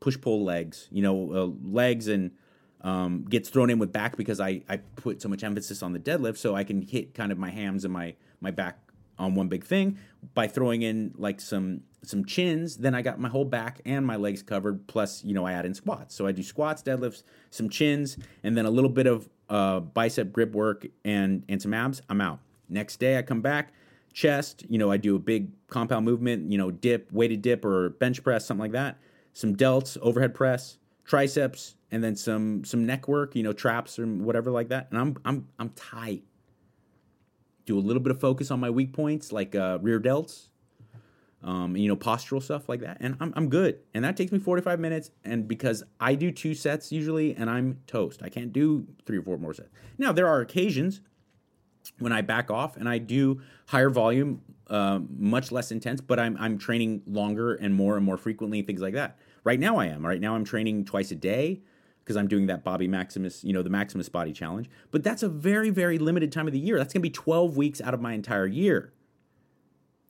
push 0.00 0.20
pull 0.20 0.42
legs, 0.42 0.88
you 0.90 1.02
know, 1.02 1.32
uh, 1.32 1.68
legs 1.70 2.08
and 2.08 2.32
um, 2.80 3.24
gets 3.28 3.48
thrown 3.48 3.70
in 3.70 3.78
with 3.78 3.92
back 3.92 4.16
because 4.16 4.40
I, 4.40 4.62
I 4.68 4.78
put 4.78 5.22
so 5.22 5.28
much 5.28 5.44
emphasis 5.44 5.80
on 5.84 5.92
the 5.92 6.00
deadlift 6.00 6.38
so 6.38 6.56
I 6.56 6.64
can 6.64 6.82
hit 6.82 7.14
kind 7.14 7.30
of 7.30 7.38
my 7.38 7.50
hams 7.50 7.84
and 7.84 7.94
my 7.94 8.16
my 8.40 8.50
back 8.50 8.78
on 9.18 9.36
one 9.36 9.46
big 9.46 9.62
thing. 9.62 9.98
By 10.34 10.48
throwing 10.48 10.82
in 10.82 11.14
like 11.16 11.40
some 11.40 11.82
some 12.02 12.24
chins 12.24 12.78
then 12.78 12.96
I 12.96 13.02
got 13.02 13.20
my 13.20 13.28
whole 13.28 13.44
back 13.44 13.80
and 13.84 14.04
my 14.04 14.16
legs 14.16 14.42
covered 14.42 14.88
plus 14.88 15.22
you 15.22 15.34
know 15.34 15.46
I 15.46 15.52
add 15.52 15.66
in 15.66 15.74
squats. 15.74 16.16
So 16.16 16.26
I 16.26 16.32
do 16.32 16.42
squats 16.42 16.82
deadlifts 16.82 17.22
some 17.50 17.68
chins 17.68 18.16
and 18.42 18.56
then 18.56 18.66
a 18.66 18.70
little 18.70 18.90
bit 18.90 19.06
of 19.06 19.28
uh, 19.48 19.80
bicep 19.80 20.32
grip 20.32 20.52
work 20.52 20.86
and 21.04 21.44
and 21.48 21.62
some 21.62 21.74
abs. 21.74 22.00
I'm 22.08 22.20
out. 22.20 22.40
Next 22.68 22.96
day 22.96 23.18
I 23.18 23.22
come 23.22 23.42
back 23.42 23.72
chest 24.12 24.64
you 24.68 24.78
know 24.78 24.90
I 24.90 24.96
do 24.96 25.16
a 25.16 25.18
big 25.18 25.50
compound 25.68 26.04
movement 26.04 26.50
you 26.50 26.58
know 26.58 26.70
dip 26.70 27.10
weighted 27.12 27.42
dip 27.42 27.64
or 27.64 27.90
bench 27.90 28.22
press 28.22 28.46
something 28.46 28.62
like 28.62 28.72
that 28.72 28.98
some 29.32 29.56
delts 29.56 29.96
overhead 30.00 30.34
press 30.34 30.78
triceps 31.04 31.76
and 31.90 32.02
then 32.02 32.16
some 32.16 32.64
some 32.64 32.86
neck 32.86 33.06
work, 33.06 33.36
you 33.36 33.42
know, 33.42 33.52
traps 33.52 33.98
or 33.98 34.06
whatever 34.06 34.50
like 34.50 34.68
that. 34.68 34.88
And 34.90 34.98
I'm 34.98 35.16
I'm 35.24 35.48
I'm 35.58 35.68
tight. 35.70 36.24
Do 37.66 37.78
a 37.78 37.80
little 37.80 38.02
bit 38.02 38.10
of 38.10 38.20
focus 38.20 38.50
on 38.50 38.58
my 38.58 38.70
weak 38.70 38.92
points 38.92 39.30
like 39.30 39.54
uh, 39.54 39.78
rear 39.80 40.00
delts, 40.00 40.48
um, 41.44 41.76
you 41.76 41.86
know, 41.88 41.96
postural 41.96 42.42
stuff 42.42 42.68
like 42.68 42.80
that, 42.80 42.96
and 43.00 43.16
I'm 43.20 43.32
I'm 43.36 43.48
good. 43.48 43.78
And 43.94 44.04
that 44.04 44.16
takes 44.16 44.32
me 44.32 44.38
45 44.38 44.80
minutes. 44.80 45.10
And 45.24 45.46
because 45.46 45.84
I 46.00 46.14
do 46.14 46.32
two 46.32 46.54
sets 46.54 46.90
usually, 46.90 47.36
and 47.36 47.48
I'm 47.48 47.78
toast. 47.86 48.22
I 48.22 48.30
can't 48.30 48.52
do 48.52 48.86
three 49.06 49.18
or 49.18 49.22
four 49.22 49.38
more 49.38 49.54
sets. 49.54 49.70
Now 49.98 50.12
there 50.12 50.26
are 50.26 50.40
occasions 50.40 51.02
when 52.02 52.12
I 52.12 52.20
back 52.20 52.50
off 52.50 52.76
and 52.76 52.88
I 52.88 52.98
do 52.98 53.40
higher 53.66 53.90
volume, 53.90 54.42
uh, 54.68 55.00
much 55.16 55.52
less 55.52 55.70
intense, 55.70 56.00
but 56.00 56.18
I'm 56.18 56.36
I'm 56.38 56.58
training 56.58 57.02
longer 57.06 57.54
and 57.54 57.74
more 57.74 57.96
and 57.96 58.04
more 58.04 58.16
frequently, 58.16 58.62
things 58.62 58.80
like 58.80 58.94
that. 58.94 59.18
Right 59.44 59.60
now 59.60 59.76
I 59.76 59.86
am. 59.86 60.04
Right 60.04 60.20
now 60.20 60.34
I'm 60.34 60.44
training 60.44 60.84
twice 60.84 61.10
a 61.10 61.16
day 61.16 61.62
because 62.02 62.16
I'm 62.16 62.28
doing 62.28 62.46
that 62.46 62.64
Bobby 62.64 62.88
Maximus, 62.88 63.44
you 63.44 63.52
know, 63.52 63.62
the 63.62 63.70
Maximus 63.70 64.08
Body 64.08 64.32
Challenge. 64.32 64.68
But 64.90 65.04
that's 65.04 65.22
a 65.22 65.28
very, 65.28 65.70
very 65.70 65.98
limited 65.98 66.32
time 66.32 66.46
of 66.46 66.52
the 66.52 66.58
year. 66.58 66.76
That's 66.78 66.92
going 66.92 67.00
to 67.00 67.08
be 67.08 67.10
12 67.10 67.56
weeks 67.56 67.80
out 67.80 67.94
of 67.94 68.00
my 68.00 68.12
entire 68.12 68.46
year. 68.46 68.92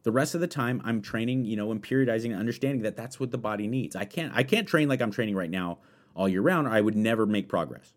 The 0.03 0.11
rest 0.11 0.35
of 0.35 0.41
the 0.41 0.49
time, 0.49 0.81
I'm 0.85 1.01
training, 1.01 1.45
you 1.45 1.55
know, 1.55 1.71
and 1.71 1.83
periodizing 1.83 2.27
and 2.27 2.37
understanding 2.37 2.83
that 2.83 2.97
that's 2.97 3.21
what 3.21 3.31
the 3.31 3.39
body 3.39 3.69
needs. 3.69 3.95
I 3.95 4.05
can't, 4.05 4.33
I 4.35 4.43
can't 4.43 4.67
train 4.67 4.89
like 4.89 5.01
I'm 5.01 5.13
training 5.13 5.37
right 5.37 5.51
now 5.51 5.79
all 6.15 6.29
year 6.29 6.41
round. 6.41 6.67
I 6.67 6.81
would 6.81 6.97
never 6.97 7.27
make 7.27 7.49
progress. 7.49 7.93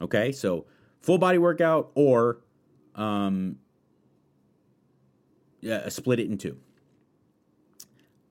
Okay, 0.00 0.32
so 0.32 0.66
full 1.00 1.18
body 1.18 1.38
workout 1.38 1.90
or 1.94 2.38
um, 2.94 3.58
yeah, 5.60 5.88
split 5.88 6.20
it 6.20 6.28
in 6.28 6.38
two. 6.38 6.58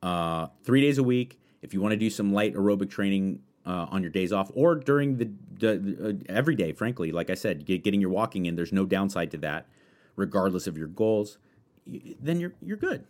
Uh, 0.02 0.47
three 0.63 0.82
days 0.82 0.97
a 0.97 1.04
week. 1.04 1.39
If 1.62 1.74
you 1.74 1.82
want 1.82 1.91
to 1.91 1.97
do 1.97 2.10
some 2.10 2.34
light 2.34 2.56
aerobic 2.56 2.89
training 2.89 3.41
uh, 3.65 3.88
on 3.89 4.02
your 4.02 4.12
days 4.12 4.32
off 4.32 4.52
or 4.54 4.76
during 4.76 5.17
the, 5.17 5.32
the 5.60 6.10
uh, 6.10 6.34
every 6.34 6.56
day. 6.56 6.71
Frankly, 6.71 7.12
like 7.12 7.30
I 7.30 7.36
said, 7.36 7.65
get, 7.65 7.84
getting 7.84 8.02
your 8.02 8.10
walking 8.10 8.45
in. 8.45 8.56
There's 8.56 8.74
no 8.74 8.86
downside 8.86 9.32
to 9.32 9.38
that, 9.39 9.67
regardless 10.15 10.67
of 10.67 10.78
your 10.78 10.88
goals. 10.88 11.38
Then 11.86 12.39
you're 12.39 12.54
you're 12.62 12.78
good. 12.78 13.06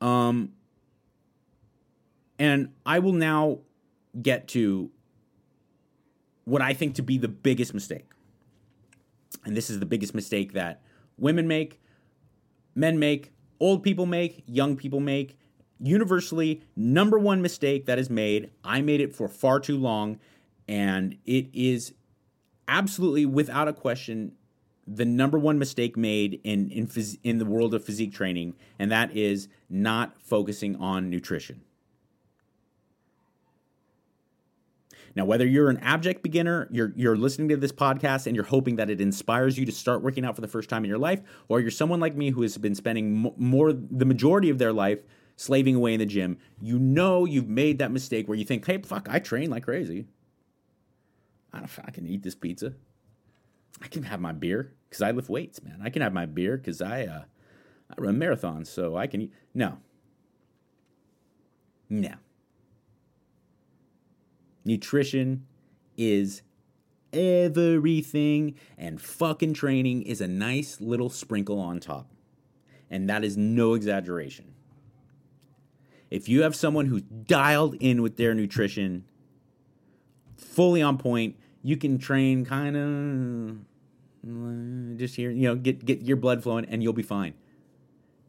Um, 0.00 0.52
and 2.38 2.72
I 2.86 3.00
will 3.00 3.12
now 3.12 3.58
get 4.20 4.48
to 4.48 4.90
what 6.44 6.62
I 6.62 6.72
think 6.72 6.94
to 6.96 7.02
be 7.02 7.18
the 7.18 7.28
biggest 7.28 7.74
mistake. 7.74 8.06
And 9.44 9.56
this 9.56 9.70
is 9.70 9.80
the 9.80 9.86
biggest 9.86 10.14
mistake 10.14 10.52
that 10.52 10.82
women 11.16 11.48
make, 11.48 11.80
men 12.74 12.98
make, 12.98 13.32
old 13.60 13.82
people 13.82 14.06
make, 14.06 14.42
young 14.46 14.76
people 14.76 15.00
make, 15.00 15.38
universally 15.80 16.62
number 16.76 17.18
one 17.18 17.42
mistake 17.42 17.86
that 17.86 17.98
is 17.98 18.10
made. 18.10 18.50
I 18.64 18.80
made 18.80 19.00
it 19.00 19.14
for 19.14 19.28
far 19.28 19.60
too 19.60 19.78
long, 19.78 20.18
and 20.66 21.16
it 21.24 21.48
is 21.52 21.94
absolutely 22.66 23.26
without 23.26 23.68
a 23.68 23.72
question 23.72 24.32
the 24.86 25.04
number 25.04 25.38
one 25.38 25.58
mistake 25.58 25.96
made 25.96 26.40
in 26.44 26.70
in, 26.70 26.86
phys- 26.86 27.18
in 27.22 27.38
the 27.38 27.44
world 27.44 27.74
of 27.74 27.84
physique 27.84 28.12
training, 28.12 28.54
and 28.78 28.90
that 28.90 29.14
is 29.14 29.48
not 29.68 30.16
focusing 30.22 30.76
on 30.76 31.10
nutrition. 31.10 31.62
Now, 35.18 35.24
whether 35.24 35.44
you're 35.44 35.68
an 35.68 35.78
abject 35.78 36.22
beginner, 36.22 36.68
you're 36.70 36.92
you're 36.94 37.16
listening 37.16 37.48
to 37.48 37.56
this 37.56 37.72
podcast 37.72 38.28
and 38.28 38.36
you're 38.36 38.44
hoping 38.44 38.76
that 38.76 38.88
it 38.88 39.00
inspires 39.00 39.58
you 39.58 39.66
to 39.66 39.72
start 39.72 40.00
working 40.00 40.24
out 40.24 40.36
for 40.36 40.42
the 40.42 40.46
first 40.46 40.70
time 40.70 40.84
in 40.84 40.88
your 40.88 40.96
life, 40.96 41.20
or 41.48 41.58
you're 41.58 41.72
someone 41.72 41.98
like 41.98 42.14
me 42.14 42.30
who 42.30 42.42
has 42.42 42.56
been 42.56 42.76
spending 42.76 43.28
more 43.36 43.72
the 43.72 44.04
majority 44.04 44.48
of 44.48 44.58
their 44.58 44.72
life 44.72 45.00
slaving 45.34 45.74
away 45.74 45.92
in 45.92 45.98
the 45.98 46.06
gym, 46.06 46.38
you 46.60 46.78
know 46.78 47.24
you've 47.24 47.48
made 47.48 47.80
that 47.80 47.90
mistake 47.90 48.28
where 48.28 48.38
you 48.38 48.44
think, 48.44 48.64
"Hey, 48.64 48.80
fuck, 48.80 49.08
I 49.10 49.18
train 49.18 49.50
like 49.50 49.64
crazy. 49.64 50.06
I 51.52 51.58
don't 51.58 51.92
can 51.92 52.06
eat 52.06 52.22
this 52.22 52.36
pizza. 52.36 52.74
I 53.82 53.88
can 53.88 54.04
have 54.04 54.20
my 54.20 54.30
beer 54.30 54.72
cuz 54.88 55.02
I 55.02 55.10
lift 55.10 55.28
weights, 55.28 55.60
man. 55.64 55.80
I 55.82 55.90
can 55.90 56.00
have 56.00 56.12
my 56.12 56.26
beer 56.26 56.58
cuz 56.58 56.80
I 56.80 57.06
uh 57.06 57.24
I 57.90 58.00
run 58.00 58.20
marathons, 58.20 58.68
so 58.68 58.96
I 58.96 59.08
can 59.08 59.22
eat. 59.22 59.32
No. 59.52 59.78
No. 61.90 62.14
Nutrition 64.68 65.46
is 65.96 66.42
everything, 67.10 68.54
and 68.76 69.00
fucking 69.00 69.54
training 69.54 70.02
is 70.02 70.20
a 70.20 70.28
nice 70.28 70.78
little 70.78 71.08
sprinkle 71.08 71.58
on 71.58 71.80
top. 71.80 72.10
And 72.90 73.08
that 73.08 73.24
is 73.24 73.34
no 73.34 73.72
exaggeration. 73.72 74.52
If 76.10 76.28
you 76.28 76.42
have 76.42 76.54
someone 76.54 76.84
who's 76.84 77.00
dialed 77.02 77.76
in 77.80 78.02
with 78.02 78.18
their 78.18 78.34
nutrition, 78.34 79.04
fully 80.36 80.82
on 80.82 80.98
point, 80.98 81.36
you 81.62 81.78
can 81.78 81.96
train 81.96 82.44
kind 82.44 82.76
of 82.76 83.56
uh, 84.28 84.98
just 84.98 85.16
here, 85.16 85.30
you 85.30 85.48
know, 85.48 85.56
get 85.56 85.86
get 85.86 86.02
your 86.02 86.18
blood 86.18 86.42
flowing 86.42 86.66
and 86.66 86.82
you'll 86.82 86.92
be 86.92 87.02
fine. 87.02 87.32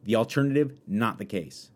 The 0.04 0.16
alternative, 0.16 0.80
not 0.86 1.18
the 1.18 1.26
case. 1.26 1.70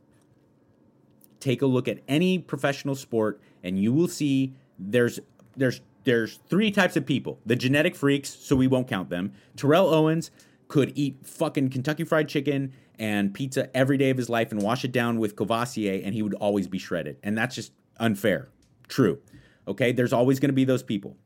Take 1.38 1.60
a 1.60 1.66
look 1.66 1.86
at 1.86 1.98
any 2.08 2.38
professional 2.38 2.94
sport 2.94 3.42
and 3.64 3.80
you 3.80 3.92
will 3.92 4.06
see 4.06 4.54
there's 4.78 5.18
there's 5.56 5.80
there's 6.04 6.36
three 6.48 6.70
types 6.70 6.96
of 6.96 7.06
people. 7.06 7.40
The 7.46 7.56
genetic 7.56 7.96
freaks, 7.96 8.28
so 8.28 8.54
we 8.54 8.68
won't 8.68 8.86
count 8.86 9.08
them. 9.08 9.32
Terrell 9.56 9.92
Owens 9.92 10.30
could 10.68 10.92
eat 10.94 11.26
fucking 11.26 11.70
Kentucky 11.70 12.04
fried 12.04 12.28
chicken 12.28 12.72
and 12.98 13.34
pizza 13.34 13.74
every 13.76 13.96
day 13.96 14.10
of 14.10 14.16
his 14.16 14.28
life 14.28 14.52
and 14.52 14.62
wash 14.62 14.84
it 14.84 14.92
down 14.92 15.18
with 15.18 15.34
Courvoisier 15.34 16.00
and 16.04 16.14
he 16.14 16.22
would 16.22 16.34
always 16.34 16.68
be 16.68 16.78
shredded. 16.78 17.16
And 17.22 17.36
that's 17.36 17.54
just 17.54 17.72
unfair. 17.98 18.48
True. 18.88 19.18
Okay, 19.66 19.92
there's 19.92 20.12
always 20.12 20.38
going 20.38 20.50
to 20.50 20.54
be 20.54 20.64
those 20.64 20.82
people. 20.82 21.16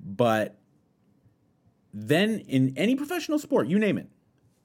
But 0.00 0.58
then 1.94 2.40
in 2.40 2.74
any 2.76 2.96
professional 2.96 3.38
sport, 3.38 3.68
you 3.68 3.78
name 3.78 3.98
it, 3.98 4.08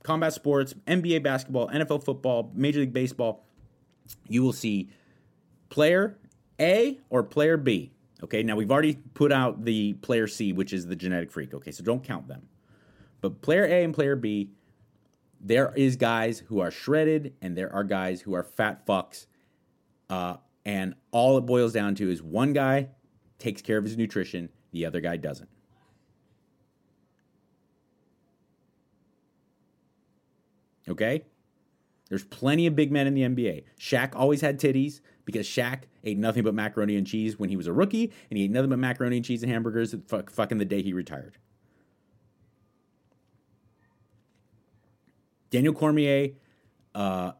combat 0.03 0.33
sports, 0.33 0.73
NBA 0.87 1.21
basketball, 1.21 1.69
NFL 1.69 2.03
football, 2.03 2.51
Major 2.55 2.79
League 2.79 2.93
Baseball, 2.93 3.45
you 4.27 4.41
will 4.41 4.53
see 4.53 4.89
player 5.69 6.17
A 6.59 6.99
or 7.09 7.23
player 7.23 7.57
B. 7.57 7.91
Okay, 8.23 8.41
now 8.41 8.55
we've 8.55 8.71
already 8.71 8.95
put 9.13 9.31
out 9.31 9.63
the 9.63 9.93
player 9.93 10.27
C, 10.27 10.53
which 10.53 10.73
is 10.73 10.87
the 10.87 10.95
genetic 10.95 11.31
freak. 11.31 11.53
Okay, 11.53 11.71
so 11.71 11.83
don't 11.83 12.03
count 12.03 12.27
them. 12.27 12.47
But 13.21 13.41
player 13.41 13.65
A 13.65 13.83
and 13.83 13.93
player 13.93 14.15
B, 14.15 14.51
there 15.39 15.71
is 15.75 15.95
guys 15.95 16.39
who 16.39 16.59
are 16.59 16.71
shredded 16.71 17.33
and 17.41 17.55
there 17.55 17.71
are 17.73 17.83
guys 17.83 18.21
who 18.21 18.33
are 18.33 18.43
fat 18.43 18.85
fucks. 18.87 19.27
Uh, 20.09 20.37
and 20.65 20.95
all 21.11 21.37
it 21.37 21.41
boils 21.41 21.73
down 21.73 21.95
to 21.95 22.09
is 22.09 22.21
one 22.23 22.53
guy 22.53 22.89
takes 23.39 23.61
care 23.61 23.77
of 23.77 23.83
his 23.83 23.97
nutrition, 23.97 24.49
the 24.71 24.85
other 24.85 24.99
guy 24.99 25.17
doesn't. 25.17 25.49
Okay? 30.89 31.23
There's 32.09 32.23
plenty 32.23 32.65
of 32.67 32.75
big 32.75 32.91
men 32.91 33.07
in 33.07 33.13
the 33.13 33.21
NBA. 33.21 33.63
Shaq 33.79 34.15
always 34.15 34.41
had 34.41 34.59
titties 34.59 35.01
because 35.27 35.45
Shaq 35.45 35.81
ate 36.05 36.17
nothing 36.17 36.41
but 36.41 36.53
macaroni 36.53 36.95
and 36.95 37.05
cheese 37.05 37.37
when 37.37 37.49
he 37.49 37.57
was 37.57 37.67
a 37.67 37.73
rookie, 37.73 38.13
and 38.31 38.37
he 38.37 38.45
ate 38.45 38.51
nothing 38.51 38.69
but 38.69 38.79
macaroni 38.79 39.17
and 39.17 39.25
cheese 39.25 39.43
and 39.43 39.51
hamburgers 39.51 39.93
fuck, 40.07 40.31
fucking 40.31 40.57
the 40.57 40.65
day 40.65 40.81
he 40.81 40.93
retired. 40.93 41.37
Daniel 45.49 45.73
Cormier, 45.73 46.29
uh, 46.95 47.33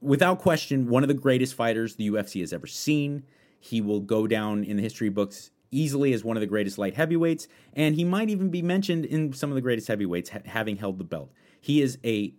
without 0.00 0.40
question, 0.40 0.88
one 0.88 1.04
of 1.04 1.08
the 1.08 1.14
greatest 1.14 1.54
fighters 1.54 1.94
the 1.94 2.10
UFC 2.10 2.40
has 2.40 2.52
ever 2.52 2.66
seen. 2.66 3.22
He 3.60 3.80
will 3.80 4.00
go 4.00 4.26
down 4.26 4.64
in 4.64 4.76
the 4.76 4.82
history 4.82 5.10
books 5.10 5.52
easily 5.70 6.12
as 6.12 6.24
one 6.24 6.36
of 6.36 6.40
the 6.40 6.46
greatest 6.48 6.76
light 6.76 6.96
heavyweights, 6.96 7.46
and 7.72 7.94
he 7.94 8.02
might 8.02 8.28
even 8.30 8.50
be 8.50 8.62
mentioned 8.62 9.04
in 9.04 9.32
some 9.32 9.50
of 9.50 9.54
the 9.54 9.60
greatest 9.60 9.86
heavyweights 9.86 10.30
ha- 10.30 10.40
having 10.44 10.76
held 10.76 10.98
the 10.98 11.04
belt. 11.04 11.30
He 11.60 11.80
is 11.80 11.98
a 12.04 12.34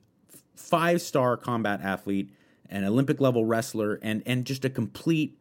five 0.55 1.01
star 1.01 1.37
combat 1.37 1.79
athlete, 1.81 2.31
an 2.73 2.83
Olympic 2.83 3.21
level 3.21 3.45
wrestler, 3.45 3.99
and 4.01 4.23
and 4.25 4.45
just 4.45 4.65
a 4.65 4.69
complete 4.69 5.37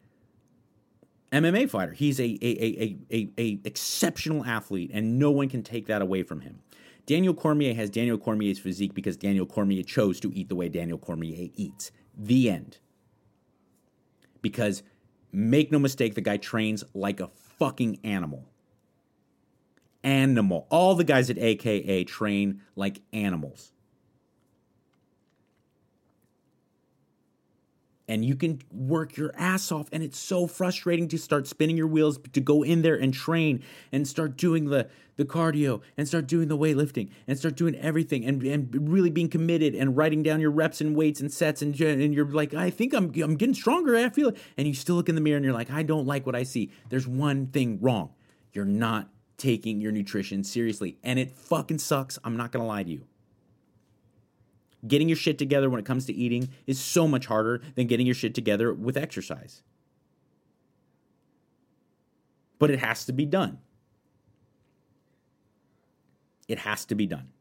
MMA 1.33 1.68
fighter. 1.68 1.92
He's 1.92 2.21
a 2.21 2.38
a, 2.42 2.47
a, 2.83 2.99
a, 3.11 3.29
a 3.38 3.59
exceptional 3.64 4.45
athlete, 4.45 4.90
and 4.92 5.18
no 5.18 5.31
one 5.31 5.49
can 5.49 5.62
take 5.62 5.87
that 5.87 6.03
away 6.03 6.23
from 6.23 6.42
him. 6.42 6.61
Daniel 7.07 7.35
Cormier 7.35 7.75
has 7.75 7.90
Daniel 7.90 8.18
Cormier's 8.18 8.59
physique 8.59 8.95
because 8.95 9.16
Daniel 9.16 9.47
Cormier 9.47 9.83
chose 9.83 10.21
to 10.21 10.33
eat 10.35 10.49
the 10.49 10.55
way 10.55 10.68
Daniel 10.68 10.99
Cormier 10.99 11.49
eats. 11.57 11.90
The 12.16 12.51
end. 12.51 12.79
Because 14.40 14.83
make 15.33 15.73
no 15.73 15.79
mistake, 15.79 16.14
the 16.14 16.21
guy 16.21 16.37
trains 16.37 16.85
like 16.95 17.21
a 17.21 17.29
fucking 17.59 17.99
animal. 18.05 18.45
Animal. 20.05 20.66
All 20.71 20.95
the 20.95 21.05
guys 21.05 21.31
at 21.31 21.38
AKA 21.38 22.05
train 22.05 22.61
like 22.77 23.01
animals. 23.12 23.73
And 28.12 28.27
you 28.27 28.37
can 28.37 28.61
work 28.70 29.16
your 29.16 29.33
ass 29.38 29.72
off. 29.72 29.88
And 29.90 30.03
it's 30.03 30.18
so 30.18 30.46
frustrating 30.46 31.09
to 31.09 31.18
start 31.18 31.46
spinning 31.46 31.79
your 31.79 31.87
wheels 31.87 32.18
to 32.35 32.40
go 32.40 32.62
in 32.62 32.83
there 32.83 32.94
and 32.94 33.14
train 33.14 33.62
and 33.90 34.07
start 34.07 34.37
doing 34.37 34.66
the 34.66 34.88
the 35.16 35.25
cardio 35.25 35.81
and 35.96 36.07
start 36.07 36.27
doing 36.27 36.48
the 36.48 36.57
weightlifting 36.57 37.11
and 37.27 37.38
start 37.38 37.55
doing 37.55 37.75
everything 37.77 38.25
and, 38.25 38.42
and 38.42 38.88
really 38.88 39.11
being 39.11 39.29
committed 39.29 39.75
and 39.75 39.94
writing 39.94 40.22
down 40.22 40.40
your 40.40 40.51
reps 40.51 40.81
and 40.81 40.96
weights 40.96 41.20
and 41.20 41.31
sets 41.31 41.61
and, 41.61 41.79
and 41.81 42.14
you're 42.14 42.27
like 42.27 42.53
I 42.53 42.68
think 42.68 42.92
I'm 42.92 43.07
I'm 43.22 43.37
getting 43.37 43.55
stronger. 43.55 43.96
I 43.96 44.11
feel 44.11 44.29
it. 44.29 44.37
And 44.59 44.68
you 44.68 44.75
still 44.75 44.96
look 44.96 45.09
in 45.09 45.14
the 45.14 45.20
mirror 45.22 45.37
and 45.37 45.44
you're 45.44 45.55
like 45.55 45.70
I 45.70 45.83
don't 45.83 46.07
like 46.07 46.27
what 46.27 46.35
I 46.35 46.42
see. 46.42 46.70
There's 46.90 47.09
one 47.09 47.46
thing 47.46 47.79
wrong. 47.81 48.11
You're 48.53 48.66
not 48.66 49.09
taking 49.38 49.81
your 49.81 49.92
nutrition 49.92 50.44
seriously. 50.44 50.98
And 51.03 51.18
it 51.18 51.31
fucking 51.31 51.79
sucks. 51.79 52.18
I'm 52.25 52.37
not 52.37 52.53
going 52.53 52.62
to 52.62 52.68
lie 52.68 52.83
to 52.83 52.90
you 52.90 53.07
getting 54.87 55.09
your 55.09 55.16
shit 55.16 55.38
together 55.38 55.71
when 55.71 55.79
it 55.81 55.87
comes 55.87 56.07
to 56.07 56.12
eating 56.12 56.49
is 56.66 56.79
so 56.79 57.07
much 57.07 57.27
harder 57.27 57.61
than 57.75 57.87
getting 57.87 58.07
your 58.07 58.14
shit 58.14 58.35
together 58.35 58.73
with 58.73 58.97
exercise. 58.97 59.62
But 62.59 62.71
it 62.71 62.79
has 62.79 63.05
to 63.07 63.12
be 63.12 63.27
done. 63.27 63.59
It 66.49 66.61
has 66.61 66.85
to 66.87 66.95
be 66.95 67.07
done. 67.07 67.32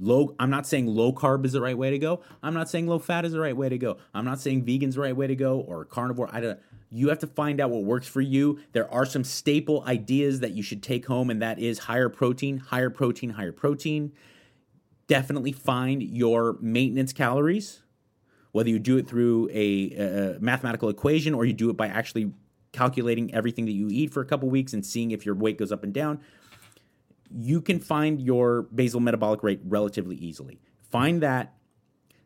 Low, 0.00 0.34
I'm 0.38 0.50
not 0.50 0.66
saying 0.66 0.86
low 0.86 1.12
carb 1.12 1.44
is 1.44 1.52
the 1.52 1.60
right 1.60 1.76
way 1.76 1.90
to 1.90 1.98
go. 1.98 2.22
I'm 2.42 2.54
not 2.54 2.70
saying 2.70 2.86
low 2.86 2.98
fat 2.98 3.24
is 3.26 3.32
the 3.32 3.40
right 3.40 3.56
way 3.56 3.68
to 3.68 3.76
go. 3.76 3.98
I'm 4.14 4.24
not 4.24 4.40
saying 4.40 4.64
vegan's 4.64 4.94
the 4.94 5.02
right 5.02 5.14
way 5.14 5.26
to 5.26 5.36
go 5.36 5.60
or 5.60 5.84
carnivore. 5.84 6.28
I 6.32 6.40
don't 6.40 6.58
you 6.90 7.08
have 7.08 7.20
to 7.20 7.26
find 7.26 7.60
out 7.60 7.70
what 7.70 7.84
works 7.84 8.08
for 8.08 8.20
you. 8.20 8.58
There 8.72 8.92
are 8.92 9.06
some 9.06 9.22
staple 9.22 9.84
ideas 9.86 10.40
that 10.40 10.52
you 10.52 10.62
should 10.62 10.82
take 10.82 11.06
home, 11.06 11.30
and 11.30 11.40
that 11.40 11.58
is 11.58 11.78
higher 11.80 12.08
protein, 12.08 12.58
higher 12.58 12.90
protein, 12.90 13.30
higher 13.30 13.52
protein. 13.52 14.12
Definitely 15.06 15.52
find 15.52 16.02
your 16.02 16.56
maintenance 16.60 17.12
calories, 17.12 17.82
whether 18.52 18.68
you 18.68 18.78
do 18.78 18.96
it 18.96 19.06
through 19.06 19.48
a, 19.52 20.36
a 20.36 20.40
mathematical 20.40 20.88
equation 20.88 21.32
or 21.32 21.44
you 21.44 21.52
do 21.52 21.70
it 21.70 21.76
by 21.76 21.86
actually 21.86 22.32
calculating 22.72 23.32
everything 23.34 23.66
that 23.66 23.72
you 23.72 23.88
eat 23.90 24.12
for 24.12 24.20
a 24.20 24.24
couple 24.24 24.48
weeks 24.48 24.72
and 24.72 24.84
seeing 24.84 25.10
if 25.10 25.24
your 25.24 25.34
weight 25.34 25.58
goes 25.58 25.72
up 25.72 25.84
and 25.84 25.92
down. 25.92 26.20
You 27.30 27.60
can 27.60 27.78
find 27.80 28.20
your 28.20 28.62
basal 28.62 29.00
metabolic 29.00 29.42
rate 29.42 29.60
relatively 29.64 30.16
easily. 30.16 30.60
Find 30.90 31.22
that, 31.22 31.54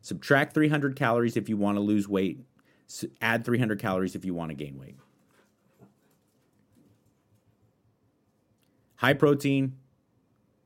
subtract 0.01 0.53
300 0.53 0.95
calories 0.95 1.37
if 1.37 1.49
you 1.49 1.57
want 1.57 1.77
to 1.77 1.81
lose 1.81 2.07
weight 2.07 2.45
add 3.21 3.45
300 3.45 3.79
calories 3.79 4.15
if 4.15 4.25
you 4.25 4.33
want 4.33 4.49
to 4.49 4.55
gain 4.55 4.77
weight. 4.79 4.95
High 8.97 9.13
protein, 9.13 9.73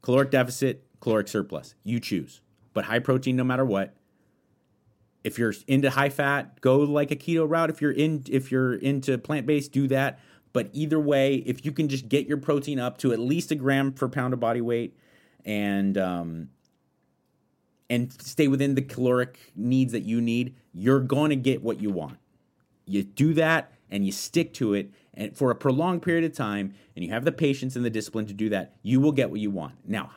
caloric 0.02 0.32
deficit, 0.32 0.86
caloric 1.02 1.28
surplus. 1.28 1.75
You 1.84 1.99
choose. 1.99 2.41
But 2.73 2.86
high 2.86 2.99
protein 2.99 3.36
no 3.36 3.43
matter 3.43 3.65
what. 3.65 3.95
If 5.23 5.38
you're 5.38 5.54
into 5.67 5.89
high 5.89 6.10
fat, 6.10 6.62
go 6.62 6.78
like 6.80 7.12
a 7.12 7.15
keto 7.15 7.49
route. 7.49 7.69
If 7.69 7.82
you're 7.82 7.91
in 7.91 8.23
if 8.30 8.52
you're 8.52 8.75
into 8.75 9.17
plant-based, 9.17 9.71
do 9.71 9.88
that. 9.89 10.19
But 10.52 10.70
either 10.74 11.00
way, 11.00 11.36
if 11.36 11.66
you 11.66 11.72
can 11.72 11.88
just 11.88 12.10
get 12.10 12.28
your 12.28 12.38
protein 12.38 12.80
up 12.80 12.98
to 13.00 13.12
at 13.12 13.20
least 13.20 13.52
a 13.52 13.56
gram 13.56 13.92
per 13.92 14.08
pound 14.08 14.34
of 14.34 14.40
body 14.40 14.62
weight 14.62 14.98
and 15.46 15.98
um, 15.98 16.50
and 17.90 18.12
stay 18.22 18.48
within 18.48 18.76
the 18.76 18.82
caloric 18.82 19.52
needs 19.56 19.92
that 19.92 20.04
you 20.04 20.22
need, 20.22 20.56
you're 20.74 21.00
going 21.00 21.30
to 21.30 21.36
get 21.36 21.64
what 21.64 21.82
you 21.82 21.90
want. 21.90 22.18
You 22.86 23.04
do 23.04 23.34
that 23.36 23.74
and 23.92 24.06
you 24.06 24.12
stick 24.12 24.54
to 24.56 24.74
it 24.74 24.92
and 25.14 25.36
for 25.36 25.52
a 25.52 25.56
prolonged 25.56 26.02
period 26.02 26.24
of 26.24 26.34
time 26.34 26.74
and 26.96 27.04
you 27.04 27.12
have 27.12 27.26
the 27.26 27.32
patience 27.32 27.76
and 27.76 27.84
the 27.84 27.90
discipline 27.90 28.26
to 28.28 28.34
do 28.34 28.50
that, 28.50 28.76
you 28.84 29.00
will 29.00 29.12
get 29.12 29.30
what 29.30 29.40
you 29.40 29.52
want. 29.52 29.76
Now, 29.86 30.12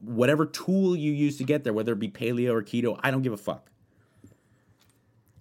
whatever 0.00 0.46
tool 0.46 0.96
you 0.96 1.12
use 1.12 1.38
to 1.38 1.44
get 1.44 1.64
there, 1.64 1.72
whether 1.72 1.92
it 1.92 1.98
be 1.98 2.08
paleo 2.08 2.52
or 2.52 2.62
keto, 2.62 2.98
I 3.02 3.10
don't 3.10 3.22
give 3.22 3.32
a 3.32 3.36
fuck. 3.36 3.70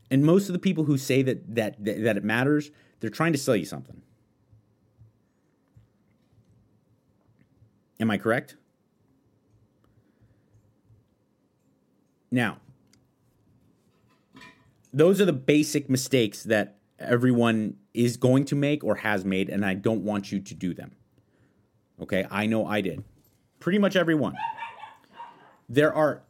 And 0.10 0.25
most 0.25 0.49
of 0.49 0.54
the 0.54 0.60
people 0.60 0.84
who 0.84 0.97
say 0.97 1.21
that 1.21 1.56
that 1.56 1.84
that, 1.84 2.04
that 2.04 2.17
it 2.17 2.23
matters, 2.23 2.71
they're 2.99 3.10
trying 3.10 3.32
to 3.32 3.39
sell 3.39 3.56
you 3.56 3.65
something. 3.65 4.01
Am 8.01 8.09
I 8.09 8.17
correct? 8.17 8.55
Now, 12.31 12.57
those 14.91 15.21
are 15.21 15.25
the 15.25 15.33
basic 15.33 15.89
mistakes 15.89 16.43
that 16.43 16.77
everyone 16.97 17.75
is 17.93 18.17
going 18.17 18.45
to 18.45 18.55
make 18.55 18.83
or 18.83 18.95
has 18.95 19.23
made, 19.23 19.49
and 19.49 19.63
I 19.63 19.75
don't 19.75 20.03
want 20.03 20.31
you 20.31 20.39
to 20.39 20.53
do 20.55 20.73
them. 20.73 20.93
Okay, 22.01 22.25
I 22.31 22.47
know 22.47 22.65
I 22.65 22.81
did. 22.81 23.03
Pretty 23.59 23.77
much 23.77 23.95
everyone. 23.95 24.35
There 25.69 25.93
are 25.93 26.23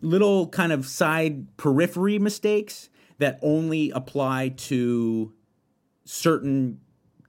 little 0.00 0.46
kind 0.48 0.72
of 0.72 0.86
side 0.86 1.56
periphery 1.56 2.18
mistakes 2.18 2.88
that 3.18 3.38
only 3.42 3.90
apply 3.90 4.50
to 4.50 5.32
certain 6.04 6.80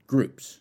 groups. 0.06 0.60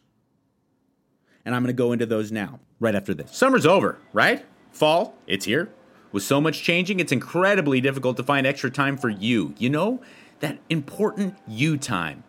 And 1.46 1.54
I'm 1.54 1.62
going 1.62 1.74
to 1.76 1.78
go 1.78 1.92
into 1.92 2.06
those 2.06 2.32
now, 2.32 2.60
right 2.80 2.96
after 2.96 3.14
this. 3.14 3.36
Summer's 3.36 3.66
over, 3.66 4.00
right? 4.14 4.44
Fall, 4.72 5.16
it's 5.28 5.46
here. 5.46 5.72
With 6.12 6.24
so 6.24 6.42
much 6.42 6.64
changing, 6.64 7.00
it's 7.00 7.12
incredibly 7.12 7.82
difficult 7.82 8.18
to 8.18 8.24
find 8.24 8.48
extra 8.48 8.72
time 8.72 8.98
for 8.98 9.10
you. 9.10 9.54
You 9.58 9.70
know, 9.70 10.02
that 10.40 10.58
important 10.70 11.36
you 11.48 11.78
time. 11.78 12.24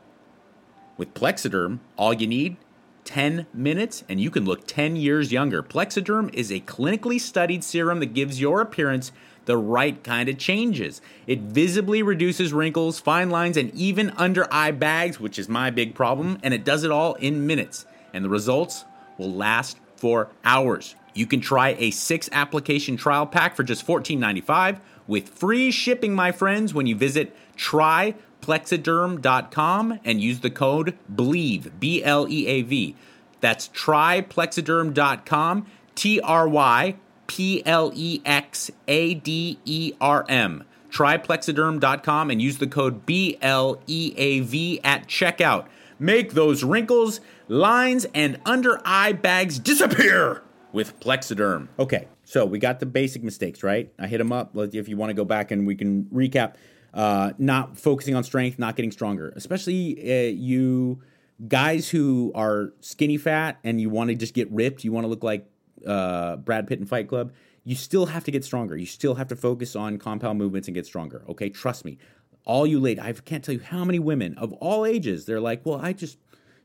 With 0.96 1.14
Plexaderm, 1.14 1.80
all 1.96 2.12
you 2.12 2.26
need 2.26 2.56
10 3.04 3.46
minutes 3.54 4.04
and 4.08 4.20
you 4.20 4.30
can 4.30 4.44
look 4.44 4.66
10 4.66 4.96
years 4.96 5.32
younger. 5.32 5.62
Plexaderm 5.62 6.32
is 6.34 6.50
a 6.50 6.60
clinically 6.60 7.20
studied 7.20 7.62
serum 7.62 8.00
that 8.00 8.14
gives 8.14 8.40
your 8.40 8.60
appearance 8.60 9.12
the 9.46 9.56
right 9.56 10.02
kind 10.02 10.28
of 10.28 10.38
changes. 10.38 11.00
It 11.26 11.40
visibly 11.40 12.02
reduces 12.02 12.52
wrinkles, 12.52 12.98
fine 12.98 13.30
lines, 13.30 13.56
and 13.56 13.72
even 13.74 14.10
under 14.10 14.52
eye 14.52 14.72
bags, 14.72 15.20
which 15.20 15.38
is 15.38 15.48
my 15.48 15.70
big 15.70 15.94
problem, 15.94 16.38
and 16.42 16.52
it 16.52 16.64
does 16.64 16.82
it 16.82 16.90
all 16.90 17.14
in 17.14 17.46
minutes. 17.46 17.86
And 18.12 18.24
the 18.24 18.28
results 18.28 18.84
will 19.18 19.32
last 19.32 19.78
for 19.96 20.30
hours. 20.44 20.94
You 21.14 21.26
can 21.26 21.40
try 21.40 21.74
a 21.78 21.90
six 21.90 22.28
application 22.32 22.96
trial 22.96 23.26
pack 23.26 23.56
for 23.56 23.62
just 23.62 23.86
$14.95 23.86 24.80
with 25.06 25.28
free 25.28 25.70
shipping, 25.70 26.14
my 26.14 26.32
friends, 26.32 26.72
when 26.74 26.86
you 26.86 26.96
visit 26.96 27.34
tryplexaderm.com 27.56 30.00
and 30.04 30.20
use 30.20 30.40
the 30.40 30.50
code 30.50 30.98
BLEAV, 31.12 31.80
B 31.80 32.04
L 32.04 32.26
E 32.28 32.46
A 32.46 32.60
V. 32.62 32.94
That's 33.40 33.68
tryplexaderm.com, 33.68 35.66
T 35.94 36.20
R 36.20 36.48
Y 36.48 36.96
P 37.26 37.62
L 37.64 37.92
E 37.94 38.20
X 38.24 38.70
A 38.88 39.14
D 39.14 39.58
E 39.64 39.92
R 40.00 40.24
M. 40.28 40.64
Tryplexaderm.com 40.90 42.30
and 42.30 42.40
use 42.40 42.58
the 42.58 42.66
code 42.66 43.06
B 43.06 43.38
L 43.42 43.80
E 43.86 44.14
A 44.16 44.40
V 44.40 44.80
at 44.82 45.06
checkout. 45.06 45.66
Make 45.98 46.32
those 46.32 46.62
wrinkles, 46.62 47.20
lines, 47.48 48.06
and 48.14 48.40
under 48.44 48.80
eye 48.84 49.12
bags 49.12 49.58
disappear 49.58 50.42
with 50.72 50.98
Plexaderm. 51.00 51.68
Okay, 51.78 52.08
so 52.24 52.44
we 52.44 52.58
got 52.58 52.80
the 52.80 52.86
basic 52.86 53.22
mistakes, 53.22 53.62
right? 53.62 53.92
I 53.98 54.06
hit 54.06 54.18
them 54.18 54.32
up. 54.32 54.56
If 54.56 54.88
you 54.88 54.96
want 54.96 55.10
to 55.10 55.14
go 55.14 55.24
back 55.24 55.50
and 55.50 55.66
we 55.66 55.74
can 55.74 56.04
recap, 56.04 56.54
uh, 56.92 57.32
not 57.38 57.78
focusing 57.78 58.14
on 58.14 58.24
strength, 58.24 58.58
not 58.58 58.76
getting 58.76 58.90
stronger, 58.90 59.32
especially 59.36 59.98
uh, 60.00 60.30
you 60.30 61.02
guys 61.48 61.88
who 61.90 62.32
are 62.34 62.72
skinny 62.80 63.18
fat 63.18 63.58
and 63.62 63.80
you 63.80 63.90
want 63.90 64.08
to 64.08 64.16
just 64.16 64.34
get 64.34 64.50
ripped, 64.50 64.84
you 64.84 64.92
want 64.92 65.04
to 65.04 65.08
look 65.08 65.22
like 65.22 65.46
uh, 65.86 66.36
Brad 66.36 66.66
Pitt 66.66 66.78
in 66.78 66.86
Fight 66.86 67.08
Club, 67.08 67.32
you 67.64 67.74
still 67.74 68.06
have 68.06 68.24
to 68.24 68.30
get 68.30 68.44
stronger. 68.44 68.76
You 68.76 68.86
still 68.86 69.16
have 69.16 69.28
to 69.28 69.36
focus 69.36 69.76
on 69.76 69.98
compound 69.98 70.38
movements 70.38 70.68
and 70.68 70.74
get 70.74 70.86
stronger. 70.86 71.24
Okay, 71.28 71.50
trust 71.50 71.84
me. 71.84 71.98
All 72.44 72.66
you 72.66 72.80
late, 72.80 72.98
I 72.98 73.12
can't 73.12 73.44
tell 73.44 73.54
you 73.54 73.60
how 73.60 73.84
many 73.84 73.98
women 73.98 74.38
of 74.38 74.52
all 74.54 74.86
ages 74.86 75.26
they're 75.26 75.40
like, 75.40 75.66
well, 75.66 75.80
I 75.82 75.92
just, 75.92 76.16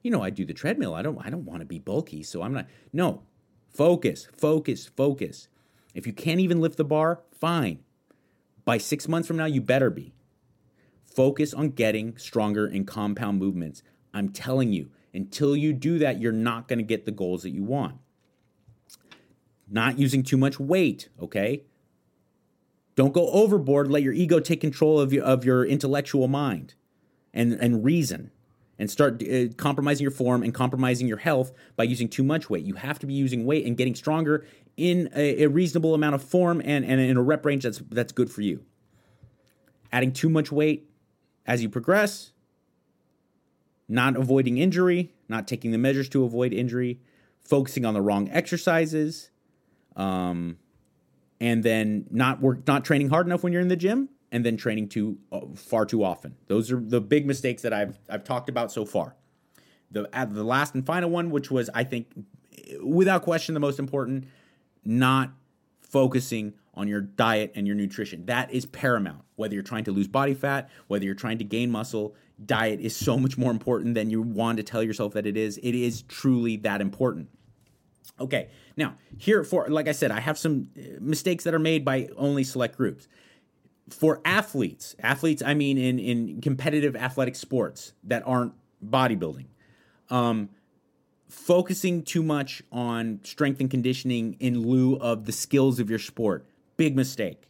you 0.02 0.12
know, 0.12 0.22
I 0.22 0.30
do 0.30 0.46
the 0.46 0.54
treadmill. 0.54 0.94
I 0.94 1.02
don't, 1.02 1.18
I 1.26 1.30
don't 1.30 1.46
want 1.46 1.60
to 1.60 1.66
be 1.66 1.80
bulky, 1.80 2.24
so 2.24 2.42
I'm 2.42 2.54
not. 2.54 2.68
No, 2.92 3.24
focus, 3.70 4.28
focus, 4.36 4.88
focus. 4.88 5.48
If 5.94 6.08
you 6.08 6.14
can't 6.14 6.40
even 6.40 6.62
lift 6.62 6.78
the 6.78 6.84
bar, 6.84 7.22
fine. 7.32 7.80
By 8.64 8.78
six 8.78 9.08
months 9.08 9.28
from 9.28 9.38
now, 9.38 9.46
you 9.46 9.62
better 9.62 9.90
be. 9.90 10.14
Focus 11.06 11.54
on 11.54 11.70
getting 11.70 12.18
stronger 12.18 12.66
in 12.68 12.86
compound 12.86 13.40
movements. 13.40 13.84
I'm 14.14 14.30
telling 14.30 14.72
you, 14.72 14.92
until 15.14 15.56
you 15.56 15.74
do 15.74 16.00
that, 16.00 16.22
you're 16.22 16.32
not 16.32 16.68
going 16.68 16.80
to 16.80 16.84
get 16.84 17.06
the 17.06 17.12
goals 17.12 17.44
that 17.44 17.50
you 17.50 17.64
want 17.64 17.98
not 19.72 19.98
using 19.98 20.22
too 20.22 20.38
much 20.38 20.60
weight, 20.60 21.08
okay? 21.20 21.64
Don't 22.96 23.14
go 23.14 23.30
overboard. 23.30 23.90
Let 23.90 24.04
your 24.04 24.14
ego 24.14 24.40
take 24.42 24.60
control 24.60 25.00
of 25.00 25.14
your, 25.14 25.24
of 25.24 25.46
your 25.46 25.66
intellectual 25.66 26.28
mind 26.28 26.76
and, 27.34 27.54
and 27.54 27.84
reason 27.84 28.32
and 28.82 28.89
start 28.89 29.22
uh, 29.22 29.46
compromising 29.58 30.04
your 30.04 30.12
form 30.12 30.41
and 30.41 30.56
compromising 30.56 31.08
your 31.08 31.20
health 31.20 31.52
by 31.76 31.84
using 31.84 32.10
too 32.10 32.24
much 32.24 32.50
weight. 32.50 32.65
You 32.65 32.74
have 32.74 32.98
to 32.98 33.06
be 33.06 33.13
using 33.13 33.46
weight 33.46 33.63
and 33.67 33.78
getting 33.78 33.94
stronger 33.94 34.44
in 34.76 35.08
a, 35.15 35.44
a 35.44 35.50
reasonable 35.50 35.94
amount 35.94 36.15
of 36.15 36.24
form 36.24 36.63
and, 36.65 36.84
and 36.84 37.00
in 37.00 37.15
a 37.15 37.22
rep 37.22 37.46
range 37.46 37.62
that's, 37.62 37.78
that's 37.91 38.12
good 38.12 38.32
for 38.32 38.41
you. 38.41 38.65
Adding 39.91 40.13
too 40.13 40.30
much 40.30 40.52
weight 40.52 40.89
as 41.46 41.62
you 41.62 41.70
progress, 41.70 42.32
not 43.88 44.15
avoiding 44.15 44.58
injury, 44.58 45.13
not 45.30 45.48
taking 45.48 45.70
the 45.70 45.78
measures 45.78 46.10
to 46.10 46.24
avoid 46.24 46.52
injury, 46.52 47.00
focusing 47.44 47.86
on 47.86 47.94
the 47.94 48.02
wrong 48.02 48.32
exercises, 48.32 49.30
um, 49.96 50.58
and 51.39 51.63
then 51.63 52.08
not 52.10 52.41
work, 52.41 52.65
not 52.65 52.84
training 52.84 53.10
hard 53.10 53.28
enough 53.28 53.44
when 53.44 53.54
you're 53.54 53.62
in 53.62 53.67
the 53.67 53.76
gym, 53.76 54.10
and 54.32 54.46
then 54.46 54.58
training 54.58 54.88
too 54.88 55.17
uh, 55.32 55.41
far 55.56 55.86
too 55.86 56.04
often. 56.04 56.36
Those 56.48 56.72
are 56.72 56.80
the 56.80 57.02
big 57.02 57.26
mistakes 57.26 57.62
that 57.63 57.74
I've 57.74 58.00
I've 58.10 58.24
talked 58.24 58.50
about 58.50 58.72
so 58.72 58.86
far. 58.86 59.15
The 59.91 60.10
uh, 60.17 60.26
the 60.26 60.44
last 60.44 60.74
and 60.74 60.86
final 60.86 61.10
one, 61.10 61.30
which 61.30 61.52
was 61.52 61.70
I 61.74 61.84
think 61.84 62.08
without 62.82 63.24
question 63.24 63.54
the 63.54 63.60
most 63.60 63.80
important, 63.80 64.28
not 64.84 65.32
focusing 65.82 66.54
on 66.74 66.88
your 66.88 67.02
diet 67.02 67.52
and 67.56 67.67
your 67.67 67.76
nutrition. 67.76 68.26
That 68.28 68.52
is 68.52 68.65
paramount. 68.65 69.24
Whether 69.36 69.56
you're 69.56 69.63
trying 69.63 69.84
to 69.86 69.91
lose 69.91 70.08
body 70.08 70.34
fat, 70.34 70.70
whether 70.88 71.04
you're 71.04 71.15
trying 71.15 71.38
to 71.39 71.44
gain 71.44 71.70
muscle, 71.70 72.15
diet 72.44 72.80
is 72.80 72.96
so 72.96 73.17
much 73.17 73.38
more 73.38 73.52
important 73.52 73.96
than 73.96 74.10
you 74.10 74.22
want 74.22 74.58
to 74.58 74.63
tell 74.63 74.82
yourself 74.82 75.13
that 75.13 75.26
it 75.26 75.36
is. 75.36 75.58
It 75.58 75.76
is 75.76 76.04
truly 76.04 76.56
that 76.58 76.80
important. 76.80 77.30
Okay, 78.20 78.50
now 78.78 78.96
here 79.17 79.44
for 79.44 79.67
like 79.67 79.88
I 79.88 79.91
said, 79.91 80.12
I 80.12 80.20
have 80.20 80.38
some 80.38 80.70
uh, 80.78 80.82
mistakes 81.00 81.44
that 81.44 81.54
are 81.54 81.60
made 81.60 81.84
by 81.84 82.10
only 82.15 82.44
select 82.44 82.78
groups. 82.78 83.08
For 83.89 84.22
athletes, 84.24 84.96
athletes, 85.00 85.41
I 85.41 85.54
mean 85.54 85.78
in 85.78 86.00
in 86.00 86.41
competitive 86.41 86.96
athletic 86.96 87.36
sports 87.36 87.94
that 88.04 88.24
aren't 88.26 88.54
bodybuilding, 88.86 89.48
um, 90.10 90.50
focusing 91.28 92.04
too 92.04 92.24
much 92.24 92.63
on 92.72 93.20
strength 93.24 93.60
and 93.60 93.70
conditioning 93.70 94.38
in 94.39 94.65
lieu 94.65 94.96
of 94.98 95.26
the 95.26 95.32
skills 95.32 95.80
of 95.80 95.89
your 95.89 96.00
sport, 96.00 96.46
big 96.78 96.96
mistake. 96.96 97.48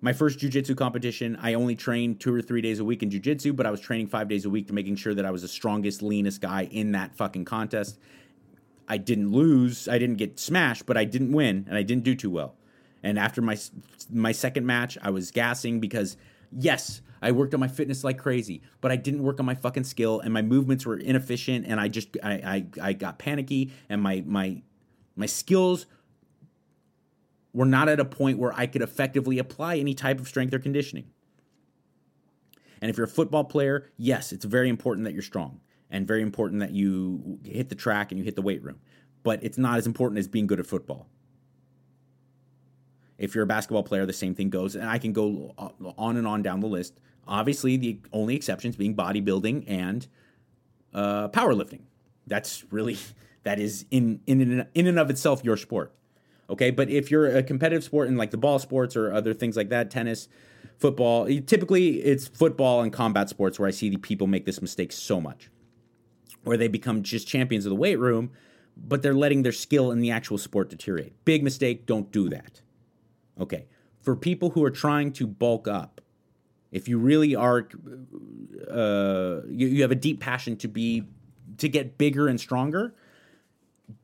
My 0.00 0.12
first 0.12 0.38
jujitsu 0.38 0.76
competition, 0.76 1.36
I 1.40 1.54
only 1.54 1.74
trained 1.74 2.20
two 2.20 2.34
or 2.34 2.42
three 2.42 2.60
days 2.60 2.78
a 2.78 2.84
week 2.84 3.02
in 3.02 3.08
jujitsu, 3.08 3.56
but 3.56 3.66
I 3.66 3.70
was 3.70 3.80
training 3.80 4.08
five 4.08 4.28
days 4.28 4.44
a 4.44 4.50
week 4.50 4.66
to 4.66 4.74
making 4.74 4.96
sure 4.96 5.14
that 5.14 5.24
I 5.24 5.30
was 5.30 5.42
the 5.42 5.48
strongest, 5.48 6.02
leanest 6.02 6.42
guy 6.42 6.68
in 6.70 6.92
that 6.92 7.16
fucking 7.16 7.46
contest 7.46 7.98
I 8.88 8.98
didn't 8.98 9.32
lose, 9.32 9.88
I 9.88 9.98
didn't 9.98 10.16
get 10.16 10.38
smashed, 10.38 10.86
but 10.86 10.96
I 10.96 11.04
didn't 11.04 11.32
win 11.32 11.66
and 11.68 11.76
I 11.76 11.82
didn't 11.82 12.04
do 12.04 12.14
too 12.14 12.30
well. 12.30 12.54
And 13.04 13.18
after 13.18 13.42
my 13.42 13.56
my 14.10 14.32
second 14.32 14.66
match, 14.66 14.96
I 15.00 15.10
was 15.10 15.30
gassing 15.30 15.78
because 15.78 16.16
yes, 16.50 17.02
I 17.20 17.32
worked 17.32 17.52
on 17.52 17.60
my 17.60 17.68
fitness 17.68 18.02
like 18.02 18.18
crazy, 18.18 18.62
but 18.80 18.90
I 18.90 18.96
didn't 18.96 19.22
work 19.22 19.38
on 19.38 19.46
my 19.46 19.54
fucking 19.54 19.84
skill 19.84 20.20
and 20.20 20.32
my 20.32 20.40
movements 20.40 20.86
were 20.86 20.96
inefficient 20.96 21.66
and 21.66 21.78
I 21.78 21.88
just 21.88 22.16
I 22.24 22.32
I, 22.32 22.66
I 22.82 22.92
got 22.94 23.18
panicky 23.18 23.72
and 23.90 24.02
my 24.02 24.24
my 24.26 24.62
my 25.16 25.26
skills 25.26 25.84
were 27.52 27.66
not 27.66 27.88
at 27.88 28.00
a 28.00 28.04
point 28.06 28.38
where 28.38 28.52
I 28.54 28.66
could 28.66 28.82
effectively 28.82 29.38
apply 29.38 29.76
any 29.76 29.94
type 29.94 30.18
of 30.18 30.26
strength 30.26 30.54
or 30.54 30.58
conditioning. 30.58 31.10
And 32.80 32.90
if 32.90 32.96
you're 32.96 33.06
a 33.06 33.08
football 33.08 33.44
player, 33.44 33.90
yes, 33.98 34.32
it's 34.32 34.46
very 34.46 34.70
important 34.70 35.04
that 35.04 35.12
you're 35.12 35.22
strong 35.22 35.60
and 35.90 36.08
very 36.08 36.22
important 36.22 36.60
that 36.60 36.72
you 36.72 37.38
hit 37.44 37.68
the 37.68 37.74
track 37.74 38.10
and 38.10 38.18
you 38.18 38.24
hit 38.24 38.34
the 38.34 38.42
weight 38.42 38.62
room. 38.62 38.80
But 39.22 39.44
it's 39.44 39.58
not 39.58 39.78
as 39.78 39.86
important 39.86 40.18
as 40.18 40.26
being 40.26 40.46
good 40.46 40.58
at 40.58 40.66
football. 40.66 41.08
If 43.18 43.34
you're 43.34 43.44
a 43.44 43.46
basketball 43.46 43.82
player, 43.82 44.06
the 44.06 44.12
same 44.12 44.34
thing 44.34 44.50
goes. 44.50 44.74
And 44.74 44.88
I 44.88 44.98
can 44.98 45.12
go 45.12 45.54
on 45.96 46.16
and 46.16 46.26
on 46.26 46.42
down 46.42 46.60
the 46.60 46.66
list. 46.66 47.00
Obviously, 47.26 47.76
the 47.76 48.00
only 48.12 48.36
exceptions 48.36 48.76
being 48.76 48.94
bodybuilding 48.94 49.64
and 49.66 50.06
uh, 50.92 51.28
powerlifting. 51.28 51.82
That's 52.26 52.64
really 52.70 52.98
that 53.44 53.60
is 53.60 53.86
in 53.90 54.20
in 54.26 54.66
in 54.74 54.86
and 54.86 54.98
of 54.98 55.10
itself 55.10 55.42
your 55.44 55.56
sport. 55.56 55.92
Okay, 56.50 56.70
but 56.70 56.90
if 56.90 57.10
you're 57.10 57.36
a 57.36 57.42
competitive 57.42 57.84
sport 57.84 58.08
in 58.08 58.16
like 58.16 58.30
the 58.30 58.36
ball 58.36 58.58
sports 58.58 58.96
or 58.96 59.12
other 59.12 59.32
things 59.32 59.56
like 59.56 59.70
that, 59.70 59.90
tennis, 59.90 60.28
football, 60.76 61.26
typically 61.26 62.02
it's 62.02 62.28
football 62.28 62.82
and 62.82 62.92
combat 62.92 63.30
sports 63.30 63.58
where 63.58 63.66
I 63.66 63.70
see 63.70 63.88
the 63.88 63.96
people 63.96 64.26
make 64.26 64.44
this 64.44 64.60
mistake 64.60 64.92
so 64.92 65.20
much 65.20 65.48
where 66.44 66.56
they 66.56 66.68
become 66.68 67.02
just 67.02 67.26
champions 67.26 67.66
of 67.66 67.70
the 67.70 67.76
weight 67.76 67.98
room, 67.98 68.30
but 68.76 69.02
they're 69.02 69.14
letting 69.14 69.42
their 69.42 69.52
skill 69.52 69.90
in 69.90 70.00
the 70.00 70.10
actual 70.10 70.38
sport 70.38 70.70
deteriorate. 70.70 71.24
Big 71.24 71.42
mistake, 71.42 71.86
don't 71.86 72.12
do 72.12 72.28
that. 72.28 72.60
Okay. 73.40 73.66
For 74.00 74.14
people 74.14 74.50
who 74.50 74.64
are 74.64 74.70
trying 74.70 75.12
to 75.14 75.26
bulk 75.26 75.66
up, 75.66 76.00
if 76.70 76.88
you 76.88 76.98
really 76.98 77.34
are, 77.34 77.68
uh, 78.70 79.40
you, 79.48 79.68
you 79.68 79.82
have 79.82 79.90
a 79.90 79.96
deep 79.96 80.20
passion 80.20 80.56
to 80.58 80.68
be, 80.68 81.04
to 81.58 81.68
get 81.68 81.96
bigger 81.96 82.28
and 82.28 82.38
stronger, 82.38 82.94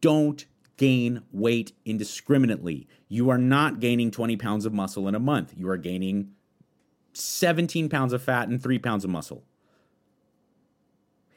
don't 0.01 0.47
gain 0.77 1.23
weight 1.33 1.73
indiscriminately. 1.85 2.89
You 3.09 3.29
are 3.29 3.39
not 3.39 3.81
gaining 3.81 4.11
20 4.11 4.37
pounds 4.37 4.65
of 4.65 4.73
muscle 4.73 5.09
in 5.09 5.15
a 5.15 5.21
month. 5.21 5.53
You 5.57 5.69
are 5.69 5.77
gaining 5.77 6.31
17 7.13 7.89
pounds 7.89 8.13
of 8.13 8.23
fat 8.23 8.49
and 8.49 8.63
three 8.63 8.79
pounds 8.79 9.05
of 9.05 9.11
muscle. 9.11 9.45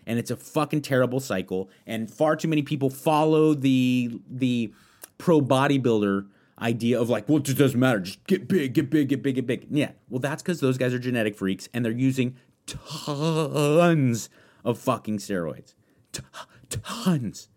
And 0.05 0.19
it's 0.19 0.31
a 0.31 0.35
fucking 0.35 0.81
terrible 0.81 1.19
cycle. 1.19 1.69
And 1.87 2.09
far 2.11 2.35
too 2.35 2.47
many 2.47 2.61
people 2.61 2.89
follow 2.89 3.53
the 3.53 4.19
the 4.29 4.73
pro 5.17 5.41
bodybuilder 5.41 6.27
idea 6.59 6.99
of 6.99 7.09
like, 7.09 7.27
well, 7.27 7.37
it 7.37 7.43
just 7.43 7.57
doesn't 7.57 7.79
matter. 7.79 7.99
Just 7.99 8.25
get 8.27 8.47
big, 8.47 8.73
get 8.73 8.89
big, 8.89 9.09
get 9.09 9.23
big, 9.23 9.35
get 9.35 9.47
big. 9.47 9.67
Yeah. 9.69 9.91
Well, 10.09 10.19
that's 10.19 10.41
because 10.41 10.59
those 10.59 10.77
guys 10.77 10.93
are 10.93 10.99
genetic 10.99 11.35
freaks 11.35 11.67
and 11.73 11.83
they're 11.83 11.91
using 11.91 12.35
tons 12.65 14.29
of 14.63 14.79
fucking 14.79 15.17
steroids. 15.17 15.73
T- 16.11 16.21
tons. 16.69 17.49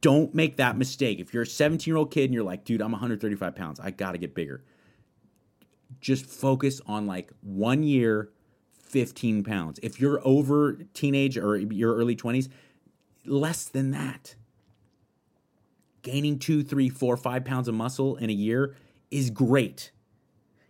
Don't 0.00 0.34
make 0.34 0.56
that 0.56 0.76
mistake. 0.76 1.18
If 1.18 1.32
you're 1.32 1.44
a 1.44 1.46
17 1.46 1.90
year 1.90 1.96
old 1.96 2.10
kid 2.10 2.24
and 2.24 2.34
you're 2.34 2.44
like, 2.44 2.64
dude, 2.64 2.80
I'm 2.82 2.92
135 2.92 3.54
pounds, 3.54 3.80
I 3.80 3.90
gotta 3.90 4.18
get 4.18 4.34
bigger. 4.34 4.62
Just 6.00 6.26
focus 6.26 6.80
on 6.86 7.06
like 7.06 7.32
one 7.40 7.82
year, 7.82 8.30
15 8.84 9.42
pounds. 9.44 9.80
If 9.82 10.00
you're 10.00 10.20
over 10.24 10.74
teenage 10.94 11.38
or 11.38 11.56
your 11.56 11.96
early 11.96 12.14
20s, 12.14 12.48
less 13.24 13.64
than 13.64 13.90
that 13.92 14.36
gaining 16.06 16.38
two, 16.38 16.62
three, 16.62 16.88
four, 16.88 17.16
five 17.16 17.44
pounds 17.44 17.66
of 17.66 17.74
muscle 17.74 18.14
in 18.14 18.30
a 18.30 18.32
year 18.32 18.76
is 19.10 19.28
great. 19.28 19.90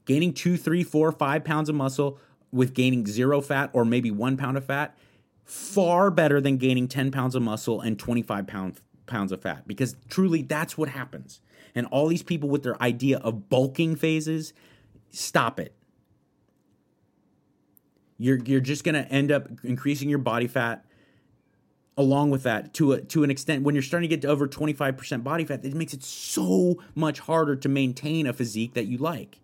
Gaining 0.07 0.33
two, 0.33 0.57
three, 0.57 0.83
four, 0.83 1.13
five 1.13 1.45
pounds 1.45 1.69
of 1.69 1.75
muscle 1.75 2.19
with 2.51 2.73
gaining 2.73 3.07
zero 3.07 3.43
fat 3.43 3.69
or 3.75 3.85
maybe 3.85 4.11
one 4.11 4.39
pound 4.39 4.57
of 4.57 4.65
fat, 4.65 4.97
far 5.45 6.11
better 6.11 6.41
than 6.41 6.57
gaining 6.57 6.89
10 6.89 7.11
pounds 7.11 7.35
of 7.35 7.43
muscle 7.43 7.83
and 7.83 7.99
25 7.99 8.47
pound, 8.47 8.81
pounds 9.05 9.31
of 9.31 9.43
fat 9.43 9.69
because 9.69 9.95
truly 10.09 10.41
that's 10.41 10.79
what 10.79 10.89
happens. 10.89 11.43
And 11.75 11.87
all 11.89 12.07
these 12.07 12.23
people 12.23 12.49
with 12.49 12.63
their 12.63 12.83
idea 12.83 13.19
of 13.19 13.51
bulking 13.51 13.95
phases, 13.95 14.55
stop 15.11 15.61
it. 15.61 15.75
You're, 18.17 18.39
you're 18.39 18.61
just 18.61 18.85
going 18.85 18.95
to 18.95 19.07
end 19.13 19.31
up 19.31 19.49
increasing 19.63 20.09
your 20.09 20.19
body 20.19 20.47
fat 20.47 20.86
along 21.97 22.31
with 22.31 22.43
that 22.43 22.75
to 22.75 22.93
a, 22.93 23.01
to 23.01 23.25
an 23.25 23.31
extent 23.31 23.63
when 23.63 23.75
you're 23.75 23.83
starting 23.83 24.09
to 24.09 24.15
get 24.15 24.23
to 24.23 24.29
over 24.29 24.47
25% 24.47 25.25
body 25.25 25.45
fat 25.45 25.65
it 25.65 25.75
makes 25.75 25.95
it 25.95 26.03
so 26.03 26.77
much 26.95 27.21
harder 27.21 27.57
to 27.57 27.69
maintain 27.69 28.27
a 28.27 28.33
physique 28.33 28.75
that 28.75 28.87
you 28.87 28.99
like. 28.99 29.41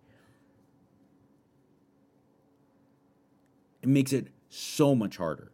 It 3.81 3.89
makes 3.89 4.13
it 4.13 4.27
so 4.49 4.95
much 4.95 5.17
harder. 5.17 5.51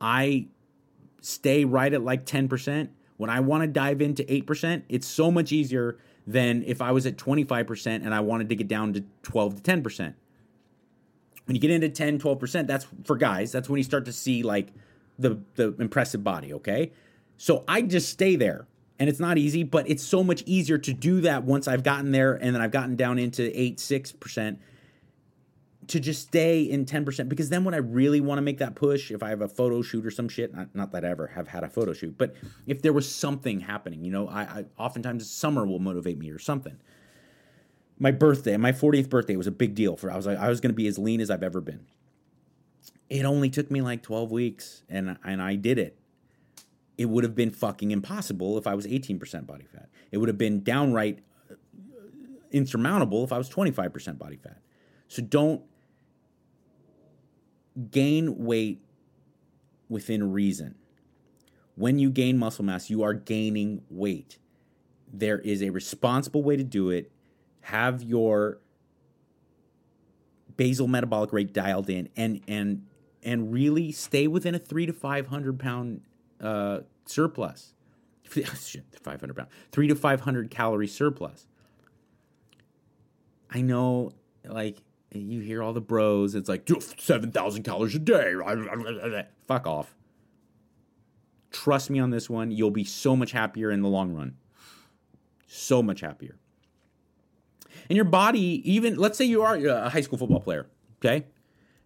I 0.00 0.48
stay 1.20 1.64
right 1.64 1.92
at 1.92 2.02
like 2.02 2.24
10% 2.24 2.88
when 3.16 3.30
i 3.30 3.40
want 3.40 3.62
to 3.62 3.66
dive 3.66 4.00
into 4.00 4.24
8% 4.24 4.82
it's 4.88 5.06
so 5.06 5.30
much 5.30 5.52
easier 5.52 5.98
than 6.26 6.62
if 6.66 6.80
i 6.80 6.90
was 6.90 7.06
at 7.06 7.16
25% 7.16 7.86
and 7.86 8.14
i 8.14 8.20
wanted 8.20 8.48
to 8.48 8.56
get 8.56 8.68
down 8.68 8.92
to 8.94 9.04
12 9.22 9.62
to 9.62 9.70
10% 9.70 10.14
when 11.44 11.54
you 11.54 11.60
get 11.60 11.70
into 11.70 11.88
10 11.88 12.18
12% 12.18 12.66
that's 12.66 12.86
for 13.04 13.16
guys 13.16 13.52
that's 13.52 13.68
when 13.68 13.78
you 13.78 13.84
start 13.84 14.06
to 14.06 14.12
see 14.12 14.42
like 14.42 14.72
the 15.20 15.40
the 15.54 15.74
impressive 15.78 16.24
body, 16.24 16.52
okay? 16.54 16.92
So 17.36 17.64
I 17.68 17.82
just 17.82 18.08
stay 18.10 18.36
there. 18.36 18.66
And 18.98 19.08
it's 19.08 19.18
not 19.18 19.38
easy, 19.38 19.62
but 19.62 19.88
it's 19.88 20.02
so 20.02 20.22
much 20.22 20.42
easier 20.44 20.76
to 20.76 20.92
do 20.92 21.22
that 21.22 21.44
once 21.44 21.66
I've 21.66 21.82
gotten 21.82 22.12
there 22.12 22.34
and 22.34 22.54
then 22.54 22.60
I've 22.60 22.70
gotten 22.70 22.96
down 22.96 23.18
into 23.18 23.58
8 23.58 23.78
6% 23.78 24.58
to 25.86 25.98
just 25.98 26.20
stay 26.20 26.62
in 26.62 26.84
10% 26.84 27.28
because 27.28 27.48
then 27.48 27.64
when 27.64 27.72
I 27.72 27.78
really 27.78 28.20
want 28.20 28.36
to 28.36 28.42
make 28.42 28.58
that 28.58 28.74
push, 28.74 29.10
if 29.10 29.22
I 29.22 29.30
have 29.30 29.40
a 29.40 29.48
photo 29.48 29.80
shoot 29.80 30.04
or 30.04 30.10
some 30.10 30.28
shit, 30.28 30.54
not, 30.54 30.74
not 30.74 30.92
that 30.92 31.06
I 31.06 31.08
ever 31.08 31.28
have 31.28 31.48
had 31.48 31.64
a 31.64 31.68
photo 31.70 31.94
shoot, 31.94 32.18
but 32.18 32.34
if 32.66 32.82
there 32.82 32.92
was 32.92 33.10
something 33.10 33.60
happening, 33.60 34.04
you 34.04 34.12
know, 34.12 34.28
I, 34.28 34.42
I 34.42 34.64
oftentimes 34.76 35.28
summer 35.30 35.66
will 35.66 35.78
motivate 35.78 36.18
me 36.18 36.30
or 36.30 36.38
something. 36.38 36.76
My 37.98 38.10
birthday, 38.10 38.56
my 38.58 38.72
40th 38.72 39.08
birthday 39.08 39.36
was 39.36 39.46
a 39.46 39.50
big 39.50 39.74
deal 39.74 39.96
for 39.96 40.10
I 40.10 40.16
was 40.16 40.26
like 40.26 40.38
I 40.38 40.50
was 40.50 40.60
going 40.60 40.70
to 40.72 40.76
be 40.76 40.86
as 40.86 40.98
lean 40.98 41.22
as 41.22 41.30
I've 41.30 41.42
ever 41.42 41.62
been 41.62 41.86
it 43.10 43.24
only 43.24 43.50
took 43.50 43.70
me 43.70 43.82
like 43.82 44.02
12 44.02 44.30
weeks 44.30 44.84
and 44.88 45.18
and 45.24 45.42
I 45.42 45.56
did 45.56 45.78
it. 45.78 45.98
It 46.96 47.06
would 47.06 47.24
have 47.24 47.34
been 47.34 47.50
fucking 47.50 47.90
impossible 47.90 48.56
if 48.56 48.66
I 48.66 48.74
was 48.74 48.86
18% 48.86 49.46
body 49.46 49.64
fat. 49.64 49.88
It 50.12 50.18
would 50.18 50.28
have 50.28 50.38
been 50.38 50.62
downright 50.62 51.20
uh, 51.50 51.54
insurmountable 52.52 53.24
if 53.24 53.32
I 53.32 53.38
was 53.38 53.48
25% 53.48 54.18
body 54.18 54.36
fat. 54.36 54.60
So 55.08 55.22
don't 55.22 55.62
gain 57.90 58.44
weight 58.44 58.82
within 59.88 60.30
reason. 60.30 60.74
When 61.74 61.98
you 61.98 62.10
gain 62.10 62.38
muscle 62.38 62.64
mass, 62.64 62.90
you 62.90 63.02
are 63.02 63.14
gaining 63.14 63.82
weight. 63.88 64.38
There 65.10 65.38
is 65.38 65.62
a 65.62 65.70
responsible 65.70 66.42
way 66.42 66.56
to 66.56 66.64
do 66.64 66.90
it. 66.90 67.10
Have 67.62 68.02
your 68.02 68.60
basal 70.56 70.86
metabolic 70.86 71.32
rate 71.32 71.54
dialed 71.54 71.88
in 71.88 72.10
and 72.16 72.42
and 72.46 72.82
and 73.22 73.52
really 73.52 73.92
stay 73.92 74.26
within 74.26 74.54
a 74.54 74.58
three 74.58 74.86
to 74.86 74.92
500 74.92 75.58
pound 75.58 76.02
uh, 76.40 76.80
surplus. 77.06 77.74
500 78.24 79.36
pound, 79.36 79.48
three 79.72 79.88
to 79.88 79.94
500 79.94 80.50
calorie 80.50 80.86
surplus. 80.86 81.46
I 83.50 83.62
know, 83.62 84.12
like, 84.44 84.82
you 85.12 85.40
hear 85.40 85.62
all 85.62 85.72
the 85.72 85.80
bros, 85.80 86.36
it's 86.36 86.48
like 86.48 86.68
7,000 86.98 87.64
calories 87.64 87.96
a 87.96 87.98
day. 87.98 88.34
Fuck 89.48 89.66
off. 89.66 89.94
Trust 91.50 91.90
me 91.90 91.98
on 91.98 92.10
this 92.10 92.30
one. 92.30 92.52
You'll 92.52 92.70
be 92.70 92.84
so 92.84 93.16
much 93.16 93.32
happier 93.32 93.72
in 93.72 93.82
the 93.82 93.88
long 93.88 94.14
run. 94.14 94.36
So 95.48 95.82
much 95.82 96.00
happier. 96.00 96.36
And 97.88 97.96
your 97.96 98.04
body, 98.04 98.62
even, 98.70 98.96
let's 98.96 99.18
say 99.18 99.24
you 99.24 99.42
are 99.42 99.56
a 99.56 99.88
high 99.90 100.00
school 100.00 100.16
football 100.16 100.38
player, 100.38 100.68
okay? 100.98 101.26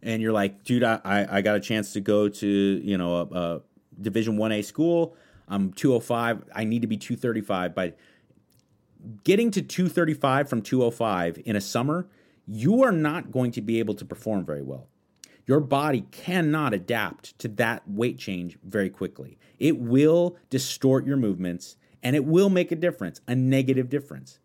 And 0.04 0.20
you're 0.22 0.32
like, 0.32 0.62
dude, 0.64 0.84
I, 0.84 1.26
I 1.28 1.40
got 1.40 1.56
a 1.56 1.60
chance 1.60 1.94
to 1.94 2.00
go 2.00 2.28
to, 2.28 2.46
you 2.46 2.98
know, 2.98 3.16
a, 3.16 3.22
a 3.22 3.60
Division 4.00 4.36
1A 4.36 4.64
school. 4.64 5.16
I'm 5.48 5.72
205. 5.72 6.44
I 6.54 6.64
need 6.64 6.82
to 6.82 6.86
be 6.86 6.96
235. 6.96 7.74
But 7.74 7.96
getting 9.24 9.50
to 9.52 9.62
235 9.62 10.48
from 10.48 10.62
205 10.62 11.42
in 11.46 11.56
a 11.56 11.60
summer, 11.60 12.06
you 12.46 12.82
are 12.82 12.92
not 12.92 13.32
going 13.32 13.50
to 13.52 13.62
be 13.62 13.78
able 13.78 13.94
to 13.94 14.04
perform 14.04 14.44
very 14.44 14.62
well. 14.62 14.88
Your 15.46 15.60
body 15.60 16.04
cannot 16.10 16.74
adapt 16.74 17.38
to 17.38 17.48
that 17.48 17.88
weight 17.88 18.18
change 18.18 18.58
very 18.62 18.90
quickly. 18.90 19.38
It 19.58 19.78
will 19.78 20.36
distort 20.50 21.06
your 21.06 21.16
movements 21.16 21.76
and 22.02 22.14
it 22.14 22.24
will 22.24 22.50
make 22.50 22.72
a 22.72 22.76
difference, 22.76 23.20
a 23.26 23.34
negative 23.34 23.88
difference. 23.88 24.38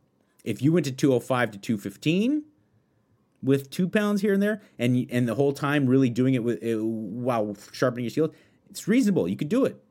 If 0.43 0.61
you 0.61 0.71
went 0.71 0.85
to 0.85 0.91
205 0.91 1.51
to 1.51 1.57
215, 1.57 2.43
with 3.41 3.69
two 3.69 3.87
pounds 3.87 4.21
here 4.21 4.33
and 4.33 4.41
there, 4.41 4.61
and 4.77 5.07
and 5.09 5.27
the 5.27 5.35
whole 5.35 5.53
time 5.53 5.85
really 5.87 6.09
doing 6.09 6.33
it 6.33 6.43
with 6.43 6.63
uh, 6.63 6.83
while 6.83 7.55
sharpening 7.71 8.05
your 8.05 8.11
shield, 8.11 8.35
it's 8.69 8.87
reasonable. 8.87 9.27
You 9.27 9.35
could 9.35 9.49
do 9.49 9.65
it. 9.65 9.81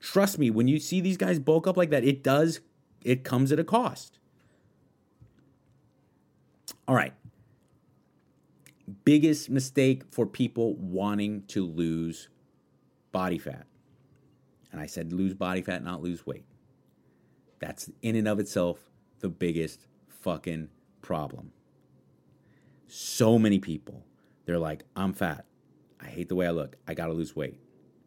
Trust 0.00 0.38
me, 0.38 0.50
when 0.50 0.66
you 0.66 0.78
see 0.78 1.00
these 1.00 1.16
guys 1.16 1.38
bulk 1.38 1.66
up 1.66 1.76
like 1.76 1.90
that, 1.90 2.04
it 2.04 2.22
does. 2.22 2.60
It 3.04 3.24
comes 3.24 3.52
at 3.52 3.58
a 3.58 3.64
cost. 3.64 4.18
All 6.88 6.94
right. 6.94 7.12
Biggest 9.04 9.50
mistake 9.50 10.02
for 10.10 10.26
people 10.26 10.74
wanting 10.74 11.44
to 11.48 11.64
lose 11.64 12.28
body 13.12 13.38
fat. 13.38 13.66
And 14.72 14.80
I 14.80 14.86
said 14.86 15.12
lose 15.12 15.34
body 15.34 15.62
fat, 15.62 15.84
not 15.84 16.02
lose 16.02 16.26
weight. 16.26 16.44
That's 17.58 17.90
in 18.02 18.16
and 18.16 18.26
of 18.26 18.40
itself 18.40 18.90
the 19.20 19.28
biggest 19.28 19.86
fucking 20.08 20.68
problem 21.02 21.52
so 22.90 23.38
many 23.38 23.58
people, 23.58 24.04
they're 24.44 24.58
like, 24.58 24.84
I'm 24.96 25.12
fat. 25.12 25.44
I 26.00 26.06
hate 26.06 26.28
the 26.28 26.34
way 26.34 26.46
I 26.46 26.50
look. 26.50 26.76
I 26.88 26.94
got 26.94 27.06
to 27.06 27.12
lose 27.12 27.36
weight. 27.36 27.60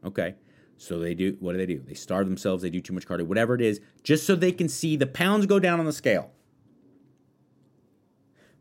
Okay. 0.03 0.35
So 0.77 0.99
they 0.99 1.13
do, 1.13 1.37
what 1.39 1.53
do 1.53 1.57
they 1.59 1.65
do? 1.65 1.79
They 1.79 1.93
starve 1.93 2.27
themselves, 2.27 2.61
they 2.61 2.69
do 2.69 2.81
too 2.81 2.93
much 2.93 3.07
cardio, 3.07 3.25
whatever 3.25 3.55
it 3.55 3.61
is, 3.61 3.79
just 4.03 4.25
so 4.25 4.35
they 4.35 4.51
can 4.51 4.67
see 4.67 4.95
the 4.95 5.07
pounds 5.07 5.45
go 5.45 5.59
down 5.59 5.79
on 5.79 5.85
the 5.85 5.93
scale. 5.93 6.31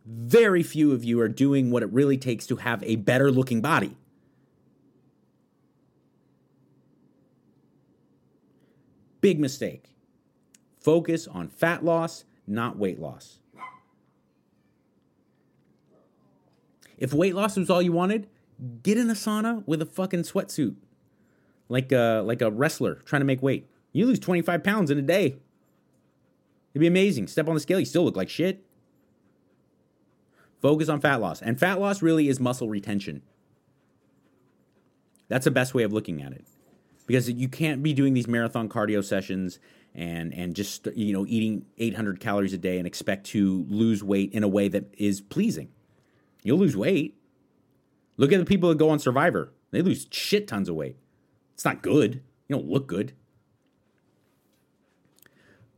Very 0.04 0.62
few 0.62 0.92
of 0.92 1.04
you 1.04 1.20
are 1.20 1.28
doing 1.28 1.70
what 1.70 1.82
it 1.82 1.92
really 1.92 2.18
takes 2.18 2.46
to 2.48 2.56
have 2.56 2.82
a 2.84 2.96
better 2.96 3.30
looking 3.30 3.60
body. 3.60 3.96
Big 9.20 9.38
mistake. 9.40 9.94
Focus 10.80 11.28
on 11.28 11.48
fat 11.48 11.84
loss, 11.84 12.24
not 12.46 12.76
weight 12.76 12.98
loss. 12.98 13.38
If 17.02 17.12
weight 17.12 17.34
loss 17.34 17.56
was 17.56 17.68
all 17.68 17.82
you 17.82 17.90
wanted, 17.90 18.28
get 18.84 18.96
in 18.96 19.10
a 19.10 19.14
sauna 19.14 19.66
with 19.66 19.82
a 19.82 19.86
fucking 19.86 20.22
sweatsuit, 20.22 20.76
like 21.68 21.90
a 21.90 22.22
like 22.24 22.40
a 22.40 22.48
wrestler 22.48 22.94
trying 22.94 23.18
to 23.22 23.26
make 23.26 23.42
weight. 23.42 23.68
You 23.90 24.06
lose 24.06 24.20
25 24.20 24.62
pounds 24.62 24.88
in 24.88 24.98
a 24.98 25.02
day. 25.02 25.34
It'd 26.72 26.80
be 26.80 26.86
amazing. 26.86 27.26
Step 27.26 27.48
on 27.48 27.54
the 27.54 27.60
scale, 27.60 27.80
you 27.80 27.86
still 27.86 28.04
look 28.04 28.14
like 28.14 28.30
shit. 28.30 28.64
Focus 30.60 30.88
on 30.88 31.00
fat 31.00 31.20
loss. 31.20 31.42
And 31.42 31.58
fat 31.58 31.80
loss 31.80 32.02
really 32.02 32.28
is 32.28 32.38
muscle 32.38 32.68
retention. 32.68 33.22
That's 35.26 35.44
the 35.44 35.50
best 35.50 35.74
way 35.74 35.82
of 35.82 35.92
looking 35.92 36.22
at 36.22 36.30
it. 36.30 36.44
Because 37.08 37.28
you 37.28 37.48
can't 37.48 37.82
be 37.82 37.92
doing 37.92 38.14
these 38.14 38.28
marathon 38.28 38.68
cardio 38.68 39.04
sessions 39.04 39.58
and 39.92 40.32
and 40.32 40.54
just 40.54 40.86
you 40.94 41.12
know 41.12 41.26
eating 41.28 41.66
800 41.78 42.20
calories 42.20 42.52
a 42.52 42.58
day 42.58 42.78
and 42.78 42.86
expect 42.86 43.26
to 43.30 43.66
lose 43.68 44.04
weight 44.04 44.32
in 44.32 44.44
a 44.44 44.48
way 44.48 44.68
that 44.68 44.94
is 44.96 45.20
pleasing. 45.20 45.70
You'll 46.42 46.58
lose 46.58 46.76
weight. 46.76 47.16
Look 48.16 48.32
at 48.32 48.38
the 48.38 48.44
people 48.44 48.68
that 48.68 48.78
go 48.78 48.90
on 48.90 48.98
Survivor. 48.98 49.52
They 49.70 49.82
lose 49.82 50.06
shit 50.10 50.46
tons 50.46 50.68
of 50.68 50.74
weight. 50.74 50.96
It's 51.54 51.64
not 51.64 51.82
good. 51.82 52.22
You 52.48 52.56
don't 52.56 52.68
look 52.68 52.86
good. 52.86 53.14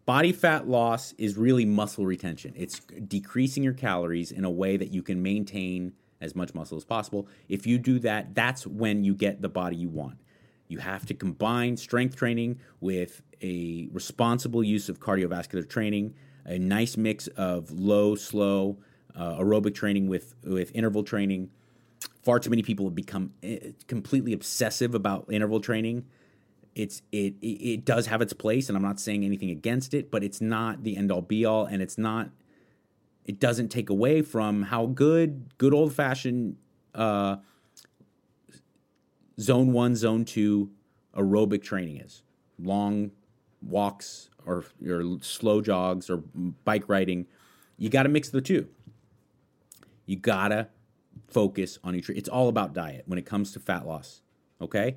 Body 0.06 0.32
fat 0.32 0.68
loss 0.68 1.14
is 1.16 1.36
really 1.36 1.64
muscle 1.64 2.04
retention. 2.04 2.52
It's 2.56 2.80
decreasing 2.80 3.62
your 3.62 3.72
calories 3.72 4.32
in 4.32 4.44
a 4.44 4.50
way 4.50 4.76
that 4.76 4.92
you 4.92 5.02
can 5.02 5.22
maintain 5.22 5.94
as 6.20 6.34
much 6.34 6.54
muscle 6.54 6.76
as 6.76 6.84
possible. 6.84 7.26
If 7.48 7.66
you 7.66 7.78
do 7.78 7.98
that, 8.00 8.34
that's 8.34 8.66
when 8.66 9.04
you 9.04 9.14
get 9.14 9.40
the 9.40 9.48
body 9.48 9.76
you 9.76 9.88
want. 9.88 10.18
You 10.68 10.78
have 10.78 11.06
to 11.06 11.14
combine 11.14 11.76
strength 11.76 12.16
training 12.16 12.58
with 12.80 13.22
a 13.42 13.88
responsible 13.92 14.62
use 14.62 14.88
of 14.88 15.00
cardiovascular 15.00 15.68
training, 15.68 16.14
a 16.44 16.58
nice 16.58 16.96
mix 16.96 17.26
of 17.28 17.70
low, 17.70 18.14
slow 18.14 18.78
uh, 19.14 19.38
aerobic 19.38 19.74
training 19.74 20.08
with, 20.08 20.34
with 20.44 20.70
interval 20.74 21.02
training. 21.02 21.50
Far 22.22 22.38
too 22.38 22.50
many 22.50 22.62
people 22.62 22.86
have 22.86 22.94
become 22.94 23.32
eh, 23.42 23.72
completely 23.86 24.32
obsessive 24.32 24.94
about 24.94 25.26
interval 25.30 25.60
training. 25.60 26.04
It's 26.74 27.02
it 27.12 27.34
it 27.40 27.84
does 27.84 28.08
have 28.08 28.20
its 28.20 28.32
place 28.32 28.68
and 28.68 28.76
i'm 28.76 28.82
not 28.82 28.98
saying 28.98 29.24
anything 29.24 29.48
against 29.48 29.94
it 29.94 30.10
but 30.10 30.24
it's 30.24 30.40
not 30.40 30.82
the 30.82 30.96
end 30.96 31.12
all 31.12 31.22
be 31.22 31.44
all 31.44 31.66
and 31.66 31.80
it's 31.80 31.96
not 31.96 32.30
it 33.24 33.38
doesn't 33.38 33.68
take 33.68 33.90
away 33.90 34.22
from 34.22 34.62
how 34.62 34.86
good 34.86 35.56
good 35.56 35.72
old 35.72 35.94
fashioned 35.94 36.56
uh, 36.94 37.36
zone 39.40 39.72
1 39.72 39.96
zone 39.96 40.24
2 40.24 40.70
aerobic 41.16 41.62
training 41.62 41.98
is. 41.98 42.22
Long 42.58 43.10
walks 43.62 44.30
or 44.46 44.64
or 44.86 45.18
slow 45.20 45.60
jogs 45.60 46.10
or 46.10 46.18
bike 46.64 46.84
riding. 46.88 47.26
You 47.78 47.88
got 47.88 48.04
to 48.04 48.08
mix 48.08 48.28
the 48.28 48.40
two 48.40 48.68
you 50.06 50.16
got 50.16 50.48
to 50.48 50.68
focus 51.28 51.78
on 51.84 51.94
nutrition 51.94 52.18
it's 52.18 52.28
all 52.28 52.48
about 52.48 52.72
diet 52.72 53.04
when 53.06 53.18
it 53.18 53.26
comes 53.26 53.52
to 53.52 53.60
fat 53.60 53.86
loss 53.86 54.22
okay 54.60 54.96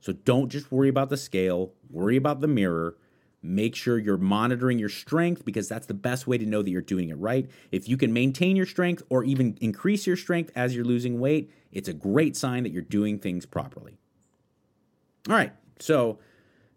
so 0.00 0.12
don't 0.12 0.48
just 0.48 0.72
worry 0.72 0.88
about 0.88 1.10
the 1.10 1.16
scale, 1.16 1.74
worry 1.90 2.16
about 2.16 2.40
the 2.40 2.48
mirror. 2.48 2.96
Make 3.42 3.74
sure 3.74 3.98
you're 3.98 4.18
monitoring 4.18 4.78
your 4.78 4.88
strength 4.88 5.44
because 5.44 5.68
that's 5.68 5.86
the 5.86 5.94
best 5.94 6.26
way 6.26 6.36
to 6.38 6.44
know 6.44 6.62
that 6.62 6.70
you're 6.70 6.82
doing 6.82 7.08
it 7.10 7.18
right. 7.18 7.48
If 7.70 7.88
you 7.88 7.96
can 7.96 8.12
maintain 8.12 8.56
your 8.56 8.66
strength 8.66 9.02
or 9.08 9.24
even 9.24 9.56
increase 9.60 10.06
your 10.06 10.16
strength 10.16 10.50
as 10.54 10.74
you're 10.74 10.84
losing 10.84 11.20
weight, 11.20 11.50
it's 11.72 11.88
a 11.88 11.94
great 11.94 12.36
sign 12.36 12.64
that 12.64 12.72
you're 12.72 12.82
doing 12.82 13.18
things 13.18 13.46
properly. 13.46 13.98
All 15.28 15.34
right, 15.34 15.52
so 15.78 16.18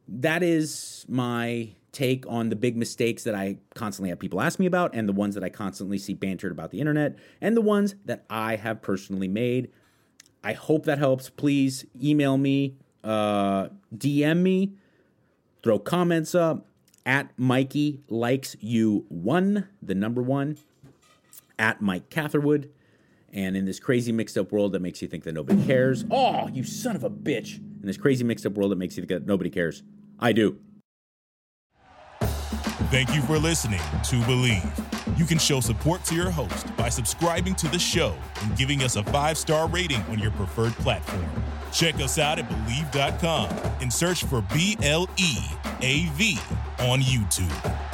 that 0.07 0.43
is 0.43 1.05
my 1.07 1.75
take 1.91 2.25
on 2.27 2.49
the 2.49 2.55
big 2.55 2.75
mistakes 2.75 3.23
that 3.23 3.35
I 3.35 3.57
constantly 3.75 4.09
have 4.09 4.19
people 4.19 4.41
ask 4.41 4.59
me 4.59 4.65
about, 4.65 4.95
and 4.95 5.07
the 5.07 5.13
ones 5.13 5.35
that 5.35 5.43
I 5.43 5.49
constantly 5.49 5.97
see 5.97 6.13
bantered 6.13 6.51
about 6.51 6.71
the 6.71 6.79
internet, 6.79 7.17
and 7.39 7.55
the 7.55 7.61
ones 7.61 7.95
that 8.05 8.25
I 8.29 8.55
have 8.55 8.81
personally 8.81 9.27
made. 9.27 9.69
I 10.43 10.53
hope 10.53 10.85
that 10.85 10.97
helps. 10.97 11.29
Please 11.29 11.85
email 12.01 12.37
me 12.37 12.75
uh, 13.03 13.69
DM 13.95 14.37
me, 14.37 14.73
throw 15.61 15.79
comments 15.79 16.33
up 16.33 16.67
at 17.05 17.31
Mikey 17.37 18.01
likes 18.07 18.55
you 18.59 19.05
one, 19.09 19.67
the 19.81 19.95
number 19.95 20.21
one, 20.21 20.57
at 21.59 21.81
Mike 21.81 22.09
Catherwood. 22.09 22.69
And 23.33 23.57
in 23.57 23.65
this 23.65 23.79
crazy 23.79 24.11
mixed 24.11 24.37
up 24.37 24.51
world 24.51 24.73
that 24.73 24.81
makes 24.81 25.01
you 25.01 25.07
think 25.07 25.23
that 25.23 25.33
nobody 25.33 25.65
cares, 25.65 26.05
oh, 26.11 26.47
you 26.49 26.63
son 26.63 26.95
of 26.95 27.03
a 27.03 27.09
bitch. 27.09 27.61
In 27.83 27.87
this 27.87 27.97
crazy 27.97 28.23
mixed 28.23 28.45
up 28.45 28.53
world 28.53 28.71
that 28.71 28.77
makes 28.77 28.95
you 28.95 29.01
think 29.01 29.09
that 29.09 29.27
nobody 29.27 29.49
cares, 29.49 29.83
I 30.17 30.31
do. 30.31 30.57
Thank 32.89 33.13
you 33.13 33.21
for 33.23 33.37
listening 33.37 33.79
to 33.79 34.15
Bleav. 34.21 35.19
You 35.19 35.25
can 35.25 35.37
show 35.37 35.59
support 35.59 36.05
to 36.05 36.15
your 36.15 36.29
host 36.29 36.75
by 36.77 36.87
subscribing 36.87 37.55
to 37.55 37.67
the 37.67 37.79
show 37.79 38.15
and 38.41 38.55
giving 38.57 38.83
us 38.83 38.95
a 38.95 39.03
five 39.03 39.37
star 39.37 39.67
rating 39.67 40.01
on 40.03 40.17
your 40.17 40.31
preferred 40.31 40.71
platform. 40.73 41.25
Check 41.73 41.95
us 41.95 42.19
out 42.19 42.39
at 42.39 42.47
Bleav.com 42.47 43.49
and 43.81 43.91
search 43.91 44.23
for 44.23 44.41
B 44.53 44.77
L 44.81 45.09
E 45.17 45.39
A 45.81 46.05
V 46.13 46.37
on 46.79 47.01
YouTube. 47.01 47.92